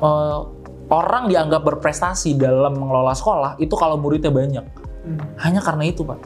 eh, 0.05 0.41
orang 0.89 1.29
dianggap 1.29 1.65
berprestasi 1.65 2.37
dalam 2.37 2.77
mengelola 2.77 3.17
sekolah 3.17 3.57
itu 3.57 3.73
kalau 3.77 3.97
muridnya 3.97 4.33
banyak. 4.33 4.65
Hmm. 5.09 5.21
Hanya 5.41 5.61
karena 5.65 5.89
itu 5.89 6.05
pak. 6.05 6.21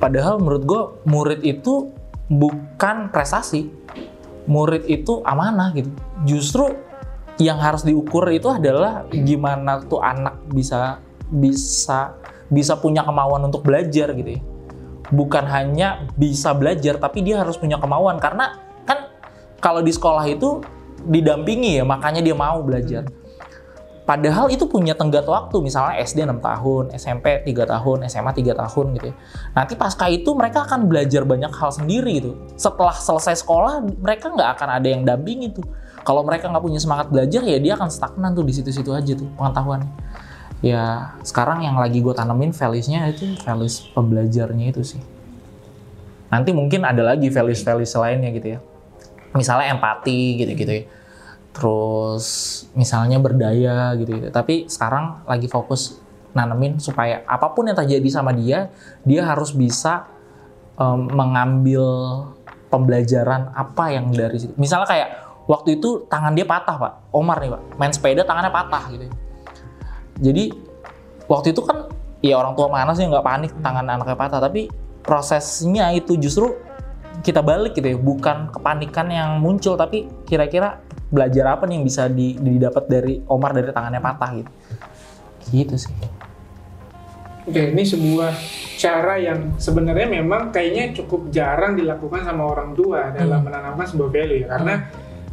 Padahal 0.00 0.40
menurut 0.40 0.62
gue 0.64 0.82
murid 1.04 1.40
itu 1.44 1.92
bukan 2.32 3.12
prestasi, 3.12 3.68
murid 4.48 4.88
itu 4.88 5.20
amanah 5.28 5.76
gitu. 5.76 5.92
Justru 6.24 6.72
yang 7.40 7.56
harus 7.56 7.82
diukur 7.82 8.28
itu 8.28 8.52
adalah 8.52 9.08
gimana 9.08 9.80
tuh 9.88 9.98
anak 10.04 10.44
bisa 10.52 11.00
bisa 11.32 12.14
bisa 12.52 12.76
punya 12.76 13.00
kemauan 13.00 13.48
untuk 13.48 13.64
belajar 13.64 14.12
gitu 14.12 14.38
ya. 14.38 14.40
Bukan 15.10 15.44
hanya 15.48 16.06
bisa 16.14 16.54
belajar 16.54 17.00
tapi 17.00 17.24
dia 17.24 17.42
harus 17.42 17.58
punya 17.58 17.80
kemauan 17.80 18.20
karena 18.22 18.60
kan 18.84 19.10
kalau 19.58 19.80
di 19.82 19.90
sekolah 19.90 20.28
itu 20.28 20.62
didampingi 21.08 21.80
ya 21.80 21.84
makanya 21.88 22.20
dia 22.20 22.36
mau 22.36 22.60
belajar. 22.60 23.08
Padahal 24.10 24.50
itu 24.50 24.66
punya 24.66 24.90
tenggat 24.98 25.22
waktu, 25.22 25.62
misalnya 25.62 26.02
SD 26.02 26.26
6 26.26 26.42
tahun, 26.42 26.90
SMP 26.98 27.46
3 27.46 27.62
tahun, 27.62 28.10
SMA 28.10 28.34
3 28.34 28.58
tahun 28.58 28.86
gitu 28.98 29.06
ya. 29.06 29.16
Nanti 29.54 29.78
pasca 29.78 30.10
itu 30.10 30.34
mereka 30.34 30.66
akan 30.66 30.90
belajar 30.90 31.22
banyak 31.22 31.54
hal 31.54 31.70
sendiri 31.70 32.18
gitu. 32.18 32.34
Setelah 32.58 32.90
selesai 32.90 33.38
sekolah, 33.38 33.86
mereka 34.02 34.34
nggak 34.34 34.58
akan 34.58 34.68
ada 34.82 34.88
yang 34.90 35.06
dampingi 35.06 35.54
tuh. 35.54 35.62
Kalau 36.00 36.24
mereka 36.24 36.48
nggak 36.48 36.64
punya 36.64 36.80
semangat 36.80 37.12
belajar, 37.12 37.44
ya 37.44 37.58
dia 37.60 37.72
akan 37.76 37.88
stagnan 37.92 38.32
tuh 38.32 38.44
di 38.44 38.52
situ-situ 38.56 38.90
aja 38.90 39.12
tuh 39.12 39.28
pengetahuannya. 39.36 39.92
Ya 40.60 41.16
sekarang 41.24 41.64
yang 41.64 41.80
lagi 41.80 42.04
gue 42.04 42.12
tanemin 42.12 42.52
values-nya 42.52 43.08
itu 43.08 43.36
values 43.44 43.88
pembelajarnya 43.92 44.66
itu 44.72 44.82
sih. 44.84 45.00
Nanti 46.28 46.52
mungkin 46.52 46.84
ada 46.84 47.00
lagi 47.00 47.32
values-values 47.32 47.92
lainnya 47.96 48.30
gitu 48.32 48.48
ya. 48.56 48.58
Misalnya 49.32 49.76
empati 49.76 50.40
gitu-gitu 50.40 50.72
ya 50.72 50.84
terus 51.50 52.26
misalnya 52.78 53.18
berdaya 53.18 53.94
gitu, 53.98 54.16
gitu. 54.16 54.28
Tapi 54.30 54.70
sekarang 54.70 55.26
lagi 55.26 55.50
fokus 55.50 55.98
nanemin 56.30 56.78
supaya 56.78 57.26
apa 57.26 57.50
pun 57.50 57.66
yang 57.66 57.78
terjadi 57.78 58.08
sama 58.08 58.30
dia, 58.30 58.70
dia 59.02 59.26
harus 59.26 59.50
bisa 59.50 60.06
em, 60.78 61.10
mengambil 61.10 61.82
pembelajaran 62.70 63.50
apa 63.50 63.90
yang 63.90 64.14
dari 64.14 64.38
situ. 64.38 64.54
Misalnya 64.54 64.86
kayak 64.86 65.08
waktu 65.48 65.80
itu 65.80 66.04
tangan 66.10 66.32
dia 66.36 66.44
patah 66.44 66.76
pak, 66.76 66.92
Omar 67.14 67.40
nih 67.40 67.50
pak, 67.54 67.62
main 67.80 67.92
sepeda 67.92 68.22
tangannya 68.26 68.52
patah 68.52 68.84
gitu. 68.92 69.06
Jadi 70.20 70.44
waktu 71.30 71.56
itu 71.56 71.60
kan 71.64 71.88
ya 72.20 72.36
orang 72.36 72.52
tua 72.52 72.68
mana 72.68 72.92
sih 72.92 73.08
nggak 73.08 73.24
panik 73.24 73.52
tangan 73.64 73.86
anaknya 73.88 74.16
patah, 74.16 74.40
tapi 74.40 74.68
prosesnya 75.00 75.96
itu 75.96 76.20
justru 76.20 76.52
kita 77.20 77.44
balik 77.44 77.76
gitu 77.76 77.84
ya, 77.84 77.98
bukan 78.00 78.48
kepanikan 78.52 79.08
yang 79.12 79.40
muncul, 79.40 79.76
tapi 79.76 80.08
kira-kira 80.24 80.80
belajar 81.10 81.58
apa 81.58 81.66
nih 81.66 81.80
yang 81.80 81.84
bisa 81.84 82.06
di- 82.06 82.38
didapat 82.38 82.86
dari 82.86 83.20
Omar 83.26 83.52
dari 83.52 83.68
tangannya 83.74 84.00
patah 84.00 84.30
gitu. 84.40 84.50
Gitu 85.50 85.74
sih. 85.76 85.92
Oke, 87.50 87.74
ini 87.74 87.82
sebuah 87.82 88.30
cara 88.78 89.18
yang 89.18 89.58
sebenarnya 89.58 90.06
memang 90.06 90.54
kayaknya 90.54 90.94
cukup 91.02 91.32
jarang 91.34 91.74
dilakukan 91.74 92.22
sama 92.22 92.46
orang 92.46 92.76
tua 92.78 93.10
dalam 93.10 93.42
Hmm. 93.42 93.46
menanamkan 93.48 93.86
sebuah 93.90 94.08
value 94.12 94.44
ya. 94.44 94.46
Karena 94.54 94.74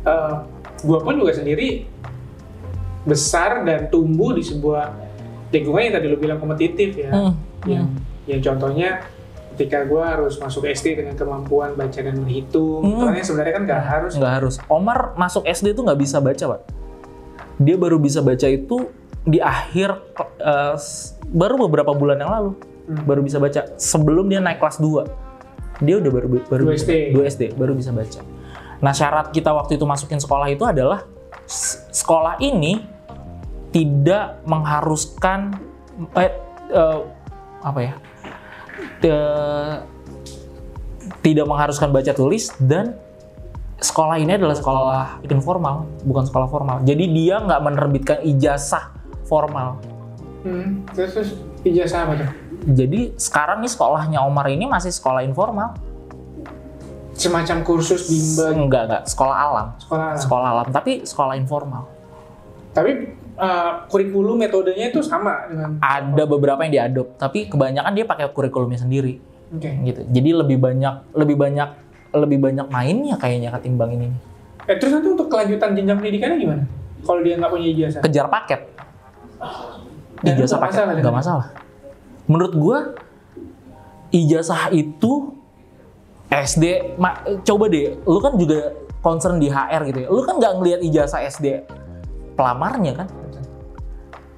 eh, 0.08 0.34
gua 0.82 1.00
pun 1.00 1.14
juga 1.14 1.34
sendiri 1.34 1.84
besar 3.04 3.64
dan 3.64 3.88
tumbuh 3.88 4.32
di 4.32 4.44
sebuah 4.44 4.92
lingkungan 5.50 5.82
yang 5.82 5.94
tadi 5.96 6.06
lu 6.06 6.18
bilang 6.18 6.38
kompetitif 6.38 6.92
ya. 6.94 7.12
Hmm, 7.12 7.34
Yang, 7.64 7.84
yang 8.26 8.42
contohnya 8.44 8.90
ketika 9.52 9.84
gua 9.84 10.14
harus 10.14 10.38
masuk 10.38 10.64
SD 10.64 10.98
dengan 10.98 11.16
kemampuan 11.16 11.74
baca 11.74 11.98
dan 11.98 12.14
berhitung, 12.16 12.84
Hmm. 12.84 13.10
karena 13.10 13.24
sebenarnya 13.24 13.54
kan 13.54 13.64
nggak 13.66 13.84
harus. 13.84 14.12
nggak 14.14 14.34
harus. 14.34 14.56
Omar 14.68 15.16
masuk 15.16 15.44
SD 15.44 15.72
tuh 15.72 15.84
nggak 15.84 15.98
bisa 15.98 16.20
baca 16.20 16.44
pak. 16.48 16.62
Dia 17.58 17.74
baru 17.74 17.98
bisa 17.98 18.22
baca 18.22 18.46
itu 18.46 18.92
di 19.24 19.40
akhir 19.40 19.98
s- 20.76 21.18
baru 21.26 21.58
beberapa 21.60 21.92
bulan 21.92 22.16
yang 22.18 22.30
lalu 22.30 22.52
Hmm. 22.86 23.04
baru 23.04 23.20
bisa 23.20 23.36
baca. 23.38 23.72
Sebelum 23.76 24.28
dia 24.28 24.38
naik 24.38 24.60
kelas 24.60 24.78
2 24.78 25.08
dia 25.80 25.96
udah 25.96 26.12
baru 26.12 26.28
baru 26.44 26.64
Dua 26.64 26.74
bisa- 26.74 26.86
SD. 26.86 26.94
dua 27.12 27.24
SD 27.26 27.44
baru 27.54 27.74
bisa 27.74 27.90
baca. 27.90 28.22
Nah 28.82 28.94
syarat 28.94 29.34
kita 29.34 29.50
waktu 29.54 29.76
itu 29.80 29.86
masukin 29.86 30.22
sekolah 30.22 30.48
itu 30.54 30.64
adalah 30.66 31.06
sekolah 31.92 32.38
ini 32.44 32.84
tidak 33.74 34.42
mengharuskan 34.48 35.56
eh, 36.16 36.34
eh, 36.72 37.00
apa 37.64 37.80
ya 37.84 37.94
Te- 39.02 39.82
tidak 41.26 41.46
mengharuskan 41.50 41.90
baca 41.92 42.12
tulis 42.14 42.54
dan 42.62 42.96
sekolah 43.78 44.18
ini 44.18 44.38
adalah 44.38 44.56
sekolah 44.58 45.22
informal 45.30 45.86
bukan 46.02 46.26
sekolah 46.26 46.48
formal 46.50 46.78
jadi 46.86 47.06
dia 47.10 47.36
nggak 47.42 47.62
menerbitkan 47.62 48.18
ijazah 48.26 48.94
formal 49.26 49.78
Hmm. 50.48 50.86
Terus, 50.96 51.12
terus 51.12 51.30
ijazah 51.66 52.08
apa 52.08 52.14
tuh? 52.24 52.30
jadi 52.72 53.12
sekarang 53.20 53.60
nih 53.66 53.72
sekolahnya 53.74 54.22
Omar 54.24 54.48
ini 54.48 54.70
masih 54.70 54.94
sekolah 54.94 55.26
informal 55.26 55.76
Semacam 57.18 57.66
kursus 57.66 58.06
bimbel 58.06 58.70
enggak 58.70 58.84
enggak. 58.88 59.04
Sekolah 59.10 59.36
alam. 59.36 59.68
Sekolah. 59.82 60.10
sekolah 60.16 60.48
alam. 60.54 60.68
Tapi 60.70 61.02
sekolah 61.02 61.34
informal. 61.34 61.90
Tapi 62.78 62.92
eh, 63.42 63.72
kurikulum 63.90 64.38
metodenya 64.38 64.94
itu 64.94 65.02
sama 65.02 65.50
dengan 65.50 65.82
ada 65.82 66.24
beberapa 66.30 66.62
yang 66.62 66.74
diadop 66.74 67.18
tapi 67.18 67.50
kebanyakan 67.50 67.92
dia 67.98 68.06
pakai 68.06 68.30
kurikulumnya 68.30 68.78
sendiri. 68.78 69.18
Oke. 69.48 69.72
gitu. 69.82 70.02
Jadi 70.06 70.30
lebih 70.36 70.58
banyak 70.60 71.18
lebih 71.18 71.36
banyak 71.40 71.70
lebih 72.14 72.38
banyak 72.40 72.68
mainnya 72.70 73.16
kayaknya 73.18 73.50
ketimbang 73.56 73.96
ini. 73.98 74.08
Eh, 74.68 74.76
terus 74.76 74.94
nanti 74.94 75.08
untuk 75.08 75.32
kelanjutan 75.32 75.74
jenjang 75.74 75.98
pendidikannya 75.98 76.38
gimana? 76.38 76.64
Kalau 77.02 77.20
dia 77.24 77.34
nggak 77.40 77.52
punya 77.52 77.68
ijazah? 77.72 78.02
kejar 78.04 78.28
paket. 78.28 78.62
Dan 80.22 80.34
ijazah 80.36 80.60
paket. 80.60 80.84
nggak 81.00 81.08
kan? 81.08 81.16
masalah. 81.16 81.48
Menurut 82.28 82.54
gua 82.60 82.78
ijazah 84.12 84.76
itu 84.76 85.37
SD 86.28 86.96
ma- 86.98 87.24
coba 87.42 87.66
deh 87.68 87.96
lu 88.04 88.20
kan 88.20 88.36
juga 88.36 88.76
concern 89.00 89.40
di 89.40 89.48
HR 89.48 89.82
gitu 89.88 90.00
ya 90.04 90.08
lu 90.10 90.22
kan 90.22 90.36
nggak 90.38 90.54
ngelihat 90.60 90.80
ijazah 90.84 91.24
SD 91.24 91.64
pelamarnya 92.36 92.94
kan 92.94 93.08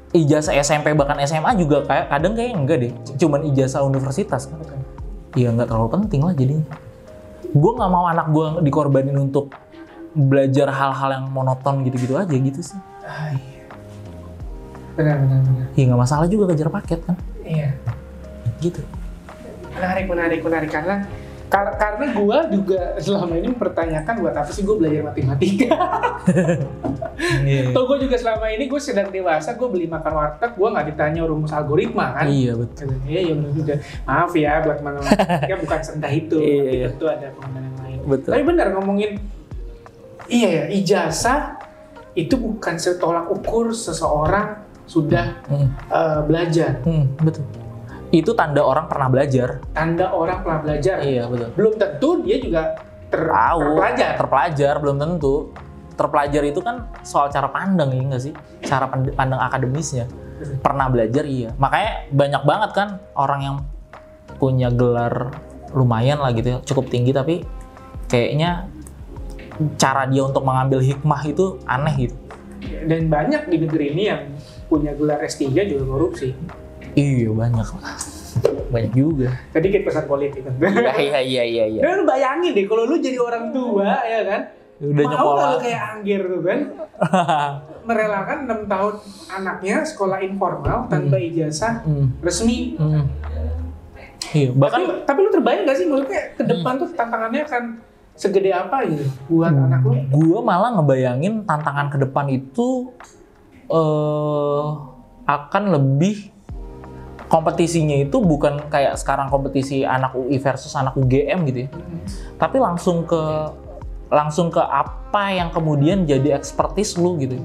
ijazah 0.09 0.53
SMP 0.55 0.93
bahkan 0.93 1.17
SMA 1.21 1.53
juga 1.55 1.85
kayak 1.85 2.09
kadang 2.09 2.33
kayak 2.33 2.51
enggak 2.53 2.77
deh 2.81 2.91
cuman 3.17 3.45
ijazah 3.45 3.85
universitas 3.85 4.49
kan. 4.49 4.57
Iya 5.37 5.53
nggak 5.53 5.69
terlalu 5.69 5.89
penting 5.93 6.25
lah 6.25 6.33
jadinya. 6.33 6.65
Gue 7.53 7.71
nggak 7.77 7.91
mau 7.93 8.09
anak 8.09 8.33
gue 8.33 8.65
dikorbanin 8.65 9.13
untuk 9.13 9.53
belajar 10.17 10.73
hal-hal 10.73 11.21
yang 11.21 11.25
monoton 11.29 11.85
gitu-gitu 11.85 12.17
aja 12.17 12.33
gitu 12.33 12.57
sih. 12.57 12.79
Ah, 13.05 13.29
iya. 13.29 13.69
Benar, 14.97 15.15
benar, 15.21 15.39
benar. 15.45 15.65
Iya 15.77 15.83
nggak 15.85 16.01
masalah 16.01 16.25
juga 16.25 16.43
kejar 16.49 16.69
paket 16.73 16.99
kan, 17.05 17.15
Iya. 17.45 17.69
gitu. 18.57 18.81
Menarik, 19.77 20.05
menarik, 20.09 20.39
menarik. 20.41 20.69
Karena 20.73 21.05
kar- 21.49 21.75
karena 21.75 22.05
gua 22.13 22.45
juga 22.47 22.93
selama 22.97 23.33
ini 23.33 23.49
mempertanyakan 23.49 24.15
buat 24.15 24.35
apa 24.35 24.49
sih 24.49 24.61
gue 24.61 24.75
belajar 24.75 25.01
matematika. 25.03 25.73
Iya. 27.41 27.75
Atau 27.75 27.83
gue 27.85 27.97
juga 27.99 28.15
selama 28.15 28.47
ini 28.47 28.65
gue 28.65 28.79
sedang 28.79 29.09
dewasa, 29.09 29.51
gue 29.51 29.67
beli 29.67 29.85
makan 29.85 30.13
warteg, 30.13 30.51
gue 30.53 30.67
nggak 30.69 30.85
ditanya 30.87 31.21
rumus 31.25 31.51
algoritma 31.51 32.15
kan. 32.15 32.25
Iya 32.25 32.55
betul. 32.55 32.95
Iya, 33.03 33.19
iya 33.21 33.33
benar 33.33 33.51
juga. 33.51 33.73
Maaf 34.05 34.31
ya 34.33 34.53
buat 34.61 34.79
matematika 34.79 35.55
bukan 35.65 35.79
serendah 35.81 36.11
itu. 36.11 36.37
Iya, 36.37 36.55
tapi 36.55 36.71
iya. 36.71 36.87
tentu 36.87 37.05
ada 37.05 37.27
pengembangan 37.33 37.63
yang 37.65 37.77
lain. 37.81 37.97
Betul. 38.07 38.31
Tapi 38.31 38.43
benar 38.45 38.67
ngomongin, 38.71 39.11
iya 40.27 40.49
ya, 40.49 40.65
ijazah 40.71 41.41
itu 42.13 42.35
bukan 42.35 42.75
setolak 42.77 43.27
ukur 43.27 43.71
seseorang 43.71 44.61
sudah 44.85 45.37
Hmm, 45.45 45.69
eh, 45.69 46.19
belajar. 46.23 46.81
hmm, 46.81 47.19
betul. 47.19 47.45
Itu 48.09 48.33
tanda 48.33 48.65
orang 48.65 48.89
pernah 48.89 49.07
belajar. 49.09 49.61
Tanda 49.73 50.09
orang 50.09 50.41
pernah 50.41 50.59
belajar. 50.65 50.95
Iya 51.05 51.29
betul. 51.29 51.49
Belum 51.53 51.73
tentu 51.77 52.09
dia 52.25 52.37
juga 52.41 52.61
ter 53.09 53.21
Tahu. 53.25 53.59
terpelajar. 53.61 54.11
Terpelajar 54.17 54.73
belum 54.81 54.97
tentu. 54.97 55.35
Terpelajar 55.99 56.43
itu 56.47 56.59
kan 56.63 56.87
soal 57.03 57.27
cara 57.29 57.51
pandang 57.51 57.91
ya 57.91 58.01
nggak 58.01 58.23
sih? 58.23 58.33
Cara 58.63 58.87
pand- 58.87 59.13
pandang 59.13 59.41
akademisnya. 59.41 60.07
Pernah 60.63 60.87
belajar 60.87 61.27
iya. 61.27 61.51
Makanya 61.59 62.07
banyak 62.15 62.43
banget 62.47 62.71
kan 62.71 62.89
orang 63.13 63.41
yang 63.43 63.55
punya 64.39 64.71
gelar 64.71 65.35
lumayan 65.75 66.17
lah 66.17 66.31
gitu 66.33 66.47
ya, 66.55 66.57
cukup 66.65 66.89
tinggi 66.89 67.13
tapi 67.13 67.45
kayaknya 68.09 68.65
cara 69.75 70.07
dia 70.07 70.23
untuk 70.25 70.41
mengambil 70.41 70.79
hikmah 70.79 71.21
itu 71.27 71.59
aneh 71.67 72.09
gitu. 72.09 72.15
Dan 72.59 73.11
banyak 73.11 73.51
di 73.51 73.57
negeri 73.59 73.85
ini 73.95 74.03
yang 74.07 74.21
punya 74.71 74.95
gelar 74.95 75.19
S3 75.23 75.51
juga 75.67 75.83
korupsi. 75.85 76.31
Iya 76.99 77.29
banyak 77.31 77.69
lah. 77.73 77.95
Banyak 78.69 78.91
juga. 78.93 79.29
Tadi 79.49 79.67
kita 79.67 79.83
pesan 79.83 80.05
politik 80.05 80.43
kan. 80.43 80.53
Iya 80.59 80.93
iya 80.99 81.19
iya 81.21 81.43
iya. 81.43 81.63
iya. 81.69 81.81
Dan 81.81 81.91
lu 81.95 82.05
bayangin 82.05 82.51
deh 82.51 82.65
kalau 82.65 82.83
lu 82.83 82.99
jadi 82.99 83.17
orang 83.17 83.49
tua 83.49 83.87
ya 84.03 84.21
kan. 84.23 84.41
Udah 84.79 85.03
mau 85.03 85.11
nyekolah. 85.11 85.49
kayak 85.57 85.81
Anggir 85.89 86.21
tuh 86.21 86.41
kan. 86.41 86.59
Merelakan 87.87 88.37
6 88.45 88.67
tahun 88.67 88.93
anaknya 89.31 89.75
sekolah 89.83 90.19
informal 90.21 90.85
tanpa 90.85 91.15
ijazah 91.17 91.81
Hmm, 91.81 92.13
resmi. 92.19 92.75
hmm. 92.75 93.03
Iya 94.29 94.53
bahkan 94.53 94.83
Tapi, 94.83 94.93
tapi 95.07 95.19
lu 95.19 95.31
terbayang 95.31 95.63
gak 95.63 95.73
sih 95.73 95.85
maksudnya 95.85 96.21
ke 96.31 96.43
depan 96.43 96.77
tuh 96.77 96.89
tantangannya 96.93 97.41
akan 97.41 97.63
segede 98.13 98.51
apa 98.51 98.83
gitu 98.85 99.07
buat 99.27 99.49
anak 99.49 99.81
lu? 99.81 99.95
gue 99.95 100.39
malah 100.39 100.75
ngebayangin 100.75 101.41
tantangan 101.43 101.87
ke 101.87 101.97
depan 101.97 102.29
itu 102.29 102.93
eh 103.65 104.65
akan 105.25 105.63
lebih 105.71 106.29
kompetisinya 107.29 107.93
itu 107.93 108.17
bukan 108.19 108.67
kayak 108.73 108.97
sekarang 108.97 109.29
kompetisi 109.29 109.85
anak 109.85 110.17
UI 110.17 110.41
versus 110.41 110.73
anak 110.73 110.97
UGM 110.97 111.45
gitu 111.47 111.59
ya. 111.65 111.69
Tapi 112.41 112.57
langsung 112.57 113.05
ke 113.05 113.21
langsung 114.09 114.49
ke 114.49 114.57
apa 114.57 115.29
yang 115.29 115.53
kemudian 115.53 116.09
jadi 116.09 116.33
expertise 116.33 116.97
lu 116.97 117.21
gitu. 117.21 117.37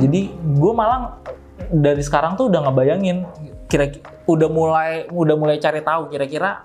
Jadi 0.00 0.32
gue 0.32 0.72
malah 0.72 1.20
dari 1.68 2.00
sekarang 2.00 2.40
tuh 2.40 2.48
udah 2.48 2.72
ngebayangin 2.72 3.28
kira 3.68 3.92
udah 4.24 4.48
mulai 4.48 5.04
udah 5.12 5.36
mulai 5.36 5.60
cari 5.60 5.84
tahu 5.84 6.08
kira-kira 6.08 6.64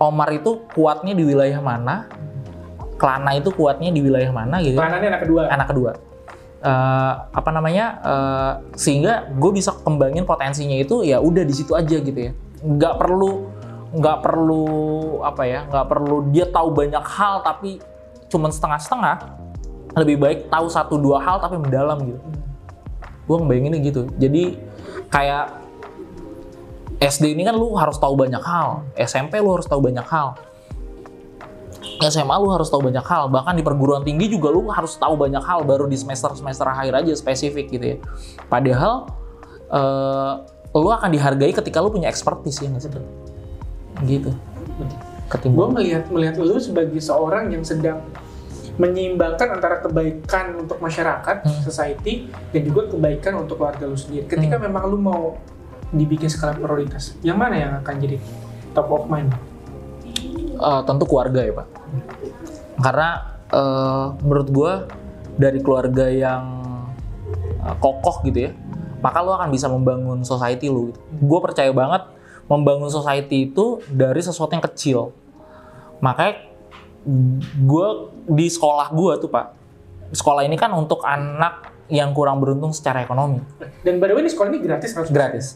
Omar 0.00 0.32
itu 0.34 0.66
kuatnya 0.74 1.14
di 1.14 1.22
wilayah 1.22 1.62
mana 1.62 2.10
Kelana 2.98 3.30
itu 3.38 3.54
kuatnya 3.54 3.94
di 3.94 4.02
wilayah 4.02 4.34
mana 4.34 4.58
gitu. 4.58 4.74
Peranannya 4.74 5.08
anak 5.14 5.22
kedua. 5.22 5.42
anak 5.46 5.68
kedua 5.70 5.90
Eh, 6.58 7.14
apa 7.30 7.54
namanya 7.54 8.02
eh, 8.02 8.52
sehingga 8.74 9.30
gue 9.30 9.50
bisa 9.54 9.70
kembangin 9.78 10.26
potensinya 10.26 10.74
itu 10.74 11.06
ya 11.06 11.22
udah 11.22 11.46
di 11.46 11.54
situ 11.54 11.70
aja 11.78 12.02
gitu 12.02 12.18
ya. 12.18 12.34
Nggak 12.66 12.98
perlu 12.98 13.46
nggak 13.94 14.18
perlu 14.26 14.66
apa 15.22 15.42
ya 15.46 15.64
nggak 15.70 15.86
perlu 15.86 16.28
dia 16.34 16.50
tahu 16.50 16.74
banyak 16.74 17.00
hal 17.00 17.40
tapi 17.46 17.78
cuman 18.26 18.50
setengah-setengah 18.50 19.16
lebih 19.96 20.18
baik 20.18 20.38
tahu 20.50 20.66
satu 20.66 20.98
dua 20.98 21.22
hal 21.22 21.38
tapi 21.38 21.62
mendalam 21.62 22.02
gitu. 22.02 22.20
Gue 23.30 23.36
ngebayanginnya 23.38 23.78
gitu. 23.78 24.02
Jadi 24.18 24.58
kayak 25.14 25.62
SD 26.98 27.38
ini 27.38 27.46
kan 27.46 27.54
lu 27.54 27.78
harus 27.78 28.02
tahu 28.02 28.18
banyak 28.18 28.42
hal 28.42 28.82
SMP 28.98 29.38
lu 29.38 29.54
harus 29.54 29.70
tahu 29.70 29.78
banyak 29.78 30.02
hal 30.10 30.34
SMA 32.06 32.34
lu 32.38 32.54
harus 32.54 32.70
tahu 32.70 32.86
banyak 32.86 33.02
hal 33.02 33.26
bahkan 33.26 33.54
di 33.54 33.62
perguruan 33.62 34.06
tinggi 34.06 34.30
juga 34.30 34.54
lu 34.54 34.70
harus 34.70 34.94
tahu 34.94 35.18
banyak 35.18 35.42
hal 35.42 35.66
baru 35.66 35.90
di 35.90 35.98
semester 35.98 36.30
semester 36.38 36.70
akhir 36.70 37.02
aja 37.02 37.12
spesifik 37.18 37.66
gitu 37.68 37.84
ya 37.84 37.98
padahal 38.46 39.10
eh 39.68 40.32
lu 40.76 40.88
akan 40.88 41.10
dihargai 41.10 41.50
ketika 41.50 41.80
lu 41.80 41.90
punya 41.90 42.06
expertise 42.06 42.60
ya 42.62 42.68
nggak 42.70 42.82
sih? 42.86 42.90
Gitu. 44.06 44.30
gue 44.30 44.86
Ketimbang. 45.26 45.74
melihat 45.74 46.06
melihat 46.08 46.34
lu 46.38 46.56
sebagai 46.56 47.00
seorang 47.02 47.50
yang 47.50 47.66
sedang 47.66 48.00
menyeimbangkan 48.78 49.58
antara 49.58 49.82
kebaikan 49.82 50.54
untuk 50.54 50.78
masyarakat, 50.78 51.42
Hmm. 51.42 51.62
society, 51.66 52.30
dan 52.54 52.62
juga 52.62 52.94
kebaikan 52.94 53.42
untuk 53.42 53.58
keluarga 53.58 53.90
lu 53.90 53.98
sendiri. 53.98 54.30
Ketika 54.30 54.54
Hmm. 54.54 54.70
memang 54.70 54.82
lu 54.86 54.98
mau 55.02 55.34
dibikin 55.90 56.30
skala 56.30 56.54
prioritas, 56.54 57.18
yang 57.26 57.34
mana 57.34 57.58
yang 57.58 57.72
akan 57.82 57.94
jadi 57.98 58.16
top 58.72 58.86
of 58.94 59.10
mind? 59.10 59.34
Eh, 60.58 60.82
tentu 60.82 61.04
keluarga 61.06 61.40
ya 61.46 61.52
pak. 61.54 61.68
Karena 62.82 63.08
eh, 63.54 64.06
menurut 64.22 64.48
gue 64.50 64.72
dari 65.38 65.58
keluarga 65.62 66.06
yang 66.10 66.42
eh, 67.62 67.76
kokoh 67.78 68.26
gitu 68.26 68.50
ya, 68.50 68.52
maka 68.98 69.22
lu 69.22 69.30
akan 69.30 69.48
bisa 69.54 69.70
membangun 69.70 70.26
society 70.26 70.66
lu. 70.66 70.90
Gitu. 70.90 71.00
Gue 71.22 71.38
percaya 71.38 71.70
banget 71.70 72.10
membangun 72.50 72.90
society 72.90 73.52
itu 73.52 73.78
dari 73.86 74.18
sesuatu 74.18 74.50
yang 74.50 74.64
kecil. 74.64 74.98
Makanya 76.02 76.48
gue 77.64 77.88
di 78.26 78.46
sekolah 78.50 78.90
gue 78.92 79.12
tuh 79.22 79.30
pak, 79.30 79.54
sekolah 80.12 80.42
ini 80.42 80.58
kan 80.58 80.74
untuk 80.74 81.00
anak 81.06 81.72
yang 81.88 82.12
kurang 82.12 82.42
beruntung 82.42 82.74
secara 82.74 83.00
ekonomi. 83.00 83.40
Dan 83.80 84.02
by 84.02 84.10
the 84.10 84.14
way, 84.18 84.22
ini 84.26 84.30
sekolah 84.32 84.48
ini 84.52 84.60
gratis 84.60 84.90
kan? 84.92 85.06
Gratis. 85.08 85.46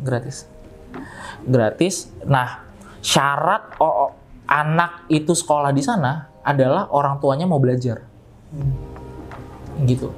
Gratis. 0.00 0.36
Gratis. 1.44 1.96
Nah, 2.24 2.69
syarat 3.00 3.80
oh, 3.80 4.08
oh, 4.08 4.10
anak 4.48 5.08
itu 5.12 5.32
sekolah 5.32 5.72
di 5.72 5.80
sana 5.84 6.30
adalah 6.44 6.88
orang 6.92 7.20
tuanya 7.20 7.44
mau 7.44 7.60
belajar. 7.60 8.04
Hmm. 8.52 8.74
Gitu. 9.84 10.08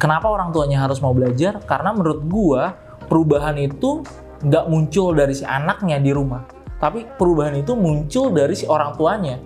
Kenapa 0.00 0.32
orang 0.32 0.56
tuanya 0.56 0.88
harus 0.88 1.00
mau 1.04 1.12
belajar? 1.12 1.60
Karena 1.68 1.92
menurut 1.92 2.24
gua 2.24 2.72
perubahan 3.06 3.56
itu 3.60 4.00
nggak 4.40 4.64
muncul 4.68 5.12
dari 5.12 5.36
si 5.36 5.44
anaknya 5.44 6.00
di 6.00 6.12
rumah, 6.12 6.48
tapi 6.80 7.04
perubahan 7.04 7.56
itu 7.60 7.76
muncul 7.76 8.32
dari 8.32 8.56
si 8.56 8.64
orang 8.64 8.96
tuanya. 8.96 9.36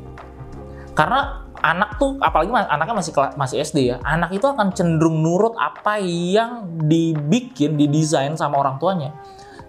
Karena 0.94 1.46
anak 1.58 1.98
tuh, 1.98 2.18
apalagi 2.22 2.50
anaknya 2.50 2.94
masih 2.94 3.12
masih 3.34 3.56
SD 3.62 3.78
ya, 3.90 3.96
anak 4.06 4.30
itu 4.34 4.46
akan 4.46 4.70
cenderung 4.70 5.18
nurut 5.18 5.54
apa 5.58 5.98
yang 6.02 6.78
dibikin, 6.86 7.74
didesain 7.74 8.38
sama 8.38 8.62
orang 8.62 8.78
tuanya. 8.78 9.10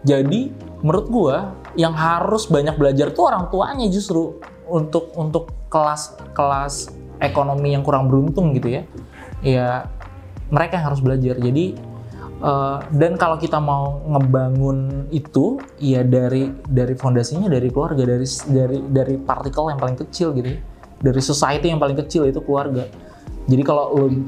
Jadi 0.05 0.53
menurut 0.81 1.05
gua 1.09 1.53
yang 1.75 1.95
harus 1.95 2.47
banyak 2.51 2.75
belajar 2.75 3.15
tuh 3.15 3.31
orang 3.31 3.47
tuanya 3.47 3.87
justru 3.87 4.39
untuk 4.67 5.15
untuk 5.15 5.51
kelas 5.71 6.19
kelas 6.35 6.91
ekonomi 7.23 7.71
yang 7.71 7.85
kurang 7.85 8.11
beruntung 8.11 8.51
gitu 8.57 8.81
ya. 8.81 8.83
Ya 9.41 9.67
mereka 10.51 10.81
yang 10.81 10.91
harus 10.91 10.99
belajar. 10.99 11.39
Jadi 11.39 11.77
eh, 12.43 12.77
dan 12.91 13.15
kalau 13.15 13.39
kita 13.39 13.57
mau 13.61 14.03
ngebangun 14.03 15.07
itu 15.13 15.61
ya 15.79 16.03
dari 16.03 16.51
dari 16.67 16.93
fondasinya 16.97 17.47
dari 17.47 17.71
keluarga 17.71 18.03
dari 18.03 18.27
dari 18.51 18.77
dari 18.91 19.15
partikel 19.21 19.71
yang 19.71 19.79
paling 19.79 19.97
kecil 19.99 20.35
gitu 20.35 20.49
ya. 20.57 20.59
Dari 21.01 21.21
society 21.23 21.71
yang 21.71 21.81
paling 21.81 21.97
kecil 21.97 22.27
itu 22.29 22.43
keluarga. 22.43 22.85
Jadi 23.49 23.63
kalau 23.65 23.95
lu 23.95 24.27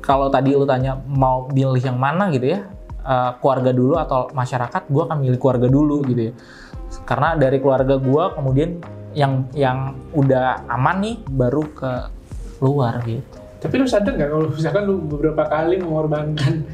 kalau 0.00 0.32
tadi 0.32 0.56
lu 0.56 0.66
tanya 0.66 0.96
mau 1.06 1.46
milih 1.52 1.78
yang 1.78 2.00
mana 2.00 2.32
gitu 2.32 2.56
ya, 2.56 2.66
eh, 3.04 3.30
keluarga 3.38 3.70
dulu 3.70 3.94
atau 4.00 4.32
masyarakat, 4.32 4.88
gue 4.88 5.02
akan 5.06 5.18
milih 5.22 5.38
keluarga 5.38 5.68
dulu 5.68 6.02
gitu 6.08 6.32
ya. 6.32 6.34
Karena 7.06 7.34
dari 7.34 7.58
keluarga 7.58 7.96
gue 7.96 8.24
kemudian 8.34 8.70
yang 9.10 9.46
yang 9.52 9.98
udah 10.14 10.66
aman 10.70 10.96
nih 11.02 11.16
baru 11.26 11.64
ke 11.74 11.92
luar 12.60 13.02
gitu. 13.02 13.22
Tapi 13.60 13.74
lu 13.76 13.86
sadar 13.86 14.16
nggak 14.16 14.30
kalau 14.30 14.46
misalkan 14.48 14.82
lu 14.88 14.94
beberapa 15.04 15.42
kali 15.46 15.76
mengorbankan 15.78 16.64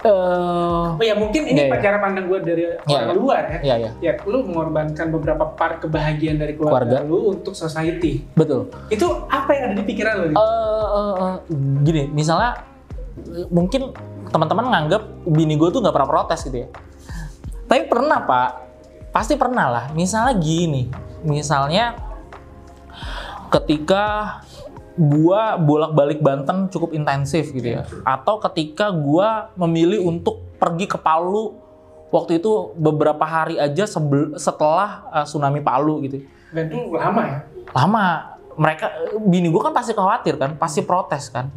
Eh, 0.00 0.86
Oh 0.96 1.04
ya 1.04 1.12
mungkin 1.12 1.44
ini 1.44 1.68
Iya, 1.68 1.76
iya. 1.76 1.80
cara 1.84 2.00
pandang 2.00 2.24
gue 2.24 2.40
dari 2.40 2.64
orang 2.64 2.88
iya. 2.88 3.12
luar 3.12 3.42
ya. 3.44 3.58
ya 3.60 3.74
ya 3.76 3.90
Ya, 4.00 4.12
lu 4.24 4.48
mengorbankan 4.48 5.12
beberapa 5.12 5.44
part 5.52 5.84
kebahagiaan 5.84 6.40
dari 6.40 6.56
keluarga, 6.56 7.04
Keluarga. 7.04 7.04
lu 7.04 7.36
untuk 7.36 7.52
society. 7.52 8.24
betul. 8.32 8.72
Itu 8.88 9.28
apa 9.28 9.52
yang 9.52 9.62
ada 9.68 9.74
di 9.76 9.84
pikiran 9.84 10.14
lu? 10.24 10.26
Eh, 10.32 10.32
eh, 10.40 11.14
eh, 11.20 11.36
gini, 11.84 12.02
misalnya 12.08 12.64
mungkin 13.52 13.92
teman-teman 14.32 14.72
nganggap 14.72 15.02
bini 15.28 15.60
gue 15.60 15.68
tuh 15.68 15.84
nggak 15.84 15.92
pernah 15.92 16.08
protes 16.08 16.40
gitu 16.48 16.64
ya. 16.64 16.68
Tapi 17.68 17.84
pernah 17.84 18.24
pak, 18.24 18.48
pasti 19.10 19.34
pernah 19.34 19.66
lah. 19.70 19.84
Misalnya 19.94 20.34
gini, 20.38 20.90
misalnya 21.22 21.98
ketika 23.50 24.38
gua 24.94 25.58
bolak-balik 25.58 26.22
Banten 26.22 26.70
cukup 26.70 26.94
intensif 26.94 27.50
gitu 27.50 27.78
ya, 27.78 27.82
atau 28.06 28.38
ketika 28.50 28.90
gua 28.90 29.50
memilih 29.58 30.02
untuk 30.06 30.42
pergi 30.58 30.86
ke 30.90 30.98
Palu. 30.98 31.68
Waktu 32.10 32.42
itu 32.42 32.74
beberapa 32.74 33.22
hari 33.22 33.54
aja 33.54 33.86
setelah 34.34 35.06
eh, 35.14 35.26
tsunami 35.30 35.62
Palu 35.62 36.02
gitu. 36.10 36.26
Dan 36.50 36.66
itu 36.66 36.90
lama 36.90 37.22
ya. 37.22 37.38
lama. 37.70 38.06
Mereka 38.60 39.14
bini 39.24 39.46
gue 39.48 39.62
kan 39.62 39.70
pasti 39.70 39.94
khawatir 39.94 40.34
kan 40.34 40.58
pasti 40.58 40.82
protes 40.82 41.30
kan. 41.30 41.48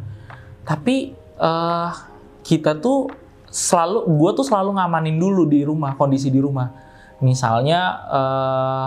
Tapi 0.62 1.10
eh 1.18 1.90
kita 2.46 2.78
tuh 2.78 3.10
selalu 3.50 4.06
gue 4.14 4.30
tuh 4.38 4.46
selalu 4.46 4.78
ngamanin 4.78 5.18
dulu 5.18 5.42
di 5.42 5.66
rumah 5.66 5.98
kondisi 5.98 6.30
di 6.30 6.38
rumah 6.38 6.83
misalnya 7.22 7.80
eh 8.10 8.86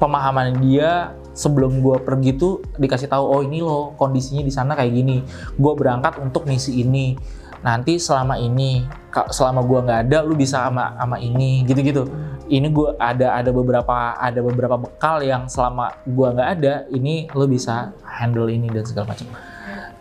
pemahaman 0.00 0.58
dia 0.58 1.14
sebelum 1.30 1.78
gue 1.78 1.96
pergi 2.02 2.34
tuh 2.34 2.58
dikasih 2.74 3.06
tahu 3.06 3.22
oh 3.22 3.40
ini 3.46 3.62
loh 3.62 3.94
kondisinya 3.94 4.42
di 4.42 4.50
sana 4.50 4.74
kayak 4.74 4.92
gini. 4.92 5.22
Gue 5.54 5.72
berangkat 5.78 6.18
untuk 6.18 6.48
misi 6.48 6.82
ini. 6.82 7.14
Nanti 7.62 7.94
selama 8.02 8.34
ini 8.42 8.82
selama 9.30 9.62
gua 9.62 9.86
nggak 9.86 10.00
ada 10.10 10.18
lu 10.26 10.34
bisa 10.34 10.66
sama 10.66 10.98
sama 10.98 11.16
ini 11.22 11.62
gitu-gitu. 11.62 12.10
Ini 12.50 12.66
gua 12.74 12.98
ada 12.98 13.38
ada 13.38 13.54
beberapa 13.54 14.18
ada 14.18 14.42
beberapa 14.42 14.74
bekal 14.74 15.22
yang 15.22 15.46
selama 15.46 15.94
gua 16.10 16.34
nggak 16.34 16.48
ada 16.58 16.74
ini 16.90 17.30
lu 17.38 17.46
bisa 17.46 17.94
handle 18.02 18.50
ini 18.50 18.66
dan 18.66 18.82
segala 18.82 19.14
macam. 19.14 19.30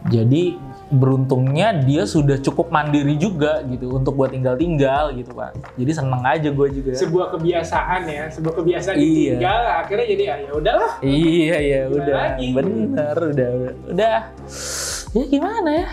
Jadi 0.09 0.57
beruntungnya 0.91 1.71
dia 1.81 2.03
sudah 2.03 2.35
cukup 2.37 2.67
mandiri 2.67 3.15
juga 3.15 3.63
gitu 3.63 3.95
untuk 3.95 4.19
buat 4.19 4.35
tinggal-tinggal 4.35 5.15
gitu 5.15 5.31
pak. 5.31 5.55
Jadi 5.79 5.91
seneng 5.95 6.19
aja 6.21 6.51
gue 6.51 6.67
juga. 6.67 6.91
Sebuah 6.91 7.31
kebiasaan 7.31 8.01
ya, 8.11 8.23
sebuah 8.27 8.53
kebiasaan 8.59 8.95
Iya. 8.99 9.39
ditinggal 9.39 9.61
akhirnya 9.81 10.05
jadi 10.11 10.23
ah, 10.27 10.37
ya 10.37 10.51
udahlah. 10.51 10.91
Iya 10.99 11.57
iya 11.57 11.79
Gimana 11.87 11.95
udah. 12.03 12.15
lagi? 12.19 12.47
bener 12.51 13.15
udah 13.17 13.49
udah. 13.55 13.73
Udah 13.95 14.17
ya 15.11 15.23
gimana 15.27 15.69
ya? 15.75 15.87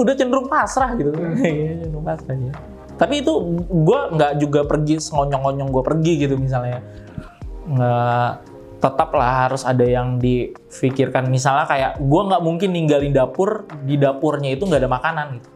Udah, 0.00 0.14
cenderung 0.16 0.48
pasrah 0.48 0.92
gitu. 0.96 1.12
Iya, 1.44 1.84
cenderung 1.84 2.04
pasrah 2.04 2.36
ya. 2.36 2.52
Tapi 2.94 3.14
itu 3.20 3.32
gue 3.68 4.00
nggak 4.14 4.32
juga 4.38 4.60
pergi 4.64 4.96
ngonyong-ngonyong 5.02 5.68
gue 5.68 5.82
pergi 5.84 6.12
gitu 6.24 6.34
misalnya. 6.40 6.80
Nggak 7.64 8.53
tetap 8.84 9.16
lah 9.16 9.48
harus 9.48 9.64
ada 9.64 9.80
yang 9.80 10.20
difikirkan. 10.20 11.32
Misalnya 11.32 11.64
kayak 11.64 11.92
gue 12.04 12.22
nggak 12.28 12.42
mungkin 12.44 12.68
ninggalin 12.76 13.16
dapur 13.16 13.64
di 13.80 13.96
dapurnya 13.96 14.52
itu 14.52 14.68
nggak 14.68 14.84
ada 14.84 14.92
makanan 14.92 15.26
gitu. 15.40 15.48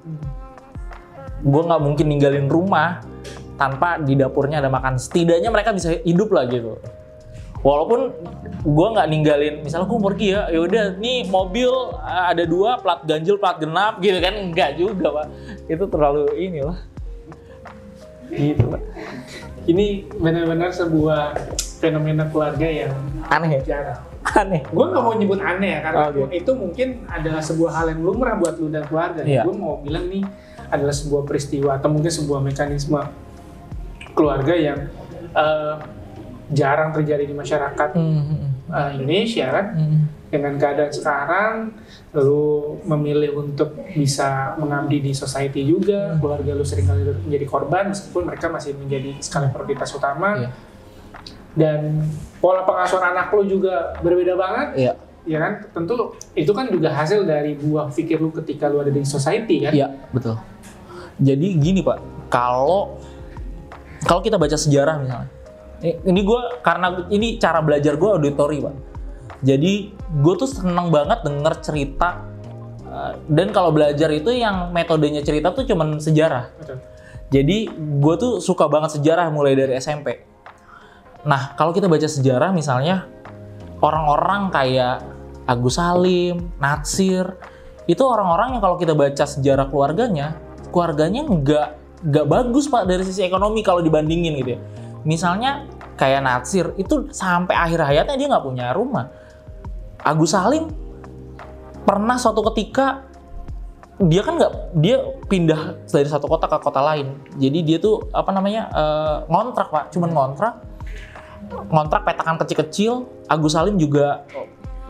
Gue 1.44 1.62
nggak 1.68 1.82
mungkin 1.84 2.06
ninggalin 2.08 2.48
rumah 2.48 3.04
tanpa 3.60 4.00
di 4.00 4.16
dapurnya 4.16 4.64
ada 4.64 4.72
makan. 4.72 4.96
Setidaknya 4.96 5.52
mereka 5.52 5.76
bisa 5.76 6.00
hidup 6.00 6.32
lah 6.32 6.48
gitu. 6.48 6.80
Walaupun 7.60 8.16
gue 8.64 8.88
nggak 8.96 9.08
ninggalin 9.12 9.54
misalnya 9.60 9.90
gue 9.92 10.00
pergi 10.00 10.26
ya 10.30 10.46
ya 10.48 10.60
udah 10.62 10.84
nih 10.96 11.26
mobil 11.28 11.68
eh, 12.00 12.24
ada 12.32 12.46
dua 12.48 12.80
plat 12.80 13.04
ganjil 13.04 13.36
plat 13.36 13.60
genap 13.60 14.00
gitu 14.00 14.16
kan. 14.24 14.32
Enggak 14.40 14.80
juga 14.80 15.06
pak. 15.12 15.26
Itu 15.68 15.84
terlalu 15.84 16.32
ini 16.40 16.64
lah 16.64 16.80
gitu 18.28 18.64
pak 18.68 18.82
Ini 19.68 19.86
benar-benar 20.16 20.72
sebuah 20.72 21.36
fenomena 21.78 22.24
keluarga 22.32 22.64
yang 22.64 22.92
aneh 23.28 23.60
jarang. 23.62 24.00
aneh 24.24 24.64
Gue 24.64 24.84
nggak 24.88 25.02
mau 25.04 25.12
nyebut 25.12 25.40
aneh 25.40 25.76
ya, 25.76 25.80
karena 25.84 26.04
Oke. 26.08 26.32
itu 26.32 26.50
mungkin 26.52 26.88
adalah 27.06 27.40
sebuah 27.40 27.70
hal 27.70 27.86
yang 27.92 28.00
lumrah 28.00 28.34
buat 28.36 28.56
lu 28.56 28.72
dan 28.72 28.88
keluarga. 28.88 29.20
Iya. 29.24 29.44
Gue 29.44 29.54
mau 29.54 29.76
bilang 29.80 30.08
nih 30.08 30.24
adalah 30.68 30.92
sebuah 30.92 31.24
peristiwa 31.24 31.76
atau 31.76 31.88
mungkin 31.88 32.08
sebuah 32.08 32.40
mekanisme 32.40 33.00
keluarga 34.12 34.52
yang 34.52 34.88
eh, 35.32 35.74
jarang 36.48 36.96
terjadi 36.96 37.28
di 37.28 37.34
masyarakat 37.36 37.88
Hmm, 37.92 38.52
eh, 38.72 38.88
Indonesia 38.96 39.46
kan. 39.52 39.66
hmm. 39.76 40.00
Dengan 40.28 40.60
keadaan 40.60 40.92
sekarang, 40.92 41.54
lu 42.12 42.76
memilih 42.84 43.32
untuk 43.32 43.72
bisa 43.96 44.52
mengabdi 44.60 45.00
di 45.00 45.12
society 45.16 45.64
juga, 45.64 46.12
Hmm. 46.12 46.20
keluarga 46.20 46.52
lu 46.52 46.64
sering 46.64 46.84
kali 46.84 47.00
menjadi 47.24 47.46
korban 47.48 47.88
meskipun 47.88 48.28
mereka 48.28 48.52
masih 48.52 48.76
menjadi 48.76 49.16
skala 49.24 49.48
prioritas 49.48 49.88
utama. 49.90 50.36
Iya. 50.36 50.50
Dan 51.56 52.04
pola 52.38 52.62
pengasuhan 52.62 53.16
anak 53.16 53.32
lu 53.32 53.42
juga 53.48 53.96
berbeda 53.98 54.38
banget 54.38 54.68
iya 54.78 54.92
ya 55.28 55.36
kan 55.44 55.52
tentu 55.76 56.16
itu 56.32 56.48
kan 56.56 56.72
juga 56.72 56.88
hasil 56.88 57.28
dari 57.28 57.52
buah 57.52 57.92
pikir 57.92 58.16
lu 58.16 58.32
ketika 58.32 58.64
lu 58.64 58.80
ada 58.80 58.88
di 58.88 59.04
society 59.04 59.60
kan 59.60 59.76
Iya, 59.76 59.92
betul. 60.08 60.40
Jadi 61.18 61.58
gini 61.58 61.82
pak, 61.82 61.98
kalau 62.30 62.96
kalau 64.06 64.22
kita 64.22 64.38
baca 64.38 64.54
sejarah 64.54 65.02
misalnya, 65.02 65.28
ini, 65.82 65.92
ini 66.06 66.20
gue 66.22 66.40
karena 66.62 66.86
ini 67.10 67.36
cara 67.36 67.58
belajar 67.58 67.98
gue 67.98 68.08
auditori 68.08 68.62
pak. 68.62 68.74
Jadi 69.43 69.95
gue 69.95 70.34
tuh 70.34 70.49
seneng 70.51 70.91
banget 70.91 71.22
denger 71.22 71.55
cerita 71.62 72.26
eh, 72.82 73.12
dan 73.30 73.55
kalau 73.55 73.70
belajar 73.70 74.11
itu 74.11 74.34
yang 74.34 74.74
metodenya 74.74 75.22
cerita 75.22 75.55
tuh 75.55 75.62
cuman 75.66 76.03
sejarah. 76.03 76.51
Betul. 76.59 76.78
Jadi 77.28 77.68
gue 77.76 78.14
tuh 78.16 78.41
suka 78.41 78.66
banget 78.66 78.99
sejarah 78.99 79.28
mulai 79.28 79.53
dari 79.53 79.76
SMP. 79.76 80.24
Nah 81.28 81.55
kalau 81.55 81.76
kita 81.76 81.86
baca 81.86 82.09
sejarah 82.09 82.51
misalnya 82.57 83.05
orang-orang 83.84 84.49
kayak 84.51 85.05
Agus 85.49 85.80
Salim, 85.80 86.53
Natsir, 86.61 87.24
itu 87.89 88.03
orang-orang 88.05 88.57
yang 88.57 88.61
kalau 88.61 88.76
kita 88.76 88.93
baca 88.93 89.24
sejarah 89.24 89.72
keluarganya, 89.72 90.36
keluarganya 90.68 91.24
nggak 91.24 91.68
nggak 92.05 92.26
bagus 92.28 92.68
pak 92.68 92.84
dari 92.84 93.03
sisi 93.03 93.24
ekonomi 93.24 93.64
kalau 93.64 93.80
dibandingin 93.80 94.36
gitu 94.45 94.51
ya. 94.57 94.61
Misalnya 95.09 95.64
kayak 95.97 96.20
Natsir 96.20 96.76
itu 96.76 97.09
sampai 97.11 97.57
akhir 97.57 97.80
hayatnya 97.80 98.16
dia 98.20 98.28
nggak 98.28 98.45
punya 98.45 98.76
rumah. 98.76 99.09
Agus 100.09 100.32
Salim 100.32 100.72
pernah 101.84 102.16
suatu 102.16 102.40
ketika 102.48 103.04
dia 104.00 104.22
kan 104.24 104.38
nggak 104.40 104.52
dia 104.78 104.96
pindah 105.28 105.84
dari 105.90 106.09
satu 106.09 106.24
kota 106.30 106.48
ke 106.48 106.56
kota 106.64 106.80
lain. 106.80 107.18
Jadi 107.36 107.59
dia 107.61 107.76
tuh 107.76 108.09
apa 108.16 108.32
namanya 108.32 108.72
eh, 108.72 109.16
ngontrak 109.28 109.68
pak, 109.68 109.84
cuman 109.92 110.11
ngontrak, 110.14 110.54
ngontrak 111.68 112.09
petakan 112.09 112.40
kecil-kecil. 112.40 112.92
Agus 113.28 113.52
Salim 113.52 113.76
juga 113.76 114.24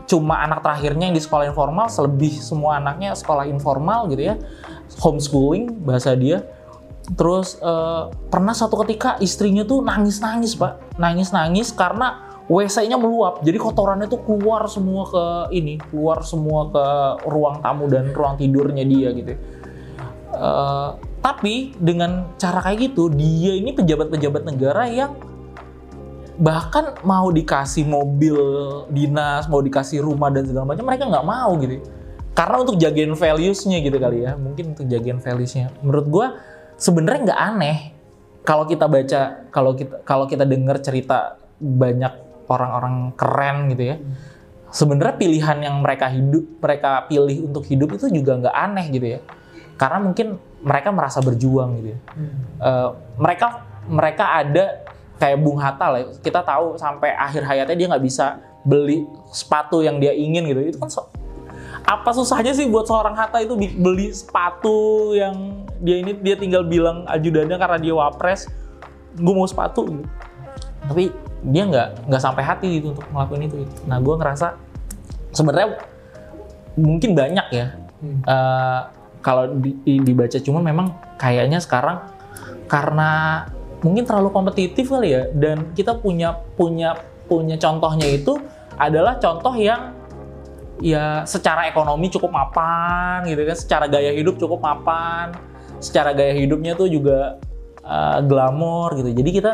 cuma 0.05 0.39
anak 0.41 0.63
terakhirnya 0.63 1.11
yang 1.11 1.17
di 1.17 1.21
sekolah 1.21 1.49
informal, 1.51 1.89
selebih 1.91 2.39
semua 2.39 2.79
anaknya 2.79 3.17
sekolah 3.17 3.45
informal 3.49 4.07
gitu 4.13 4.29
ya, 4.29 4.35
homeschooling 5.01 5.83
bahasa 5.83 6.13
dia. 6.13 6.45
Terus 7.17 7.57
eh, 7.59 8.03
pernah 8.29 8.53
suatu 8.53 8.77
ketika 8.85 9.17
istrinya 9.19 9.65
tuh 9.65 9.81
nangis-nangis 9.81 10.53
pak, 10.53 11.01
nangis-nangis 11.01 11.73
karena 11.73 12.28
WC-nya 12.49 12.97
meluap, 12.97 13.45
jadi 13.45 13.61
kotorannya 13.61 14.09
tuh 14.09 14.25
keluar 14.25 14.65
semua 14.65 15.05
ke 15.05 15.25
ini, 15.53 15.77
keluar 15.93 16.25
semua 16.25 16.65
ke 16.73 16.85
ruang 17.29 17.61
tamu 17.61 17.85
dan 17.85 18.09
ruang 18.09 18.41
tidurnya 18.41 18.81
dia 18.89 19.13
gitu. 19.13 19.37
Eh, 20.29 20.89
tapi 21.21 21.77
dengan 21.77 22.33
cara 22.41 22.57
kayak 22.65 22.89
gitu, 22.89 23.13
dia 23.13 23.53
ini 23.53 23.69
pejabat-pejabat 23.69 24.49
negara 24.49 24.89
yang 24.89 25.13
bahkan 26.41 26.97
mau 27.05 27.29
dikasih 27.29 27.85
mobil 27.85 28.39
dinas, 28.89 29.45
mau 29.45 29.61
dikasih 29.61 30.01
rumah 30.01 30.33
dan 30.33 30.49
segala 30.49 30.73
macam, 30.73 30.89
mereka 30.89 31.05
nggak 31.05 31.27
mau 31.27 31.53
gitu. 31.61 31.85
Karena 32.33 32.55
untuk 32.65 32.81
jagain 32.81 33.13
values-nya 33.13 33.77
gitu 33.83 33.97
kali 34.01 34.25
ya, 34.25 34.33
mungkin 34.39 34.73
untuk 34.73 34.89
jagain 34.89 35.21
values-nya. 35.21 35.69
Menurut 35.85 36.07
gua 36.09 36.27
sebenarnya 36.81 37.29
nggak 37.29 37.41
aneh 37.53 37.77
kalau 38.41 38.63
kita 38.63 38.87
baca, 38.87 39.21
kalau 39.51 39.77
kita 39.77 40.01
kalau 40.01 40.25
kita 40.25 40.47
dengar 40.47 40.79
cerita 40.79 41.35
banyak 41.59 42.28
orang-orang 42.49 43.13
keren 43.13 43.69
gitu 43.71 43.83
ya. 43.93 43.97
Sebenarnya 44.69 45.15
pilihan 45.17 45.57
yang 45.65 45.81
mereka 45.81 46.09
hidup, 46.09 46.61
mereka 46.61 47.05
pilih 47.09 47.49
untuk 47.49 47.65
hidup 47.65 47.97
itu 47.97 48.09
juga 48.09 48.37
nggak 48.37 48.55
aneh 48.55 48.85
gitu 48.93 49.07
ya. 49.17 49.19
Karena 49.77 49.97
mungkin 50.01 50.37
mereka 50.59 50.89
merasa 50.91 51.23
berjuang 51.23 51.79
gitu. 51.79 51.95
Ya. 51.95 51.99
Eh, 52.59 52.89
mereka 53.15 53.63
mereka 53.89 54.25
ada 54.43 54.65
kayak 55.17 55.37
Bung 55.41 55.57
Hatta 55.57 55.87
lah. 55.89 56.01
Kita 56.21 56.43
tahu 56.45 56.77
sampai 56.77 57.15
akhir 57.15 57.47
hayatnya 57.47 57.75
dia 57.77 57.87
nggak 57.89 58.03
bisa 58.03 58.41
beli 58.61 59.07
sepatu 59.31 59.81
yang 59.81 59.97
dia 59.97 60.13
ingin 60.13 60.45
gitu. 60.51 60.61
Itu 60.75 60.77
kan 60.77 60.89
so- 60.91 61.09
apa 61.89 62.13
susahnya 62.13 62.53
sih 62.53 62.69
buat 62.69 62.85
seorang 62.85 63.17
Hatta 63.17 63.41
itu 63.41 63.57
beli 63.57 64.13
sepatu 64.13 65.09
yang 65.17 65.65
dia 65.81 65.97
ini 66.03 66.13
dia 66.21 66.35
tinggal 66.37 66.61
bilang 66.67 67.07
ajudannya 67.09 67.57
karena 67.57 67.77
dia 67.81 67.93
wapres, 67.95 68.45
gue 69.15 69.33
mau 69.33 69.47
sepatu 69.47 69.87
gitu. 69.89 70.03
Tapi 70.85 71.09
dia 71.43 71.63
nggak 71.65 72.09
nggak 72.11 72.21
sampai 72.21 72.43
hati 72.43 72.81
gitu 72.81 72.91
untuk 72.91 73.05
ngelakuin 73.11 73.47
itu. 73.47 73.55
gitu. 73.63 73.73
Nah 73.87 73.97
gue 73.99 74.15
ngerasa 74.15 74.47
sebenarnya 75.31 75.77
mungkin 76.75 77.13
banyak 77.15 77.47
ya 77.51 77.67
Hmm. 77.99 78.23
Eh, 78.23 78.81
kalau 79.19 79.59
di- 79.59 79.75
di- 79.83 79.99
dibaca 79.99 80.39
cuma 80.39 80.63
memang 80.63 80.95
kayaknya 81.19 81.59
sekarang 81.59 81.99
karena 82.71 83.43
mungkin 83.83 84.07
terlalu 84.07 84.31
kompetitif 84.31 84.87
kali 84.87 85.11
ya 85.11 85.27
dan 85.35 85.75
kita 85.75 85.99
punya 85.99 86.31
punya 86.55 86.95
punya 87.27 87.59
contohnya 87.59 88.07
itu 88.07 88.39
adalah 88.79 89.19
contoh 89.19 89.51
yang 89.59 89.91
ya 90.79 91.27
secara 91.27 91.67
ekonomi 91.67 92.07
cukup 92.07 92.31
mapan 92.31 93.27
gitu 93.27 93.43
kan 93.43 93.57
secara 93.59 93.85
gaya 93.91 94.15
hidup 94.15 94.39
cukup 94.39 94.63
mapan 94.63 95.35
secara 95.83 96.15
gaya 96.15 96.31
hidupnya 96.39 96.79
tuh 96.79 96.87
juga 96.87 97.35
eh, 97.83 98.19
glamor 98.23 98.95
gitu 98.95 99.11
jadi 99.11 99.29
kita 99.43 99.51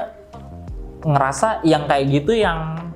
ngerasa 1.05 1.61
yang 1.61 1.85
kayak 1.85 2.05
gitu 2.09 2.33
yang 2.33 2.89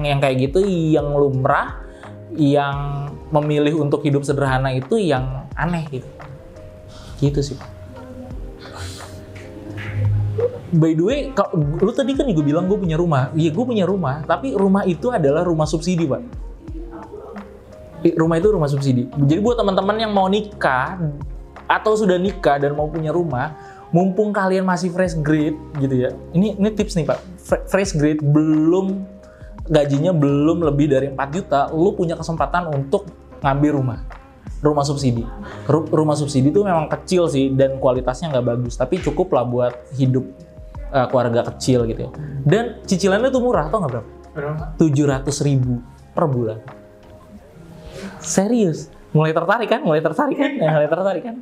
yang 0.00 0.18
kayak 0.24 0.48
gitu 0.48 0.64
yang 0.64 1.12
lumrah 1.12 1.84
yang 2.32 3.08
memilih 3.28 3.84
untuk 3.84 4.00
hidup 4.00 4.24
sederhana 4.24 4.72
itu 4.72 4.96
yang 4.96 5.44
aneh 5.52 5.84
gitu. 5.92 6.08
Gitu 7.20 7.40
sih. 7.52 7.58
By 10.72 10.96
the 10.96 11.04
way 11.04 11.20
kau- 11.36 11.52
lu 11.52 11.92
tadi 11.92 12.16
kan 12.16 12.24
juga 12.24 12.40
bilang 12.40 12.64
gue 12.64 12.80
punya 12.80 12.96
rumah. 12.96 13.28
Iya 13.36 13.52
gue 13.52 13.64
punya 13.68 13.84
rumah 13.84 14.24
tapi 14.24 14.56
rumah 14.56 14.88
itu 14.88 15.12
adalah 15.12 15.44
rumah 15.44 15.68
subsidi 15.68 16.08
pak. 16.08 16.24
Rumah 18.16 18.36
itu 18.40 18.48
rumah 18.48 18.68
subsidi. 18.72 19.12
Jadi 19.12 19.40
buat 19.44 19.60
teman-teman 19.60 20.00
yang 20.00 20.12
mau 20.16 20.24
nikah 20.32 20.96
atau 21.68 21.92
sudah 22.00 22.16
nikah 22.16 22.56
dan 22.56 22.72
mau 22.72 22.88
punya 22.88 23.12
rumah 23.12 23.52
mumpung 23.92 24.32
kalian 24.32 24.64
masih 24.64 24.88
fresh 24.88 25.20
grade 25.20 25.60
gitu 25.76 26.08
ya. 26.08 26.16
Ini 26.32 26.56
ini 26.56 26.68
tips 26.72 26.96
nih 26.96 27.04
pak 27.04 27.31
fresh 27.42 27.98
grade 27.98 28.22
belum 28.22 29.02
gajinya 29.66 30.10
belum 30.10 30.66
lebih 30.66 30.90
dari 30.90 31.06
4 31.10 31.18
juta 31.34 31.70
lu 31.70 31.94
punya 31.94 32.18
kesempatan 32.18 32.70
untuk 32.70 33.06
ngambil 33.42 33.70
rumah. 33.82 34.00
Rumah 34.62 34.84
subsidi. 34.86 35.26
Ru- 35.66 35.90
rumah 35.90 36.14
subsidi 36.14 36.54
itu 36.54 36.62
memang 36.62 36.86
kecil 36.86 37.26
sih 37.26 37.50
dan 37.50 37.82
kualitasnya 37.82 38.30
nggak 38.30 38.46
bagus 38.46 38.78
tapi 38.78 39.02
cukup 39.02 39.34
lah 39.34 39.42
buat 39.42 39.74
hidup 39.98 40.22
eh, 40.94 41.06
keluarga 41.10 41.50
kecil 41.50 41.86
gitu 41.90 42.06
ya. 42.06 42.10
Dan 42.46 42.64
cicilannya 42.86 43.30
tuh 43.34 43.42
murah 43.42 43.66
tau 43.70 43.82
nggak 43.82 43.92
berapa? 43.92 44.08
Berapa? 44.32 44.64
700 44.78 45.46
ribu 45.46 45.82
per 46.14 46.24
bulan. 46.30 46.58
Serius 48.22 48.86
mulai 49.12 49.30
tertarik 49.30 49.68
kan 49.68 49.80
mulai 49.80 50.00
tertarik 50.00 50.34
kan 50.34 50.50
Eh, 50.54 50.70
mulai 50.70 50.88
tertarik 50.88 51.22
kan 51.22 51.34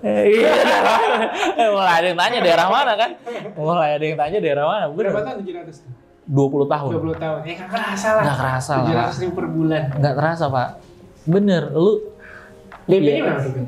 Eh, 0.00 0.22
iya 0.32 0.50
Eh, 1.56 1.68
mulai 1.68 1.92
ada 1.92 2.06
yang 2.06 2.16
tanya 2.16 2.38
daerah 2.40 2.66
mana 2.68 2.92
kan 2.94 3.10
mulai 3.54 3.90
ada 3.92 4.04
yang 4.04 4.16
tanya 4.16 4.38
daerah 4.38 4.64
mana 4.64 4.84
Berapa 4.88 5.18
bener 5.18 5.24
tahun 5.24 5.66
700 5.66 5.82
tuh? 5.82 5.92
20 6.24 6.70
tahun 6.70 6.90
20 6.96 7.18
tahun. 7.18 7.38
Ya 7.42 7.54
nggak 7.58 7.68
kerasa 7.68 8.08
lah. 8.08 8.22
nggak 8.22 8.38
kerasa 8.38 8.72
lah 8.76 8.86
700 9.10 9.20
ribu 9.20 9.32
per 9.34 9.46
bulan. 9.48 9.82
nggak 9.92 10.14
terasa 10.14 10.44
pak 10.46 10.68
bener 11.24 11.62
lu 11.72 11.92
DP-nya 12.82 13.02
Iya. 13.12 13.22
berapa 13.24 13.42
DP? 13.44 13.58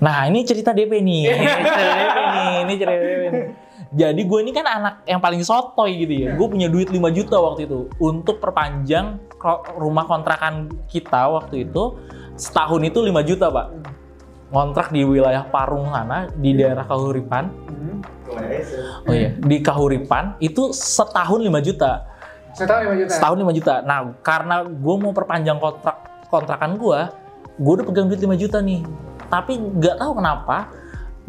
Nah 0.00 0.16
ini 0.24 0.38
cerita 0.42 0.70
DP 0.72 0.92
nih, 1.02 1.22
ini 1.28 1.44
cerita 1.44 1.92
DP 1.92 2.16
nih, 2.26 2.52
ini 2.58 2.72
cerita 2.74 2.96
DP 2.98 3.24
nih. 3.26 3.44
Jadi 3.90 4.22
gue 4.22 4.38
ini 4.38 4.50
kan 4.50 4.64
anak 4.64 4.94
yang 5.04 5.18
paling 5.18 5.42
sotoy 5.42 5.92
gitu 5.98 6.14
ya. 6.14 6.28
Gue 6.32 6.46
punya 6.46 6.68
duit 6.68 6.88
5 6.88 6.96
juta 7.10 7.36
waktu 7.36 7.66
itu 7.66 7.90
untuk 7.98 8.38
perpanjang 8.38 9.18
rumah 9.74 10.06
kontrakan 10.06 10.54
kita 10.86 11.26
waktu 11.26 11.66
itu 11.66 11.98
setahun 12.40 12.80
itu 12.80 12.98
5 13.04 13.28
juta 13.28 13.52
pak. 13.52 13.66
Kontrak 14.50 14.90
di 14.90 15.06
wilayah 15.06 15.46
Parung 15.46 15.92
sana 15.92 16.26
di 16.34 16.56
daerah 16.56 16.82
Kahuripan. 16.88 17.44
Hmm. 17.70 17.98
Oh 19.06 19.14
iya, 19.14 19.36
di 19.36 19.62
Kahuripan 19.62 20.40
itu 20.42 20.72
setahun 20.74 21.38
5 21.38 21.60
juta. 21.60 22.08
Setahun 22.56 22.82
5 22.90 23.00
juta. 23.04 23.12
Setahun 23.14 23.36
5 23.46 23.58
juta. 23.60 23.74
Nah, 23.86 24.16
karena 24.24 24.66
gue 24.66 24.94
mau 24.98 25.12
perpanjang 25.14 25.60
kontrak 25.62 26.26
kontrakan 26.26 26.80
gue, 26.80 26.98
gue 27.60 27.72
udah 27.78 27.86
pegang 27.86 28.06
duit 28.10 28.18
5 28.18 28.42
juta 28.42 28.58
nih. 28.58 28.82
Tapi 29.30 29.52
nggak 29.54 29.96
tahu 30.02 30.12
kenapa 30.18 30.56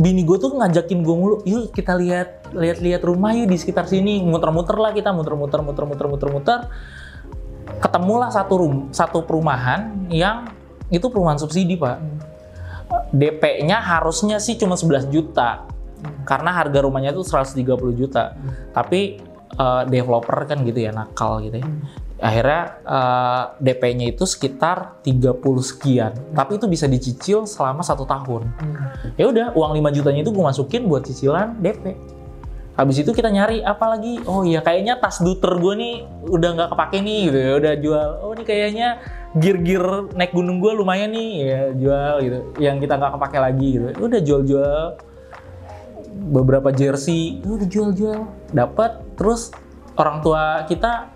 bini 0.02 0.26
gue 0.26 0.38
tuh 0.42 0.58
ngajakin 0.58 1.06
gue 1.06 1.16
mulu, 1.16 1.36
yuk 1.46 1.70
kita 1.78 1.94
lihat 1.94 2.50
lihat-lihat 2.58 3.06
rumah 3.06 3.38
yuk 3.38 3.54
di 3.54 3.58
sekitar 3.62 3.86
sini, 3.86 4.26
muter-muter 4.26 4.74
lah 4.82 4.90
kita 4.98 5.14
muter-muter 5.14 5.62
muter-muter 5.62 6.06
muter-muter. 6.10 6.60
Ketemulah 7.78 8.34
satu 8.34 8.54
rum 8.58 8.76
satu 8.90 9.22
perumahan 9.22 10.10
yang 10.10 10.50
itu 10.92 11.08
perumahan 11.08 11.40
subsidi 11.40 11.80
pak. 11.80 11.98
DP-nya 13.16 13.80
harusnya 13.80 14.38
sih 14.44 14.60
cuma 14.60 14.76
11 14.76 15.08
juta 15.08 15.64
karena 16.28 16.52
harga 16.52 16.84
rumahnya 16.84 17.16
itu 17.16 17.24
130 17.24 17.64
juta. 17.96 18.36
Tapi 18.76 19.18
eh, 19.56 19.84
developer 19.88 20.44
kan 20.44 20.62
gitu 20.68 20.80
ya 20.84 20.92
nakal 20.92 21.40
gitu 21.40 21.64
ya. 21.64 21.68
Akhirnya 22.22 22.62
eh, 22.84 23.44
DP-nya 23.64 24.06
itu 24.12 24.28
sekitar 24.28 25.00
30 25.08 25.40
sekian. 25.64 26.12
Tapi 26.36 26.60
itu 26.60 26.68
bisa 26.68 26.86
dicicil 26.86 27.48
selama 27.48 27.82
satu 27.82 28.04
tahun. 28.04 28.52
Hmm. 28.60 29.16
Ya 29.16 29.26
udah, 29.32 29.48
uang 29.56 29.72
5 29.80 29.96
jutanya 29.96 30.22
itu 30.22 30.32
gue 30.36 30.44
masukin 30.44 30.86
buat 30.86 31.08
cicilan 31.08 31.58
DP. 31.64 31.96
Habis 32.72 33.04
itu 33.04 33.12
kita 33.12 33.28
nyari 33.28 33.60
apa 33.62 33.84
lagi? 33.84 34.24
Oh 34.24 34.48
iya, 34.48 34.64
kayaknya 34.64 34.96
tas 34.96 35.20
duter 35.20 35.60
gue 35.60 35.74
nih 35.76 35.96
udah 36.24 36.50
nggak 36.56 36.70
kepake 36.72 36.98
nih 37.04 37.20
gitu 37.28 37.38
ya. 37.38 37.52
Udah 37.60 37.74
jual. 37.78 38.08
Oh 38.24 38.32
ini 38.32 38.44
kayaknya 38.48 38.90
gear-gear 39.32 40.12
naik 40.12 40.36
gunung 40.36 40.60
gue 40.60 40.72
lumayan 40.76 41.16
nih 41.16 41.32
ya 41.40 41.62
jual 41.72 42.16
gitu. 42.24 42.40
Yang 42.60 42.76
kita 42.88 42.94
nggak 43.00 43.12
kepake 43.16 43.38
lagi 43.40 43.68
gitu. 43.80 43.88
Udah 44.04 44.20
jual-jual 44.20 44.80
beberapa 46.32 46.70
jersey, 46.76 47.40
udah 47.44 47.68
jual-jual, 47.68 48.28
dapat. 48.52 49.00
Terus 49.16 49.56
orang 49.96 50.20
tua 50.20 50.68
kita, 50.68 51.12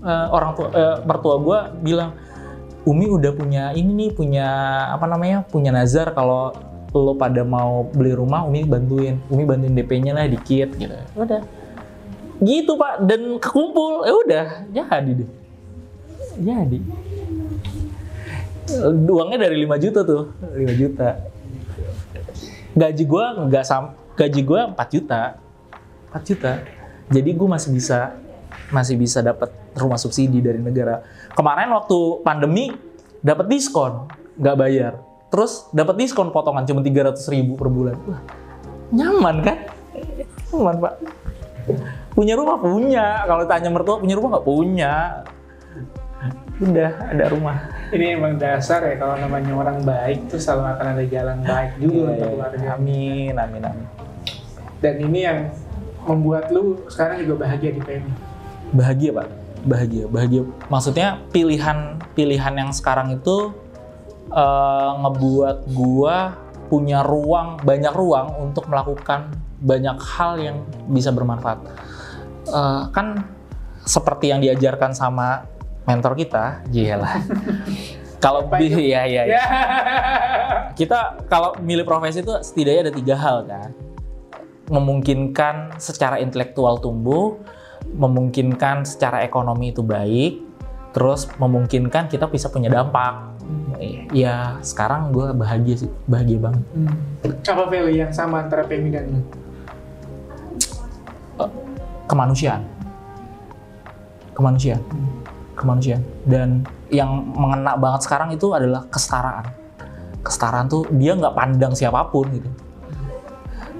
eh, 0.00 0.26
orang 0.32 0.50
tua 0.56 0.68
eh, 0.72 0.96
mertua 1.04 1.36
gue 1.40 1.58
bilang, 1.84 2.10
Umi 2.88 3.12
udah 3.12 3.36
punya 3.36 3.76
ini 3.76 3.92
nih, 3.92 4.10
punya 4.16 4.48
apa 4.96 5.04
namanya, 5.04 5.44
punya 5.44 5.68
nazar. 5.68 6.16
Kalau 6.16 6.56
lo 6.96 7.12
pada 7.14 7.44
mau 7.44 7.84
beli 7.84 8.16
rumah 8.16 8.48
Umi 8.48 8.64
bantuin. 8.64 9.20
Umi 9.28 9.44
bantuin 9.44 9.76
DP-nya 9.76 10.16
lah 10.16 10.24
dikit 10.24 10.72
gitu. 10.80 10.96
Udah. 11.12 11.44
Gitu 12.40 12.72
pak. 12.80 13.04
Dan 13.04 13.36
kekumpul. 13.36 14.08
Ya 14.08 14.14
udah 14.16 14.46
jadi 14.72 15.10
deh. 15.12 15.30
Jadi 16.40 16.80
uangnya 19.10 19.38
dari 19.48 19.66
5 19.66 19.82
juta 19.82 20.00
tuh. 20.06 20.22
5 20.42 20.80
juta. 20.80 21.08
Gaji 22.70 23.04
gua 23.04 23.24
nggak 23.50 23.64
sam 23.66 23.94
gaji 24.14 24.40
gua 24.46 24.70
4 24.72 24.94
juta. 24.94 25.40
4 26.14 26.28
juta? 26.28 26.52
Jadi 27.10 27.30
gue 27.34 27.48
masih 27.50 27.74
bisa 27.74 28.14
masih 28.70 28.94
bisa 28.94 29.18
dapat 29.18 29.50
rumah 29.74 29.98
subsidi 29.98 30.38
dari 30.38 30.62
negara. 30.62 31.02
Kemarin 31.34 31.74
waktu 31.74 32.22
pandemi 32.22 32.70
dapat 33.18 33.50
diskon 33.50 34.06
nggak 34.38 34.56
bayar. 34.56 34.92
Terus 35.30 35.66
dapat 35.74 35.98
diskon 35.98 36.30
potongan 36.30 36.66
cuma 36.66 36.82
300 36.82 37.18
ribu 37.34 37.58
per 37.58 37.66
bulan. 37.66 37.98
Wah, 38.06 38.22
nyaman 38.94 39.36
kan? 39.42 39.58
Nyaman 40.54 40.76
pak. 40.78 40.94
Punya 42.14 42.34
rumah 42.38 42.58
punya. 42.62 43.26
Kalau 43.26 43.44
tanya 43.46 43.70
mertua 43.70 43.98
punya 43.98 44.14
rumah 44.18 44.38
nggak 44.38 44.46
punya 44.46 44.92
udah 46.60 46.90
ada 47.08 47.24
rumah 47.26 47.56
Ini 47.88 48.14
emang 48.14 48.36
dasar 48.36 48.84
ya 48.84 48.94
kalau 48.94 49.16
namanya 49.16 49.52
orang 49.52 49.78
baik 49.80 50.28
tuh 50.28 50.36
selalu 50.36 50.64
akan 50.70 50.86
ada 50.92 51.04
jalan 51.04 51.36
baik 51.40 51.70
juga 51.76 51.90
Iya, 51.90 52.04
untuk 52.06 52.16
iya. 52.18 52.28
keluarga. 52.30 52.66
amin 52.74 53.34
amin 53.34 53.62
amin 53.64 53.86
Dan 54.78 54.94
ini 55.00 55.18
yang 55.20 55.38
membuat 56.02 56.48
lu 56.48 56.80
sekarang 56.86 57.20
juga 57.20 57.44
bahagia 57.44 57.70
di 57.70 57.80
PMI. 57.80 58.12
bahagia 58.70 59.10
pak 59.12 59.28
bahagia 59.60 60.04
bahagia 60.06 60.42
maksudnya 60.66 61.08
pilihan 61.28 61.78
pilihan 62.14 62.54
yang 62.54 62.70
sekarang 62.70 63.10
itu 63.10 63.52
eh, 64.30 64.90
ngebuat 64.96 65.68
gua 65.70 66.38
punya 66.66 67.02
ruang 67.02 67.58
banyak 67.58 67.90
ruang 67.90 68.30
untuk 68.40 68.64
melakukan 68.64 69.26
banyak 69.58 69.98
hal 69.98 70.36
yang 70.36 70.56
bisa 70.86 71.10
bermanfaat 71.10 71.60
Eh, 72.42 72.82
kan 72.90 73.22
seperti 73.80 74.28
yang 74.28 74.40
diajarkan 74.40 74.90
sama 74.90 75.44
mentor 75.90 76.14
kita 76.14 76.62
lah 76.98 77.14
kalau 78.20 78.46
bi- 78.46 78.92
ya 78.92 79.02
ya 79.08 79.24
ya. 79.24 79.42
Kita 80.76 81.24
kalau 81.26 81.56
milih 81.58 81.88
profesi 81.88 82.20
itu 82.20 82.30
setidaknya 82.44 82.92
ada 82.92 82.94
tiga 82.94 83.16
hal 83.16 83.48
kan? 83.48 83.72
Memungkinkan 84.70 85.80
secara 85.80 86.20
intelektual 86.22 86.78
tumbuh 86.78 87.40
memungkinkan 87.90 88.86
secara 88.86 89.24
ekonomi 89.26 89.74
itu 89.74 89.82
baik 89.82 90.46
terus 90.94 91.26
memungkinkan 91.40 92.06
kita 92.06 92.28
bisa 92.28 92.52
punya 92.52 92.70
dampak. 92.70 93.34
Ya 94.12 94.60
sekarang 94.60 95.10
gue 95.10 95.32
bahagia 95.32 95.74
sih 95.80 95.90
bahagia 96.04 96.38
banget. 96.38 96.64
Hmm. 96.76 96.94
Apa 97.40 97.64
value 97.66 97.98
yang 98.04 98.12
sama 98.12 98.44
antara 98.46 98.68
PMI 98.68 98.90
dan 98.92 99.04
lu? 99.10 99.20
kemanusiaan. 102.10 102.66
Kemanusiaan 104.34 104.82
kemanusiaan. 105.60 106.00
Dan 106.24 106.64
yang 106.88 107.12
mengena 107.36 107.76
banget 107.76 108.08
sekarang 108.08 108.32
itu 108.32 108.56
adalah 108.56 108.88
kesetaraan. 108.88 109.52
Kesetaraan 110.24 110.66
tuh 110.72 110.88
dia 110.96 111.12
nggak 111.12 111.36
pandang 111.36 111.72
siapa 111.76 112.08
pun 112.08 112.32
gitu. 112.32 112.48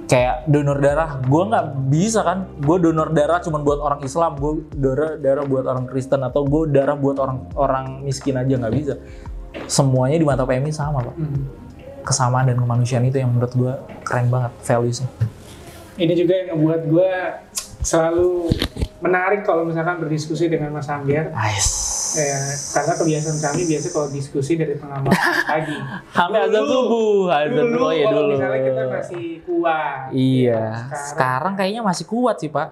Kayak 0.05 0.43
donor 0.45 0.77
darah 0.83 1.17
gue 1.23 1.43
nggak 1.49 1.65
bisa 1.89 2.21
kan. 2.21 2.45
Gue 2.61 2.77
donor 2.77 3.09
darah 3.09 3.41
cuma 3.41 3.63
buat 3.63 3.81
orang 3.81 4.05
Islam 4.05 4.37
gue 4.37 4.53
darah 4.77 5.17
darah 5.17 5.45
buat 5.47 5.65
orang 5.65 5.89
Kristen 5.89 6.21
atau 6.21 6.45
gue 6.45 6.69
darah 6.69 6.93
buat 6.93 7.17
orang 7.17 7.49
orang 7.57 7.85
miskin 8.05 8.37
aja 8.37 8.53
nggak 8.61 8.75
bisa. 8.77 8.93
Semuanya 9.65 10.21
di 10.21 10.27
mata 10.27 10.45
PMI 10.45 10.71
sama 10.71 11.01
pak. 11.01 11.17
Hmm. 11.17 11.43
kesamaan 12.01 12.49
dan 12.49 12.57
kemanusiaan 12.57 13.05
itu 13.05 13.21
yang 13.21 13.29
menurut 13.29 13.53
gue 13.53 13.73
keren 14.01 14.25
banget 14.33 14.49
valuesnya. 14.65 15.05
Ini 16.01 16.13
juga 16.17 16.33
yang 16.33 16.57
ngebuat 16.57 16.81
gue 16.89 17.11
selalu 17.85 18.49
menarik 19.01 19.41
kalau 19.41 19.65
misalkan 19.65 19.97
berdiskusi 19.97 20.45
dengan 20.45 20.71
Mas 20.71 20.87
Angger. 20.87 21.29
Nice. 21.29 21.91
Ya, 22.11 22.35
karena 22.71 22.93
kebiasaan 22.93 23.39
kami 23.39 23.61
biasa 23.65 23.87
kalau 23.89 24.07
diskusi 24.09 24.53
dari 24.53 24.75
tengah 24.75 24.99
malam 24.99 25.15
pagi. 25.47 25.77
Sampai 26.11 26.39
azan 26.43 26.59
Dulu. 26.59 26.67
subuh, 26.69 27.19
azan 27.31 27.67
Dulu 27.67 27.79
oh 27.79 27.91
ya 27.91 28.05
kalau 28.05 28.21
dulu. 28.21 28.31
misalnya 28.31 28.59
kita 28.61 28.83
masih 28.85 29.25
kuat. 29.41 29.99
Iya, 30.11 30.63
Ya, 30.85 30.97
sekarang, 31.07 31.53
kayaknya 31.55 31.81
masih 31.81 32.05
kuat 32.05 32.35
sih 32.37 32.51
Pak. 32.51 32.67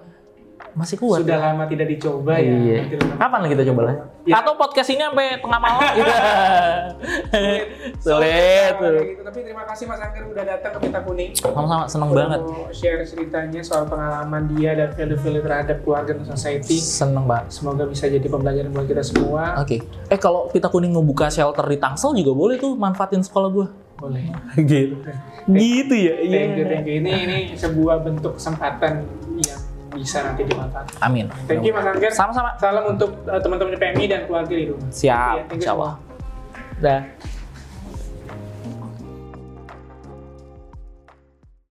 Masih 0.72 0.96
kuat. 0.96 1.20
sudah 1.20 1.38
lama 1.40 1.64
tidak 1.64 1.86
dicoba 1.88 2.34
ya. 2.34 2.50
Iya. 2.50 2.76
Nanti 2.82 2.94
lu- 2.96 3.16
Kapan 3.16 3.38
lagi 3.40 3.52
kita 3.52 3.64
coba 3.68 3.80
lah? 3.82 3.94
Ya. 4.22 4.34
Atau 4.36 4.52
podcast 4.54 4.88
ini 4.88 5.00
sampai 5.00 5.26
tengah 5.36 5.58
malam 5.58 5.80
gitu. 5.92 6.12
Sulit. 8.00 8.28
Kayak 8.28 8.72
sulit. 8.76 9.04
gitu. 9.06 9.22
Tapi 9.22 9.38
terima 9.42 9.64
kasih 9.64 9.84
Mas 9.86 10.00
Angger 10.00 10.24
udah 10.26 10.44
datang 10.46 10.70
ke 10.72 10.80
Pita 10.80 11.00
Kuning. 11.00 11.30
Sama-sama 11.32 11.84
seneng 11.86 12.08
Udah 12.08 12.18
banget. 12.24 12.40
mau 12.42 12.68
share 12.70 13.02
ceritanya 13.02 13.60
soal 13.60 13.84
pengalaman 13.84 14.42
dia 14.50 14.70
dan 14.72 14.88
value-value 14.92 15.42
terhadap 15.42 15.76
keluarga 15.80 16.12
dan 16.12 16.26
society. 16.26 16.76
Seneng 16.76 17.24
banget. 17.24 17.46
Semoga 17.52 17.84
bisa 17.84 18.06
jadi 18.06 18.24
pembelajaran 18.24 18.70
buat 18.70 18.86
kita 18.86 19.02
semua. 19.02 19.58
Oke. 19.58 19.80
Eh 20.06 20.18
kalau 20.18 20.48
Pita 20.48 20.66
Kuning 20.66 20.90
mau 20.90 21.02
buka 21.02 21.28
shelter 21.28 21.64
di 21.64 21.76
Tangsel 21.76 22.14
juga 22.14 22.32
boleh 22.32 22.56
tuh 22.56 22.74
manfaatin 22.74 23.20
sekolah 23.20 23.48
gua. 23.48 23.66
Boleh. 23.96 24.32
gitu. 24.62 24.96
Gitu 25.46 25.94
ya. 25.94 26.14
Iya. 26.18 26.38
Thank 26.38 26.54
you, 26.54 26.64
thank 26.66 26.86
you. 26.86 26.94
Ini 26.98 27.10
ini 27.20 27.38
sebuah 27.52 28.00
bentuk 28.00 28.36
kesempatan 28.36 29.04
yang 29.38 29.59
bisa 29.90 30.22
nanti 30.22 30.42
dimanfaatkan. 30.46 30.98
Amin. 31.02 31.26
Thank 31.50 31.66
you 31.66 31.74
Mas 31.74 31.86
Angger. 31.86 32.12
Sama-sama. 32.14 32.54
Salam 32.62 32.94
untuk 32.94 33.10
uh, 33.26 33.40
teman-teman 33.42 33.74
PMI 33.74 34.04
dan 34.06 34.20
keluarga 34.30 34.54
di 34.54 34.66
rumah. 34.70 34.88
Siap. 34.90 35.50
You 35.50 35.56
Insya 35.58 35.70
Allah. 35.74 35.92
Dah. 36.80 37.00